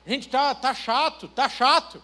Gente, 0.05 0.29
tá, 0.29 0.55
tá 0.55 0.75
chato, 0.75 1.29
tá 1.29 1.49
chato. 1.49 2.03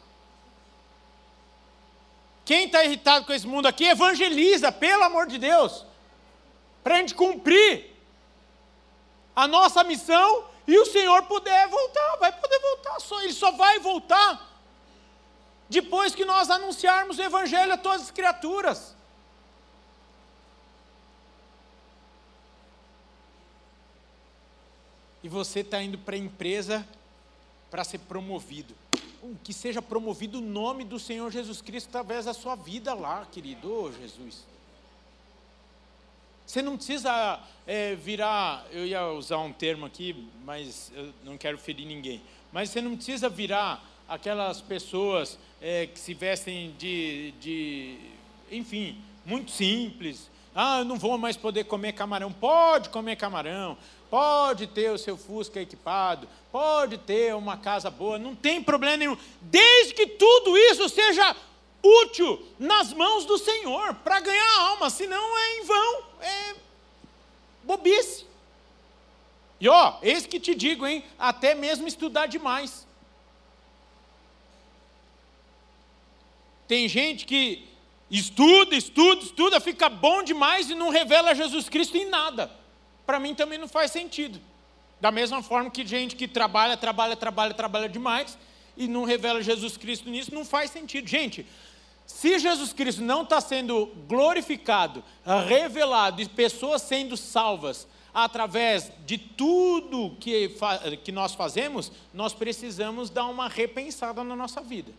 Quem 2.45 2.67
está 2.67 2.85
irritado 2.85 3.25
com 3.27 3.33
esse 3.33 3.47
mundo 3.47 3.67
aqui, 3.67 3.85
evangeliza, 3.85 4.71
pelo 4.71 5.03
amor 5.03 5.27
de 5.27 5.39
Deus, 5.39 5.85
para 6.85 6.97
a 6.97 6.99
gente 6.99 7.15
cumprir 7.15 7.93
a 9.35 9.49
nossa 9.49 9.82
missão 9.85 10.45
e 10.66 10.78
o 10.78 10.87
Senhor 10.87 11.22
puder 11.24 11.68
voltar, 11.68 12.16
vai 12.16 12.32
poder 12.32 12.59
voltar, 12.59 13.01
só, 13.01 13.22
ele 13.22 13.32
só 13.32 13.51
vai 13.53 13.78
voltar 13.78 14.55
depois 15.68 16.14
que 16.14 16.24
nós 16.24 16.51
anunciarmos 16.51 17.18
o 17.18 17.22
Evangelho 17.22 17.72
a 17.72 17.76
todas 17.76 18.03
as 18.03 18.11
criaturas. 18.11 18.95
E 25.22 25.28
você 25.28 25.61
está 25.61 25.82
indo 25.82 25.97
para 25.97 26.14
a 26.14 26.18
empresa 26.18 26.87
para 27.70 27.82
ser 27.82 27.99
promovido. 27.99 28.74
Que 29.43 29.55
seja 29.55 29.80
promovido 29.80 30.39
o 30.39 30.43
nome 30.43 30.85
do 30.85 30.99
Senhor 30.99 31.30
Jesus 31.32 31.62
Cristo 31.62 31.89
através 31.89 32.26
da 32.26 32.35
sua 32.35 32.55
vida 32.55 32.93
lá, 32.93 33.26
querido. 33.32 33.72
Oh, 33.72 33.91
Jesus. 33.91 34.45
Você 36.47 36.61
não 36.61 36.76
precisa 36.76 37.40
é, 37.66 37.95
virar, 37.95 38.66
eu 38.70 38.86
ia 38.86 39.07
usar 39.09 39.38
um 39.38 39.53
termo 39.53 39.86
aqui, 39.86 40.28
mas 40.45 40.92
eu 40.95 41.12
não 41.24 41.38
quero 41.38 41.57
ferir 41.57 41.86
ninguém. 41.86 42.20
Mas 42.53 42.70
você 42.70 42.80
não 42.80 42.95
precisa 42.97 43.28
virar 43.28 43.82
aquelas 44.09 44.61
pessoas 44.61 45.38
é, 45.61 45.86
que 45.86 45.99
se 45.99 46.12
vestem 46.12 46.74
de, 46.78 47.32
de, 47.40 47.97
enfim, 48.51 48.99
muito 49.24 49.51
simples. 49.51 50.30
Ah, 50.55 50.78
eu 50.80 50.84
não 50.84 50.97
vou 50.97 51.18
mais 51.18 51.36
poder 51.36 51.64
comer 51.64 51.92
camarão. 51.92 52.30
Pode 52.30 52.90
comer 52.90 53.16
camarão, 53.16 53.76
pode 54.09 54.66
ter 54.68 54.90
o 54.90 54.99
seu 54.99 55.16
Fusca 55.16 55.61
equipado, 55.61 56.28
pode 56.53 56.99
ter 56.99 57.34
uma 57.34 57.57
casa 57.57 57.90
boa, 57.90 58.18
não 58.18 58.34
tem 58.36 58.62
problema 58.62 58.97
nenhum, 58.97 59.16
desde 59.40 59.95
que 59.95 60.07
tudo 60.07 60.57
isso 60.57 60.88
seja 60.88 61.34
útil 61.85 62.43
nas 62.59 62.93
mãos 62.93 63.26
do 63.26 63.37
Senhor 63.37 63.95
para 63.97 64.20
ganhar 64.20 64.61
alma, 64.61 64.89
senão 64.89 65.39
é 65.39 65.59
em 65.59 65.64
vão, 65.64 66.05
é 66.20 66.55
bobice. 67.62 68.26
E 69.61 69.68
ó, 69.68 69.99
eis 70.03 70.26
que 70.26 70.41
te 70.41 70.55
digo, 70.55 70.87
hein, 70.87 71.05
até 71.18 71.55
mesmo 71.55 71.87
estudar 71.87 72.26
demais. 72.26 72.87
Tem 76.66 76.89
gente 76.89 77.26
que 77.26 77.68
estuda, 78.11 78.74
estuda, 78.74 79.22
estuda, 79.22 79.61
fica 79.61 79.89
bom 79.89 80.22
demais 80.22 80.70
e 80.70 80.74
não 80.74 80.89
revela 80.89 81.35
Jesus 81.35 81.68
Cristo 81.68 81.97
em 81.97 82.09
nada. 82.09 82.51
Para 83.05 83.20
mim 83.20 83.35
também 83.35 83.59
não 83.59 83.68
faz 83.68 83.91
sentido. 83.91 84.41
Da 85.01 85.11
mesma 85.11 85.43
forma 85.43 85.70
que 85.70 85.87
gente 85.87 86.16
que 86.16 86.26
trabalha, 86.26 86.76
trabalha, 86.76 87.14
trabalha, 87.14 87.53
trabalha 87.53 87.89
demais 87.89 88.39
e 88.77 88.89
não 88.89 89.05
revela 89.05 89.43
Jesus 89.43 89.77
Cristo 89.77 90.09
nisso, 90.09 90.35
não 90.35 90.45
faz 90.45 90.70
sentido. 90.70 91.09
Gente, 91.09 91.47
se 92.07 92.39
Jesus 92.39 92.72
Cristo 92.72 93.03
não 93.03 93.22
está 93.22 93.41
sendo 93.41 93.87
glorificado, 94.07 95.03
revelado 95.47 96.20
e 96.20 96.29
pessoas 96.29 96.83
sendo 96.83 97.16
salvas 97.16 97.87
através 98.12 98.93
de 99.07 99.18
tudo 99.18 100.16
que, 100.20 100.57
que 101.03 101.11
nós 101.11 101.35
fazemos, 101.35 101.91
nós 102.12 102.33
precisamos 102.33 103.11
dar 103.11 103.27
uma 103.27 103.49
repensada 103.49 104.22
na 104.22 104.37
nossa 104.37 104.61
vida. 104.61 104.93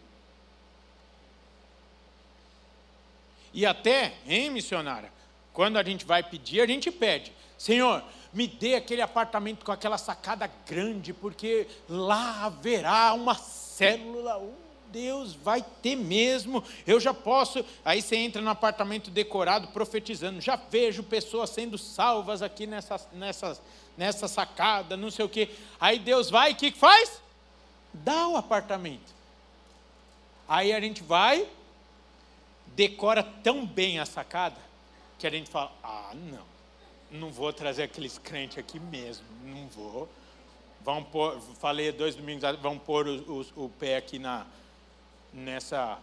E 3.53 3.65
até, 3.65 4.15
hein, 4.27 4.49
missionária? 4.49 5.15
quando 5.55 5.77
a 5.77 5.83
gente 5.83 6.05
vai 6.05 6.21
pedir, 6.21 6.61
a 6.61 6.67
gente 6.67 6.91
pede: 6.91 7.31
Senhor, 7.57 8.03
me 8.31 8.45
dê 8.45 8.75
aquele 8.75 9.01
apartamento 9.01 9.65
com 9.65 9.71
aquela 9.71 9.97
sacada 9.97 10.51
grande, 10.67 11.13
porque 11.13 11.65
lá 11.89 12.43
haverá 12.43 13.13
uma 13.13 13.33
célula. 13.77 14.37
Oh, 14.37 14.53
Deus, 14.91 15.33
vai 15.33 15.63
ter 15.81 15.95
mesmo. 15.95 16.63
Eu 16.85 16.99
já 16.99 17.13
posso. 17.13 17.63
Aí 17.83 18.01
você 18.01 18.15
entra 18.15 18.41
no 18.41 18.49
apartamento 18.49 19.09
decorado, 19.11 19.67
profetizando. 19.69 20.41
Já 20.41 20.55
vejo 20.55 21.03
pessoas 21.03 21.49
sendo 21.49 21.77
salvas 21.77 22.41
aqui 22.41 22.65
nessa, 22.65 22.99
nessa, 23.13 23.59
nessa 23.97 24.27
sacada, 24.27 24.95
não 24.95 25.11
sei 25.11 25.25
o 25.25 25.29
quê. 25.29 25.49
Aí 25.79 25.99
Deus 25.99 26.29
vai 26.29 26.51
e 26.51 26.53
o 26.53 26.57
que 26.57 26.71
faz? 26.71 27.21
Dá 27.93 28.27
o 28.27 28.37
apartamento. 28.37 29.13
Aí 30.47 30.73
a 30.73 30.79
gente 30.79 31.01
vai, 31.01 31.47
decora 32.75 33.23
tão 33.23 33.65
bem 33.65 33.99
a 33.99 34.05
sacada, 34.05 34.57
que 35.17 35.25
a 35.25 35.29
gente 35.29 35.49
fala: 35.49 35.71
ah, 35.83 36.11
não 36.13 36.55
não 37.11 37.31
vou 37.31 37.51
trazer 37.53 37.83
aqueles 37.83 38.17
crentes 38.17 38.57
aqui 38.57 38.79
mesmo, 38.79 39.25
não 39.43 39.67
vou. 39.67 40.09
Vão 40.85 41.03
pôr, 41.03 41.39
falei 41.59 41.91
dois 41.91 42.15
domingos, 42.15 42.43
vão 42.61 42.77
pôr 42.77 43.07
o, 43.07 43.69
pé 43.79 43.97
aqui 43.97 44.19
na, 44.19 44.45
nessa, 45.33 45.97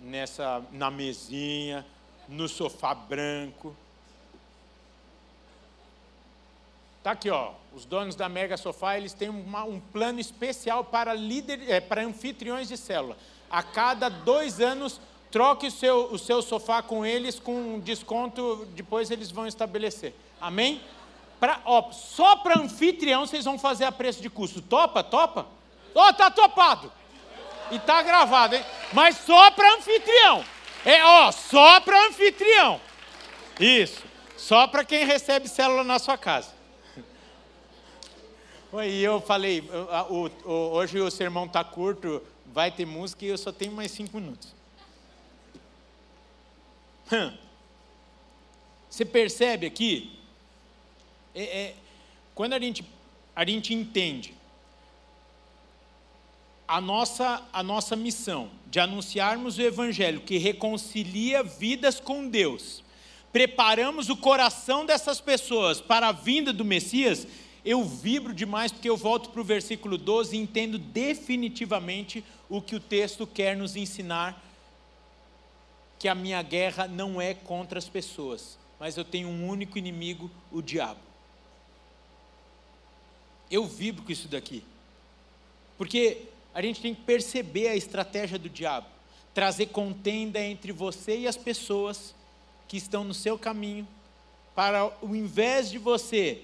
nessa, 0.00 0.64
na 0.72 0.90
mesinha, 0.90 1.84
no 2.28 2.48
sofá 2.48 2.94
branco. 2.94 3.76
Tá 7.02 7.10
aqui, 7.10 7.28
ó. 7.28 7.52
Os 7.74 7.84
donos 7.84 8.14
da 8.14 8.28
Mega 8.28 8.56
Sofá, 8.56 8.96
eles 8.96 9.12
têm 9.12 9.28
uma, 9.28 9.64
um 9.64 9.78
plano 9.78 10.18
especial 10.18 10.84
para 10.84 11.12
líder, 11.12 11.68
é, 11.68 11.80
para 11.80 12.02
anfitriões 12.02 12.68
de 12.68 12.76
célula. 12.76 13.16
A 13.50 13.62
cada 13.62 14.08
dois 14.08 14.60
anos 14.60 15.00
Troque 15.30 15.66
o 15.66 15.70
seu, 15.70 16.12
o 16.12 16.18
seu 16.18 16.40
sofá 16.40 16.80
com 16.80 17.04
eles 17.04 17.38
com 17.38 17.78
desconto, 17.80 18.66
depois 18.74 19.10
eles 19.10 19.30
vão 19.30 19.46
estabelecer. 19.46 20.14
Amém? 20.40 20.80
Pra, 21.38 21.60
ó, 21.64 21.92
só 21.92 22.36
para 22.36 22.58
anfitrião 22.58 23.26
vocês 23.26 23.44
vão 23.44 23.58
fazer 23.58 23.84
a 23.84 23.92
preço 23.92 24.22
de 24.22 24.30
custo. 24.30 24.62
Topa? 24.62 25.02
Topa? 25.02 25.46
Ó, 25.94 26.08
oh, 26.08 26.12
tá 26.12 26.30
topado. 26.30 26.92
E 27.70 27.78
tá 27.78 28.02
gravado, 28.02 28.54
hein? 28.54 28.64
Mas 28.92 29.18
só 29.18 29.50
para 29.50 29.74
anfitrião. 29.74 30.44
É, 30.84 31.04
ó, 31.04 31.32
só 31.32 31.80
para 31.80 32.06
anfitrião. 32.06 32.80
Isso. 33.58 34.04
Só 34.36 34.66
para 34.66 34.84
quem 34.84 35.04
recebe 35.04 35.48
célula 35.48 35.82
na 35.84 35.98
sua 35.98 36.16
casa. 36.16 36.54
E 38.84 39.02
eu 39.02 39.22
falei, 39.22 39.66
hoje 40.44 41.00
o 41.00 41.10
sermão 41.10 41.48
tá 41.48 41.64
curto, 41.64 42.22
vai 42.44 42.70
ter 42.70 42.84
música 42.84 43.24
e 43.24 43.28
eu 43.28 43.38
só 43.38 43.50
tenho 43.50 43.72
mais 43.72 43.90
cinco 43.90 44.18
minutos. 44.18 44.54
Você 48.90 49.04
percebe 49.04 49.66
aqui? 49.66 50.15
É, 51.38 51.42
é, 51.42 51.74
quando 52.34 52.54
a 52.54 52.58
gente, 52.58 52.82
a 53.34 53.44
gente 53.44 53.74
entende 53.74 54.32
a 56.66 56.80
nossa, 56.80 57.46
a 57.52 57.62
nossa 57.62 57.94
missão 57.94 58.50
de 58.70 58.80
anunciarmos 58.80 59.58
o 59.58 59.62
Evangelho 59.62 60.22
que 60.22 60.38
reconcilia 60.38 61.42
vidas 61.42 62.00
com 62.00 62.26
Deus, 62.26 62.82
preparamos 63.30 64.08
o 64.08 64.16
coração 64.16 64.86
dessas 64.86 65.20
pessoas 65.20 65.78
para 65.78 66.08
a 66.08 66.12
vinda 66.12 66.54
do 66.54 66.64
Messias, 66.64 67.28
eu 67.62 67.84
vibro 67.84 68.32
demais 68.32 68.72
porque 68.72 68.88
eu 68.88 68.96
volto 68.96 69.28
para 69.28 69.40
o 69.42 69.44
versículo 69.44 69.98
12 69.98 70.34
e 70.34 70.40
entendo 70.40 70.78
definitivamente 70.78 72.24
o 72.48 72.62
que 72.62 72.74
o 72.74 72.80
texto 72.80 73.26
quer 73.26 73.54
nos 73.54 73.76
ensinar 73.76 74.42
que 75.98 76.08
a 76.08 76.14
minha 76.14 76.40
guerra 76.42 76.88
não 76.88 77.20
é 77.20 77.34
contra 77.34 77.78
as 77.78 77.88
pessoas, 77.88 78.58
mas 78.80 78.96
eu 78.96 79.04
tenho 79.04 79.28
um 79.28 79.46
único 79.46 79.76
inimigo, 79.76 80.30
o 80.50 80.62
diabo. 80.62 81.05
Eu 83.50 83.66
vibro 83.66 84.02
com 84.02 84.12
isso 84.12 84.28
daqui. 84.28 84.64
Porque 85.78 86.22
a 86.54 86.62
gente 86.62 86.80
tem 86.80 86.94
que 86.94 87.02
perceber 87.02 87.68
a 87.68 87.76
estratégia 87.76 88.38
do 88.38 88.48
diabo 88.48 88.86
trazer 89.36 89.66
contenda 89.66 90.40
entre 90.40 90.72
você 90.72 91.18
e 91.18 91.28
as 91.28 91.36
pessoas 91.36 92.14
que 92.66 92.78
estão 92.78 93.04
no 93.04 93.12
seu 93.12 93.38
caminho, 93.38 93.86
para 94.54 94.78
ao 94.78 95.14
invés 95.14 95.70
de 95.70 95.76
você 95.76 96.42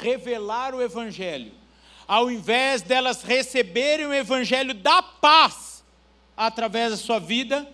revelar 0.00 0.74
o 0.74 0.82
Evangelho, 0.82 1.52
ao 2.04 2.28
invés 2.28 2.82
delas 2.82 3.22
receberem 3.22 4.06
o 4.06 4.12
Evangelho 4.12 4.74
da 4.74 5.00
paz, 5.00 5.84
através 6.36 6.90
da 6.90 6.96
sua 6.96 7.20
vida, 7.20 7.72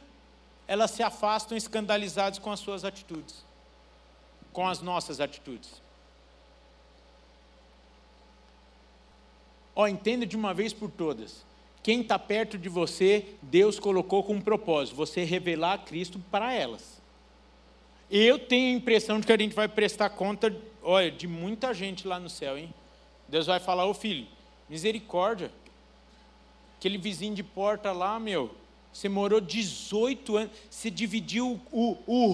elas 0.66 0.90
se 0.90 1.02
afastam 1.02 1.56
escandalizadas 1.56 2.38
com 2.38 2.52
as 2.52 2.60
suas 2.60 2.84
atitudes, 2.84 3.42
com 4.52 4.68
as 4.68 4.82
nossas 4.82 5.18
atitudes. 5.18 5.80
Ó, 9.78 9.84
oh, 9.84 9.88
entenda 9.88 10.26
de 10.26 10.36
uma 10.36 10.52
vez 10.52 10.72
por 10.72 10.90
todas. 10.90 11.46
Quem 11.82 12.00
está 12.00 12.18
perto 12.18 12.58
de 12.58 12.68
você, 12.68 13.24
Deus 13.40 13.78
colocou 13.78 14.24
com 14.24 14.34
um 14.34 14.40
propósito, 14.40 14.96
você 14.96 15.22
revelar 15.22 15.84
Cristo 15.84 16.20
para 16.30 16.52
elas. 16.52 17.00
Eu 18.10 18.38
tenho 18.38 18.74
a 18.74 18.76
impressão 18.76 19.20
de 19.20 19.26
que 19.26 19.32
a 19.32 19.38
gente 19.38 19.54
vai 19.54 19.68
prestar 19.68 20.10
conta, 20.10 20.54
olha, 20.82 21.10
de 21.10 21.28
muita 21.28 21.72
gente 21.72 22.08
lá 22.08 22.18
no 22.18 22.28
céu, 22.28 22.58
hein? 22.58 22.74
Deus 23.28 23.46
vai 23.46 23.60
falar, 23.60 23.86
ô 23.86 23.94
filho, 23.94 24.26
misericórdia, 24.68 25.52
Aquele 26.78 26.96
vizinho 26.96 27.34
de 27.34 27.42
porta 27.42 27.90
lá, 27.90 28.20
meu, 28.20 28.54
você 28.92 29.08
morou 29.08 29.40
18 29.40 30.36
anos, 30.36 30.52
você 30.70 30.88
dividiu 30.88 31.60
o, 31.72 31.96
o 32.06 32.28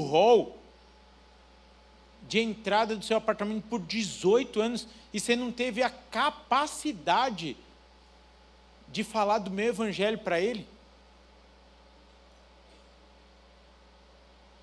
de 2.29 2.41
entrada 2.41 2.97
do 2.97 3.05
seu 3.05 3.16
apartamento 3.16 3.64
por 3.68 3.81
18 3.81 4.61
anos 4.61 4.89
e 5.12 5.20
você 5.20 5.37
não 5.37 5.53
teve 5.53 5.83
a 5.83 5.91
capacidade 5.91 7.57
de 8.89 9.05
falar 9.05 9.39
do 9.39 9.51
meu 9.51 9.66
evangelho 9.66 10.18
para 10.18 10.41
ele? 10.41 10.66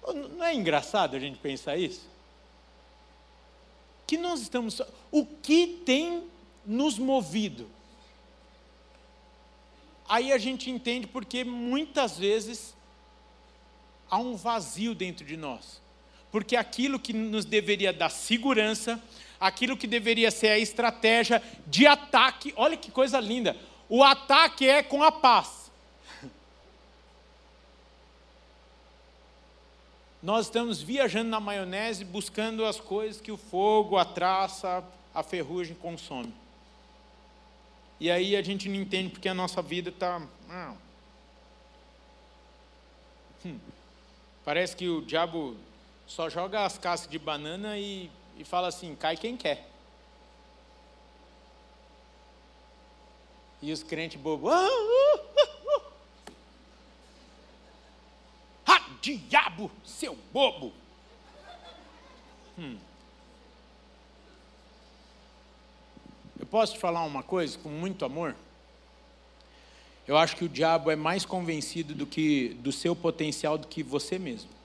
Não 0.08 0.44
é 0.44 0.54
engraçado 0.54 1.16
a 1.16 1.20
gente 1.20 1.38
pensar 1.38 1.78
isso? 1.78 2.10
Que 4.08 4.18
nós 4.18 4.42
estamos. 4.42 4.82
O 5.12 5.26
que 5.26 5.82
tem 5.86 6.28
nos 6.66 6.98
movido? 6.98 7.70
aí 10.12 10.34
a 10.34 10.38
gente 10.38 10.70
entende 10.70 11.08
porque 11.08 11.46
muitas 11.46 12.18
vezes 12.18 12.76
há 14.10 14.18
um 14.18 14.36
vazio 14.36 14.94
dentro 14.94 15.26
de 15.26 15.38
nós. 15.38 15.81
Porque 16.32 16.56
aquilo 16.56 17.00
que 17.00 17.14
nos 17.14 17.46
deveria 17.46 17.92
dar 17.92 18.10
segurança, 18.10 19.02
aquilo 19.40 19.76
que 19.76 19.88
deveria 19.88 20.32
ser 20.32 20.50
a 20.50 20.60
estratégia 20.60 21.42
de 21.68 21.86
ataque, 21.86 22.54
olha 22.56 22.78
que 22.78 22.90
coisa 22.90 23.20
linda. 23.20 23.58
O 23.90 24.04
ataque 24.04 24.68
é 24.68 24.82
com 24.82 25.04
a 25.04 25.12
paz. 25.12 25.70
Nós 30.24 30.46
estamos 30.46 30.82
viajando 30.82 31.30
na 31.32 31.40
maionese 31.40 32.06
buscando 32.06 32.64
as 32.64 32.80
coisas 32.80 33.20
que 33.20 33.32
o 33.32 33.38
fogo, 33.38 33.98
a 33.98 34.06
traça, 34.06 34.84
a 35.14 35.24
ferrugem 35.24 35.76
consome. 35.76 36.32
E 38.00 38.10
aí 38.10 38.36
a 38.36 38.42
gente 38.42 38.70
não 38.70 38.76
entende 38.76 39.10
porque 39.10 39.28
a 39.28 39.34
nossa 39.34 39.62
vida 39.62 39.90
está. 39.90 40.22
Hum. 43.44 43.60
Parece 44.46 44.76
que 44.76 44.88
o 44.88 45.02
diabo 45.02 45.58
só 46.12 46.30
joga 46.30 46.66
as 46.66 46.78
cascas 46.78 47.10
de 47.10 47.18
banana 47.18 47.78
e, 47.78 48.12
e 48.38 48.44
fala 48.44 48.68
assim: 48.68 48.94
cai 48.96 49.16
quem 49.16 49.38
quer. 49.38 49.70
E 53.62 53.72
os 53.72 53.82
crentes 53.82 54.20
bobos. 54.20 54.52
Ah, 54.52 54.68
ah, 54.68 55.20
ah, 58.68 58.74
ah, 58.74 58.90
diabo, 59.02 59.72
seu 59.86 60.18
bobo! 60.34 60.74
Hum. 62.58 62.78
posso 66.50 66.74
te 66.74 66.80
falar 66.80 67.06
uma 67.06 67.24
coisa 67.24 67.58
com 67.60 67.70
muito 67.70 68.04
amor? 68.04 68.36
Eu 70.06 70.18
acho 70.18 70.36
que 70.36 70.44
o 70.44 70.50
diabo 70.50 70.92
é 70.92 70.98
mais 70.98 71.24
convencido 71.24 71.96
do 71.96 72.06
que 72.06 72.50
do 72.56 72.74
seu 72.74 72.94
potencial 72.94 73.58
do 73.58 73.68
que 73.68 73.82
você 73.82 74.20
mesmo. 74.20 74.61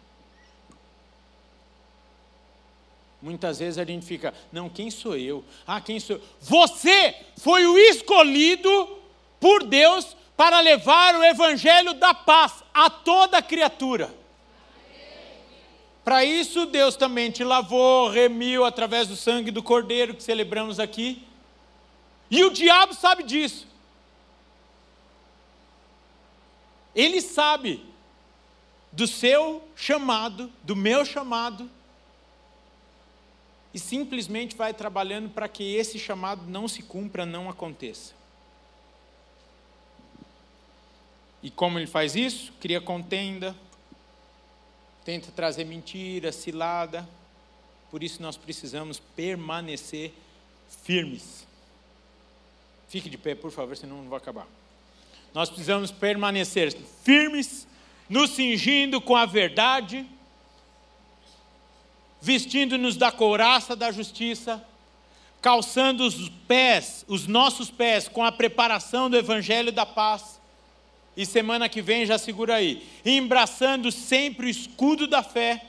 Muitas 3.26 3.58
vezes 3.58 3.76
a 3.76 3.84
gente 3.84 4.06
fica, 4.06 4.32
não, 4.52 4.68
quem 4.68 4.88
sou 4.88 5.16
eu? 5.16 5.44
Ah, 5.66 5.80
quem 5.80 5.98
sou 5.98 6.14
eu? 6.14 6.22
Você 6.40 7.12
foi 7.36 7.66
o 7.66 7.76
escolhido 7.76 9.00
por 9.40 9.64
Deus 9.64 10.16
para 10.36 10.60
levar 10.60 11.16
o 11.16 11.24
evangelho 11.24 11.92
da 11.94 12.14
paz 12.14 12.62
a 12.72 12.88
toda 12.88 13.42
criatura. 13.42 14.14
Para 16.04 16.24
isso, 16.24 16.66
Deus 16.66 16.94
também 16.94 17.32
te 17.32 17.42
lavou, 17.42 18.08
remiu 18.08 18.64
através 18.64 19.08
do 19.08 19.16
sangue 19.16 19.50
do 19.50 19.60
Cordeiro 19.60 20.14
que 20.14 20.22
celebramos 20.22 20.78
aqui. 20.78 21.20
E 22.30 22.44
o 22.44 22.50
diabo 22.52 22.94
sabe 22.94 23.24
disso. 23.24 23.66
Ele 26.94 27.20
sabe 27.20 27.84
do 28.92 29.04
seu 29.08 29.68
chamado, 29.74 30.48
do 30.62 30.76
meu 30.76 31.04
chamado, 31.04 31.68
e 33.76 33.78
simplesmente 33.78 34.56
vai 34.56 34.72
trabalhando 34.72 35.28
para 35.28 35.46
que 35.46 35.74
esse 35.74 35.98
chamado 35.98 36.46
não 36.46 36.66
se 36.66 36.82
cumpra, 36.82 37.26
não 37.26 37.50
aconteça. 37.50 38.14
E 41.42 41.50
como 41.50 41.78
ele 41.78 41.86
faz 41.86 42.16
isso? 42.16 42.54
Cria 42.58 42.80
contenda, 42.80 43.54
tenta 45.04 45.30
trazer 45.30 45.66
mentira, 45.66 46.32
cilada. 46.32 47.06
Por 47.90 48.02
isso 48.02 48.22
nós 48.22 48.38
precisamos 48.38 48.98
permanecer 48.98 50.10
firmes. 50.82 51.46
Fique 52.88 53.10
de 53.10 53.18
pé, 53.18 53.34
por 53.34 53.50
favor, 53.50 53.76
senão 53.76 53.98
não 53.98 54.08
vou 54.08 54.16
acabar. 54.16 54.46
Nós 55.34 55.50
precisamos 55.50 55.90
permanecer 55.90 56.74
firmes, 57.04 57.68
nos 58.08 58.30
cingindo 58.30 59.02
com 59.02 59.14
a 59.14 59.26
verdade, 59.26 60.08
vestindo-nos 62.20 62.96
da 62.96 63.12
couraça 63.12 63.76
da 63.76 63.90
justiça, 63.92 64.62
calçando 65.40 66.04
os 66.04 66.28
pés, 66.48 67.04
os 67.08 67.26
nossos 67.26 67.70
pés, 67.70 68.08
com 68.08 68.24
a 68.24 68.32
preparação 68.32 69.08
do 69.08 69.16
evangelho 69.16 69.70
da 69.70 69.86
paz. 69.86 70.40
E 71.16 71.24
semana 71.24 71.68
que 71.68 71.80
vem 71.80 72.04
já 72.04 72.18
segura 72.18 72.56
aí, 72.56 72.86
embraçando 73.04 73.90
sempre 73.90 74.46
o 74.46 74.50
escudo 74.50 75.06
da 75.06 75.22
fé, 75.22 75.64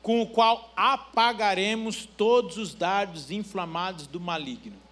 com 0.00 0.20
o 0.20 0.26
qual 0.26 0.72
apagaremos 0.76 2.06
todos 2.16 2.56
os 2.56 2.74
dardos 2.74 3.30
inflamados 3.30 4.06
do 4.06 4.20
maligno 4.20 4.82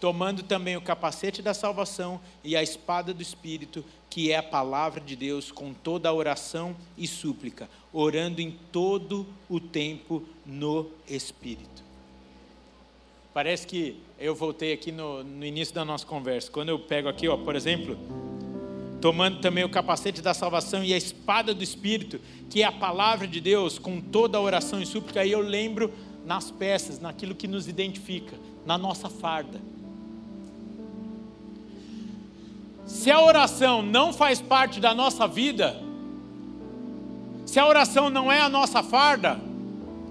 tomando 0.00 0.42
também 0.42 0.76
o 0.76 0.80
capacete 0.80 1.42
da 1.42 1.52
salvação 1.52 2.18
e 2.42 2.56
a 2.56 2.62
espada 2.62 3.12
do 3.12 3.20
Espírito, 3.20 3.84
que 4.08 4.32
é 4.32 4.36
a 4.38 4.42
palavra 4.42 5.00
de 5.00 5.14
Deus, 5.14 5.52
com 5.52 5.74
toda 5.74 6.08
a 6.08 6.12
oração 6.12 6.74
e 6.96 7.06
súplica, 7.06 7.68
orando 7.92 8.40
em 8.40 8.50
todo 8.72 9.26
o 9.48 9.60
tempo 9.60 10.24
no 10.46 10.90
Espírito. 11.06 11.84
Parece 13.34 13.66
que 13.66 14.00
eu 14.18 14.34
voltei 14.34 14.72
aqui 14.72 14.90
no, 14.90 15.22
no 15.22 15.44
início 15.44 15.74
da 15.74 15.84
nossa 15.84 16.06
conversa. 16.06 16.50
Quando 16.50 16.70
eu 16.70 16.78
pego 16.78 17.08
aqui, 17.08 17.28
ó, 17.28 17.36
por 17.36 17.54
exemplo, 17.54 17.96
tomando 19.00 19.40
também 19.40 19.64
o 19.64 19.68
capacete 19.68 20.22
da 20.22 20.34
salvação 20.34 20.82
e 20.82 20.94
a 20.94 20.96
espada 20.96 21.54
do 21.54 21.62
Espírito, 21.62 22.20
que 22.48 22.62
é 22.62 22.64
a 22.64 22.72
palavra 22.72 23.28
de 23.28 23.40
Deus, 23.40 23.78
com 23.78 24.00
toda 24.00 24.38
a 24.38 24.40
oração 24.40 24.80
e 24.80 24.86
súplica, 24.86 25.20
aí 25.20 25.30
eu 25.30 25.40
lembro 25.40 25.92
nas 26.24 26.50
peças, 26.50 26.98
naquilo 26.98 27.34
que 27.34 27.46
nos 27.46 27.68
identifica, 27.68 28.36
na 28.66 28.76
nossa 28.76 29.08
farda 29.08 29.60
Se 32.90 33.08
a 33.08 33.22
oração 33.22 33.82
não 33.82 34.12
faz 34.12 34.42
parte 34.42 34.80
da 34.80 34.92
nossa 34.92 35.26
vida, 35.26 35.80
se 37.46 37.58
a 37.58 37.66
oração 37.66 38.10
não 38.10 38.30
é 38.30 38.40
a 38.40 38.48
nossa 38.48 38.82
farda, 38.82 39.40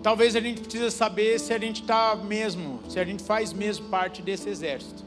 talvez 0.02 0.34
a 0.34 0.40
gente 0.40 0.62
precise 0.62 0.90
saber 0.90 1.40
se 1.40 1.54
a 1.54 1.60
gente 1.60 1.82
está 1.82 2.16
mesmo, 2.16 2.80
se 2.90 2.98
a 2.98 3.04
gente 3.04 3.22
faz 3.22 3.52
mesmo 3.52 3.90
parte 3.90 4.22
desse 4.22 4.48
exército. 4.48 5.04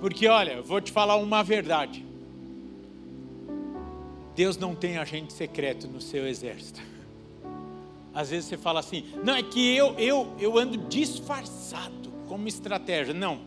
Porque 0.00 0.26
olha, 0.26 0.60
vou 0.60 0.80
te 0.80 0.90
falar 0.90 1.16
uma 1.16 1.44
verdade. 1.44 2.04
Deus 4.34 4.58
não 4.58 4.74
tem 4.74 4.98
agente 4.98 5.32
secreto 5.32 5.86
no 5.86 6.00
seu 6.02 6.26
exército. 6.26 6.82
Às 8.12 8.30
vezes 8.30 8.48
você 8.48 8.58
fala 8.58 8.80
assim, 8.80 9.06
não, 9.22 9.36
é 9.36 9.44
que 9.44 9.74
eu, 9.74 9.94
eu, 9.94 10.34
eu 10.40 10.58
ando 10.58 10.76
disfarçado 10.76 12.05
como 12.28 12.48
estratégia. 12.48 13.14
Não. 13.14 13.40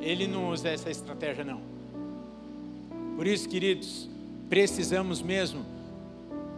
Ele 0.00 0.26
não 0.26 0.50
usa 0.50 0.68
essa 0.68 0.90
estratégia, 0.90 1.44
não. 1.44 1.60
Por 3.16 3.26
isso, 3.26 3.48
queridos, 3.48 4.08
precisamos 4.48 5.20
mesmo 5.20 5.64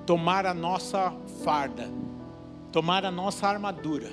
tomar 0.06 0.46
a 0.46 0.54
nossa 0.54 1.12
farda, 1.44 1.88
tomar 2.70 3.04
a 3.04 3.10
nossa 3.10 3.46
armadura, 3.46 4.10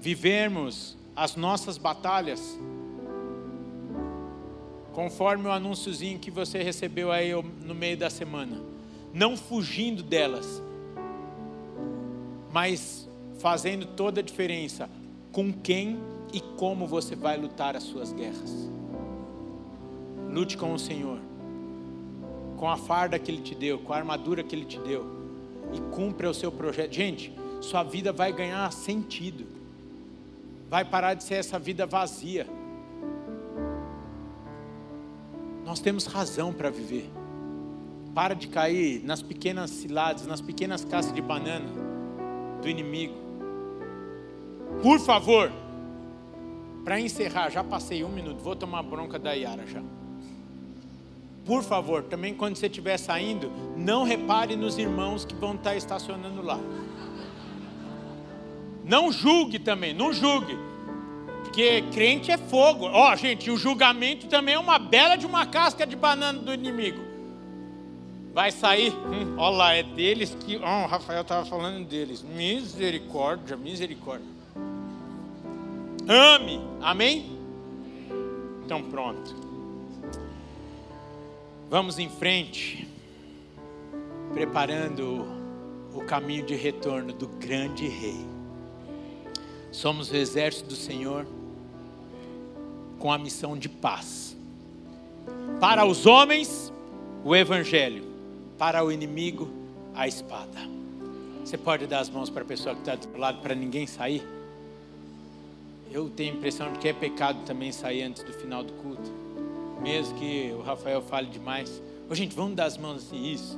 vivermos 0.00 0.96
as 1.16 1.36
nossas 1.36 1.78
batalhas 1.78 2.58
conforme 4.92 5.48
o 5.48 5.50
anúnciozinho 5.50 6.20
que 6.20 6.30
você 6.30 6.62
recebeu 6.62 7.10
aí 7.10 7.32
no 7.32 7.74
meio 7.74 7.96
da 7.96 8.08
semana, 8.08 8.60
não 9.12 9.36
fugindo 9.36 10.02
delas, 10.02 10.62
mas 12.52 13.03
fazendo 13.44 13.84
toda 13.84 14.20
a 14.20 14.24
diferença 14.24 14.88
com 15.30 15.52
quem 15.52 15.98
e 16.32 16.40
como 16.40 16.86
você 16.86 17.14
vai 17.14 17.36
lutar 17.36 17.76
as 17.76 17.82
suas 17.82 18.10
guerras. 18.10 18.70
Lute 20.30 20.56
com 20.56 20.72
o 20.72 20.78
Senhor, 20.78 21.18
com 22.56 22.70
a 22.70 22.78
farda 22.78 23.18
que 23.18 23.30
Ele 23.30 23.42
te 23.42 23.54
deu, 23.54 23.80
com 23.80 23.92
a 23.92 23.98
armadura 23.98 24.42
que 24.42 24.56
Ele 24.56 24.64
te 24.64 24.78
deu, 24.78 25.04
e 25.74 25.94
cumpra 25.94 26.30
o 26.30 26.32
seu 26.32 26.50
projeto. 26.50 26.94
Gente, 26.94 27.34
sua 27.60 27.82
vida 27.82 28.14
vai 28.14 28.32
ganhar 28.32 28.72
sentido, 28.72 29.44
vai 30.70 30.82
parar 30.82 31.12
de 31.12 31.22
ser 31.22 31.34
essa 31.34 31.58
vida 31.58 31.84
vazia. 31.84 32.46
Nós 35.66 35.80
temos 35.80 36.06
razão 36.06 36.50
para 36.50 36.70
viver. 36.70 37.10
Para 38.14 38.32
de 38.32 38.48
cair 38.48 39.04
nas 39.04 39.20
pequenas 39.20 39.68
ciladas, 39.68 40.24
nas 40.24 40.40
pequenas 40.40 40.82
casas 40.82 41.12
de 41.12 41.20
banana 41.20 41.68
do 42.62 42.70
inimigo. 42.70 43.23
Por 44.82 45.00
favor, 45.00 45.50
para 46.84 47.00
encerrar, 47.00 47.50
já 47.50 47.64
passei 47.64 48.04
um 48.04 48.08
minuto, 48.08 48.42
vou 48.42 48.54
tomar 48.54 48.82
bronca 48.82 49.18
da 49.18 49.32
Yara 49.32 49.66
já. 49.66 49.82
Por 51.44 51.62
favor, 51.62 52.02
também 52.04 52.34
quando 52.34 52.56
você 52.56 52.66
estiver 52.66 52.96
saindo, 52.98 53.50
não 53.76 54.04
repare 54.04 54.56
nos 54.56 54.78
irmãos 54.78 55.24
que 55.24 55.34
vão 55.34 55.54
estar 55.54 55.76
estacionando 55.76 56.42
lá. 56.42 56.58
Não 58.84 59.10
julgue 59.10 59.58
também, 59.58 59.94
não 59.94 60.12
julgue. 60.12 60.58
Porque 61.42 61.82
crente 61.92 62.30
é 62.30 62.36
fogo. 62.36 62.86
Ó, 62.86 63.12
oh, 63.12 63.16
gente, 63.16 63.50
o 63.50 63.56
julgamento 63.56 64.26
também 64.26 64.54
é 64.54 64.58
uma 64.58 64.78
bela 64.78 65.16
de 65.16 65.26
uma 65.26 65.46
casca 65.46 65.86
de 65.86 65.96
banana 65.96 66.38
do 66.38 66.52
inimigo. 66.52 67.00
Vai 68.32 68.50
sair, 68.50 68.92
hum, 68.92 69.36
ó 69.38 69.50
lá, 69.50 69.74
é 69.74 69.82
deles 69.82 70.36
que. 70.40 70.56
Ó, 70.56 70.60
oh, 70.60 70.84
o 70.84 70.86
Rafael 70.88 71.22
estava 71.22 71.44
falando 71.44 71.86
deles. 71.86 72.22
Misericórdia, 72.22 73.56
misericórdia. 73.56 74.33
Ame. 76.08 76.60
Amém? 76.80 77.38
Então 78.64 78.82
pronto. 78.82 79.34
Vamos 81.70 81.98
em 81.98 82.08
frente, 82.08 82.86
preparando 84.32 85.26
o 85.94 86.04
caminho 86.04 86.44
de 86.44 86.54
retorno 86.54 87.12
do 87.12 87.26
grande 87.26 87.88
rei. 87.88 88.24
Somos 89.72 90.10
o 90.10 90.16
exército 90.16 90.68
do 90.68 90.76
Senhor 90.76 91.26
com 92.98 93.10
a 93.10 93.18
missão 93.18 93.56
de 93.56 93.68
paz. 93.68 94.36
Para 95.58 95.84
os 95.84 96.06
homens, 96.06 96.72
o 97.24 97.34
evangelho, 97.34 98.04
para 98.58 98.84
o 98.84 98.92
inimigo, 98.92 99.48
a 99.94 100.06
espada. 100.06 100.60
Você 101.44 101.58
pode 101.58 101.86
dar 101.86 102.00
as 102.00 102.10
mãos 102.10 102.30
para 102.30 102.42
a 102.42 102.46
pessoa 102.46 102.74
que 102.74 102.80
está 102.80 102.94
do 102.94 103.18
lado 103.18 103.40
para 103.40 103.54
ninguém 103.54 103.86
sair? 103.86 104.33
Eu 105.94 106.10
tenho 106.10 106.34
a 106.34 106.36
impressão 106.36 106.72
de 106.72 106.80
que 106.80 106.88
é 106.88 106.92
pecado 106.92 107.38
também 107.46 107.70
sair 107.70 108.02
antes 108.02 108.24
do 108.24 108.32
final 108.32 108.64
do 108.64 108.72
culto. 108.72 109.12
Mesmo 109.80 110.18
que 110.18 110.52
o 110.52 110.60
Rafael 110.60 111.00
fale 111.00 111.28
demais. 111.28 111.80
Ô, 112.10 112.14
gente, 112.16 112.34
vamos 112.34 112.56
dar 112.56 112.64
as 112.64 112.76
mãos 112.76 112.96
assim, 112.96 113.30
isso. 113.30 113.56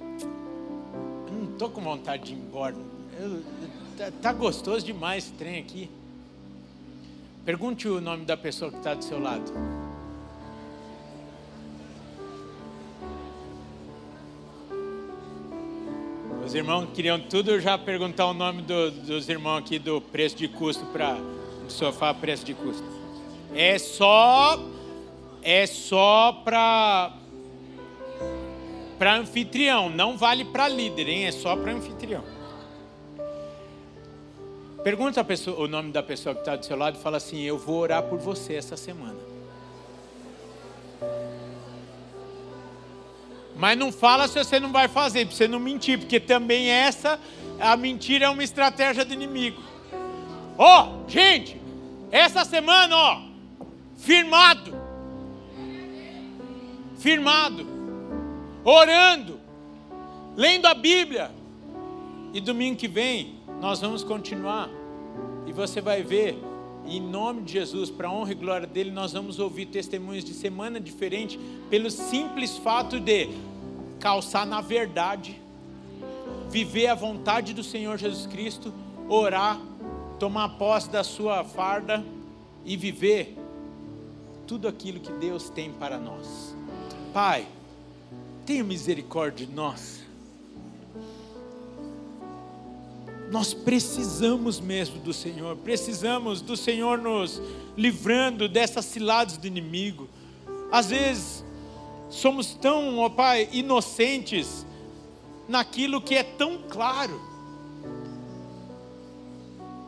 Eu 0.00 1.32
não 1.32 1.52
estou 1.52 1.70
com 1.70 1.80
vontade 1.80 2.24
de 2.24 2.32
ir 2.32 2.36
embora. 2.36 2.74
Eu, 3.16 3.44
tá, 3.96 4.10
tá 4.20 4.32
gostoso 4.32 4.84
demais 4.84 5.22
esse 5.22 5.32
trem 5.34 5.60
aqui. 5.60 5.88
Pergunte 7.44 7.86
o 7.86 8.00
nome 8.00 8.24
da 8.24 8.36
pessoa 8.36 8.72
que 8.72 8.78
está 8.78 8.92
do 8.94 9.04
seu 9.04 9.20
lado. 9.20 9.52
Os 16.44 16.54
irmãos 16.54 16.88
queriam 16.92 17.18
tudo 17.18 17.58
já 17.58 17.78
perguntar 17.78 18.26
o 18.26 18.34
nome 18.34 18.60
do, 18.62 18.90
dos 18.90 19.28
irmãos 19.30 19.58
aqui 19.58 19.78
do 19.78 20.00
preço 20.00 20.36
de 20.36 20.46
custo 20.46 20.84
para 20.86 21.16
o 21.66 21.70
sofá, 21.70 22.12
preço 22.12 22.44
de 22.44 22.52
custo. 22.52 22.84
É 23.54 23.78
só 23.78 24.62
é 25.42 25.66
só 25.66 26.32
para 26.44 27.12
para 28.98 29.16
anfitrião, 29.16 29.88
não 29.88 30.16
vale 30.16 30.44
para 30.44 30.68
líder, 30.68 31.08
hein? 31.08 31.24
É 31.24 31.32
só 31.32 31.56
para 31.56 31.72
anfitrião. 31.72 32.22
Pergunta 34.82 35.24
pessoa, 35.24 35.58
o 35.58 35.66
nome 35.66 35.92
da 35.92 36.02
pessoa 36.02 36.34
que 36.34 36.42
está 36.42 36.56
do 36.56 36.64
seu 36.64 36.76
lado 36.76 36.98
e 36.98 37.02
fala 37.02 37.16
assim: 37.16 37.40
Eu 37.40 37.56
vou 37.56 37.78
orar 37.78 38.02
por 38.02 38.18
você 38.18 38.54
essa 38.54 38.76
semana. 38.76 39.33
Mas 43.56 43.78
não 43.78 43.92
fala 43.92 44.26
se 44.26 44.38
você 44.42 44.58
não 44.58 44.72
vai 44.72 44.88
fazer, 44.88 45.26
para 45.26 45.36
você 45.36 45.46
não 45.46 45.60
mentir, 45.60 45.98
porque 45.98 46.18
também 46.18 46.68
essa, 46.68 47.20
a 47.60 47.76
mentira 47.76 48.26
é 48.26 48.28
uma 48.28 48.42
estratégia 48.42 49.04
do 49.04 49.14
inimigo. 49.14 49.62
Ó, 50.58 50.86
oh, 50.86 51.10
gente, 51.10 51.60
essa 52.10 52.44
semana, 52.44 52.96
ó, 52.96 53.22
firmado. 53.96 54.74
Firmado. 56.98 57.66
Orando. 58.64 59.40
Lendo 60.36 60.66
a 60.66 60.74
Bíblia. 60.74 61.30
E 62.32 62.40
domingo 62.40 62.76
que 62.76 62.88
vem 62.88 63.38
nós 63.60 63.80
vamos 63.80 64.02
continuar. 64.02 64.68
E 65.46 65.52
você 65.52 65.80
vai 65.80 66.02
ver, 66.02 66.38
em 66.86 67.00
nome 67.00 67.42
de 67.42 67.52
Jesus, 67.52 67.90
para 67.90 68.10
honra 68.10 68.32
e 68.32 68.34
glória 68.34 68.66
dele, 68.66 68.90
nós 68.90 69.12
vamos 69.12 69.38
ouvir 69.38 69.66
testemunhos 69.66 70.24
de 70.24 70.34
semana 70.34 70.78
diferente, 70.78 71.38
pelo 71.70 71.90
simples 71.90 72.56
fato 72.58 73.00
de 73.00 73.30
calçar 73.98 74.46
na 74.46 74.60
verdade, 74.60 75.40
viver 76.50 76.88
a 76.88 76.94
vontade 76.94 77.54
do 77.54 77.64
Senhor 77.64 77.96
Jesus 77.96 78.26
Cristo, 78.26 78.72
orar, 79.08 79.60
tomar 80.18 80.50
posse 80.50 80.90
da 80.90 81.02
sua 81.02 81.42
farda 81.42 82.04
e 82.64 82.76
viver 82.76 83.36
tudo 84.46 84.68
aquilo 84.68 85.00
que 85.00 85.12
Deus 85.12 85.48
tem 85.48 85.72
para 85.72 85.98
nós. 85.98 86.54
Pai, 87.12 87.46
tenha 88.44 88.62
misericórdia 88.62 89.46
de 89.46 89.52
nós. 89.52 90.03
Nós 93.34 93.52
precisamos 93.52 94.60
mesmo 94.60 95.00
do 95.00 95.12
Senhor, 95.12 95.56
precisamos 95.56 96.40
do 96.40 96.56
Senhor 96.56 96.96
nos 96.96 97.42
livrando 97.76 98.48
dessas 98.48 98.84
ciladas 98.84 99.36
do 99.36 99.44
inimigo. 99.44 100.08
Às 100.70 100.90
vezes, 100.90 101.44
somos 102.08 102.54
tão, 102.54 103.00
ó 103.00 103.08
Pai, 103.08 103.48
inocentes 103.50 104.64
naquilo 105.48 106.00
que 106.00 106.14
é 106.14 106.22
tão 106.22 106.58
claro. 106.68 107.20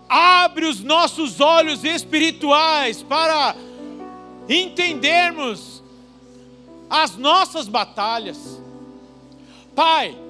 Abre 0.08 0.66
os 0.66 0.80
nossos 0.80 1.40
olhos 1.40 1.84
espirituais 1.84 3.00
para 3.04 3.54
entendermos 4.48 5.84
as 6.90 7.16
nossas 7.16 7.68
batalhas. 7.68 8.60
Pai, 9.72 10.25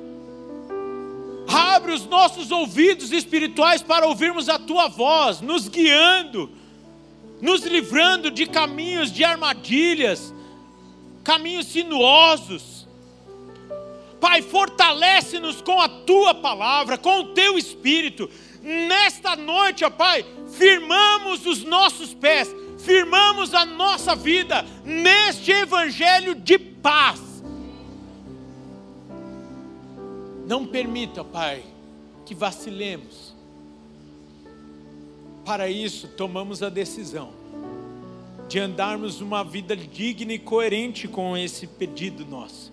Abre 1.48 1.92
os 1.92 2.06
nossos 2.06 2.50
ouvidos 2.50 3.12
espirituais 3.12 3.82
para 3.82 4.06
ouvirmos 4.06 4.48
a 4.48 4.58
tua 4.58 4.88
voz, 4.88 5.40
nos 5.40 5.68
guiando, 5.68 6.50
nos 7.40 7.64
livrando 7.64 8.30
de 8.30 8.46
caminhos 8.46 9.12
de 9.12 9.22
armadilhas, 9.22 10.34
caminhos 11.22 11.66
sinuosos. 11.66 12.86
Pai, 14.20 14.42
fortalece-nos 14.42 15.60
com 15.60 15.80
a 15.80 15.88
tua 15.88 16.34
palavra, 16.34 16.98
com 16.98 17.20
o 17.20 17.34
teu 17.34 17.56
espírito. 17.56 18.28
Nesta 18.62 19.36
noite, 19.36 19.84
ó 19.84 19.90
Pai, 19.90 20.24
firmamos 20.56 21.46
os 21.46 21.62
nossos 21.62 22.12
pés, 22.12 22.48
firmamos 22.78 23.54
a 23.54 23.64
nossa 23.64 24.16
vida 24.16 24.64
neste 24.84 25.52
evangelho 25.52 26.34
de 26.34 26.58
paz 26.58 27.25
Não 30.46 30.64
permita, 30.64 31.24
Pai, 31.24 31.64
que 32.24 32.32
vacilemos. 32.32 33.34
Para 35.44 35.68
isso, 35.68 36.06
tomamos 36.06 36.62
a 36.62 36.68
decisão 36.68 37.30
de 38.48 38.60
andarmos 38.60 39.20
uma 39.20 39.42
vida 39.42 39.76
digna 39.76 40.32
e 40.32 40.38
coerente 40.38 41.08
com 41.08 41.36
esse 41.36 41.66
pedido 41.66 42.24
nosso. 42.24 42.72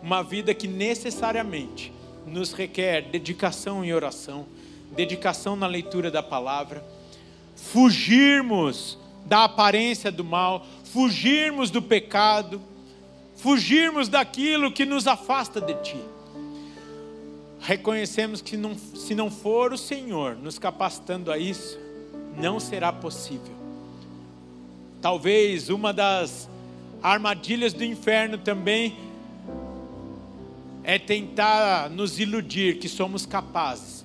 Uma 0.00 0.22
vida 0.22 0.54
que 0.54 0.68
necessariamente 0.68 1.92
nos 2.24 2.52
requer 2.52 3.02
dedicação 3.02 3.84
em 3.84 3.92
oração, 3.92 4.46
dedicação 4.94 5.56
na 5.56 5.66
leitura 5.66 6.12
da 6.12 6.22
palavra, 6.22 6.84
fugirmos 7.56 8.96
da 9.26 9.42
aparência 9.42 10.12
do 10.12 10.22
mal, 10.22 10.64
fugirmos 10.84 11.68
do 11.68 11.82
pecado, 11.82 12.62
fugirmos 13.34 14.08
daquilo 14.08 14.70
que 14.70 14.86
nos 14.86 15.08
afasta 15.08 15.60
de 15.60 15.74
Ti 15.82 16.17
reconhecemos 17.60 18.40
que 18.40 18.56
não, 18.56 18.76
se 18.76 19.14
não 19.14 19.30
for 19.30 19.72
o 19.72 19.78
Senhor 19.78 20.36
nos 20.36 20.58
capacitando 20.58 21.30
a 21.30 21.38
isso, 21.38 21.78
não 22.36 22.60
será 22.60 22.92
possível. 22.92 23.56
Talvez 25.00 25.68
uma 25.68 25.92
das 25.92 26.48
armadilhas 27.02 27.72
do 27.72 27.84
inferno 27.84 28.38
também 28.38 28.96
é 30.82 30.98
tentar 30.98 31.90
nos 31.90 32.18
iludir 32.18 32.78
que 32.78 32.88
somos 32.88 33.26
capazes, 33.26 34.04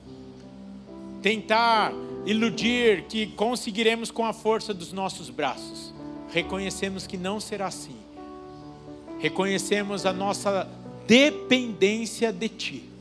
tentar 1.21 1.93
iludir 2.25 3.03
que 3.03 3.27
conseguiremos 3.27 4.11
com 4.11 4.25
a 4.25 4.33
força 4.33 4.73
dos 4.73 4.91
nossos 4.91 5.29
braços. 5.29 5.93
Reconhecemos 6.31 7.05
que 7.07 7.17
não 7.17 7.39
será 7.39 7.67
assim. 7.67 7.95
Reconhecemos 9.19 10.05
a 10.05 10.11
nossa 10.11 10.67
dependência 11.07 12.31
de 12.31 12.49
Ti 12.49 12.92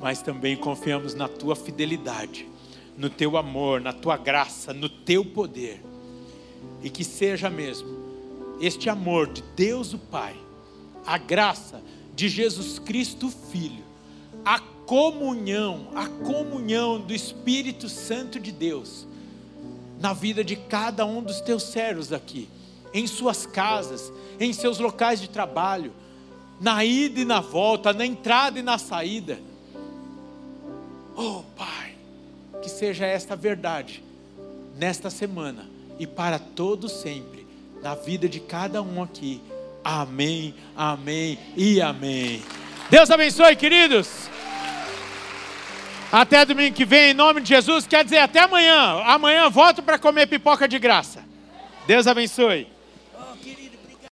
mas 0.00 0.22
também 0.22 0.56
confiamos 0.56 1.14
na 1.14 1.28
tua 1.28 1.56
fidelidade, 1.56 2.48
no 2.96 3.10
teu 3.10 3.36
amor, 3.36 3.80
na 3.80 3.92
tua 3.92 4.16
graça, 4.16 4.72
no 4.72 4.88
teu 4.88 5.24
poder. 5.24 5.82
E 6.82 6.90
que 6.90 7.04
seja 7.04 7.50
mesmo 7.50 7.88
este 8.60 8.88
amor 8.88 9.28
de 9.32 9.42
Deus 9.56 9.92
o 9.92 9.98
Pai, 9.98 10.36
a 11.06 11.18
graça 11.18 11.82
de 12.14 12.28
Jesus 12.28 12.78
Cristo 12.78 13.28
Filho, 13.50 13.84
a 14.44 14.60
comunhão, 14.60 15.88
a 15.94 16.06
comunhão 16.06 17.00
do 17.00 17.14
Espírito 17.14 17.88
Santo 17.88 18.40
de 18.40 18.52
Deus 18.52 19.06
na 20.00 20.12
vida 20.12 20.44
de 20.44 20.54
cada 20.54 21.04
um 21.04 21.20
dos 21.20 21.40
teus 21.40 21.64
servos 21.64 22.12
aqui, 22.12 22.48
em 22.94 23.06
suas 23.06 23.46
casas, 23.46 24.12
em 24.38 24.52
seus 24.52 24.78
locais 24.78 25.20
de 25.20 25.28
trabalho, 25.28 25.92
na 26.60 26.84
ida 26.84 27.20
e 27.20 27.24
na 27.24 27.40
volta, 27.40 27.92
na 27.92 28.06
entrada 28.06 28.60
e 28.60 28.62
na 28.62 28.78
saída 28.78 29.40
Oh, 31.20 31.42
Pai, 31.56 31.96
que 32.62 32.70
seja 32.70 33.04
esta 33.04 33.34
verdade 33.34 34.04
nesta 34.76 35.10
semana 35.10 35.68
e 35.98 36.06
para 36.06 36.38
todo 36.38 36.88
sempre 36.88 37.44
na 37.82 37.96
vida 37.96 38.28
de 38.28 38.38
cada 38.38 38.80
um 38.80 39.02
aqui. 39.02 39.42
Amém, 39.82 40.54
amém 40.76 41.36
e 41.56 41.80
amém. 41.80 42.40
Deus 42.88 43.10
abençoe, 43.10 43.56
queridos. 43.56 44.30
Até 46.12 46.44
domingo 46.44 46.76
que 46.76 46.84
vem, 46.84 47.10
em 47.10 47.14
nome 47.14 47.40
de 47.40 47.48
Jesus. 47.48 47.84
Quer 47.84 48.04
dizer, 48.04 48.18
até 48.18 48.38
amanhã. 48.38 49.02
Amanhã 49.04 49.50
volto 49.50 49.82
para 49.82 49.98
comer 49.98 50.28
pipoca 50.28 50.68
de 50.68 50.78
graça. 50.78 51.24
Deus 51.84 52.06
abençoe. 52.06 52.68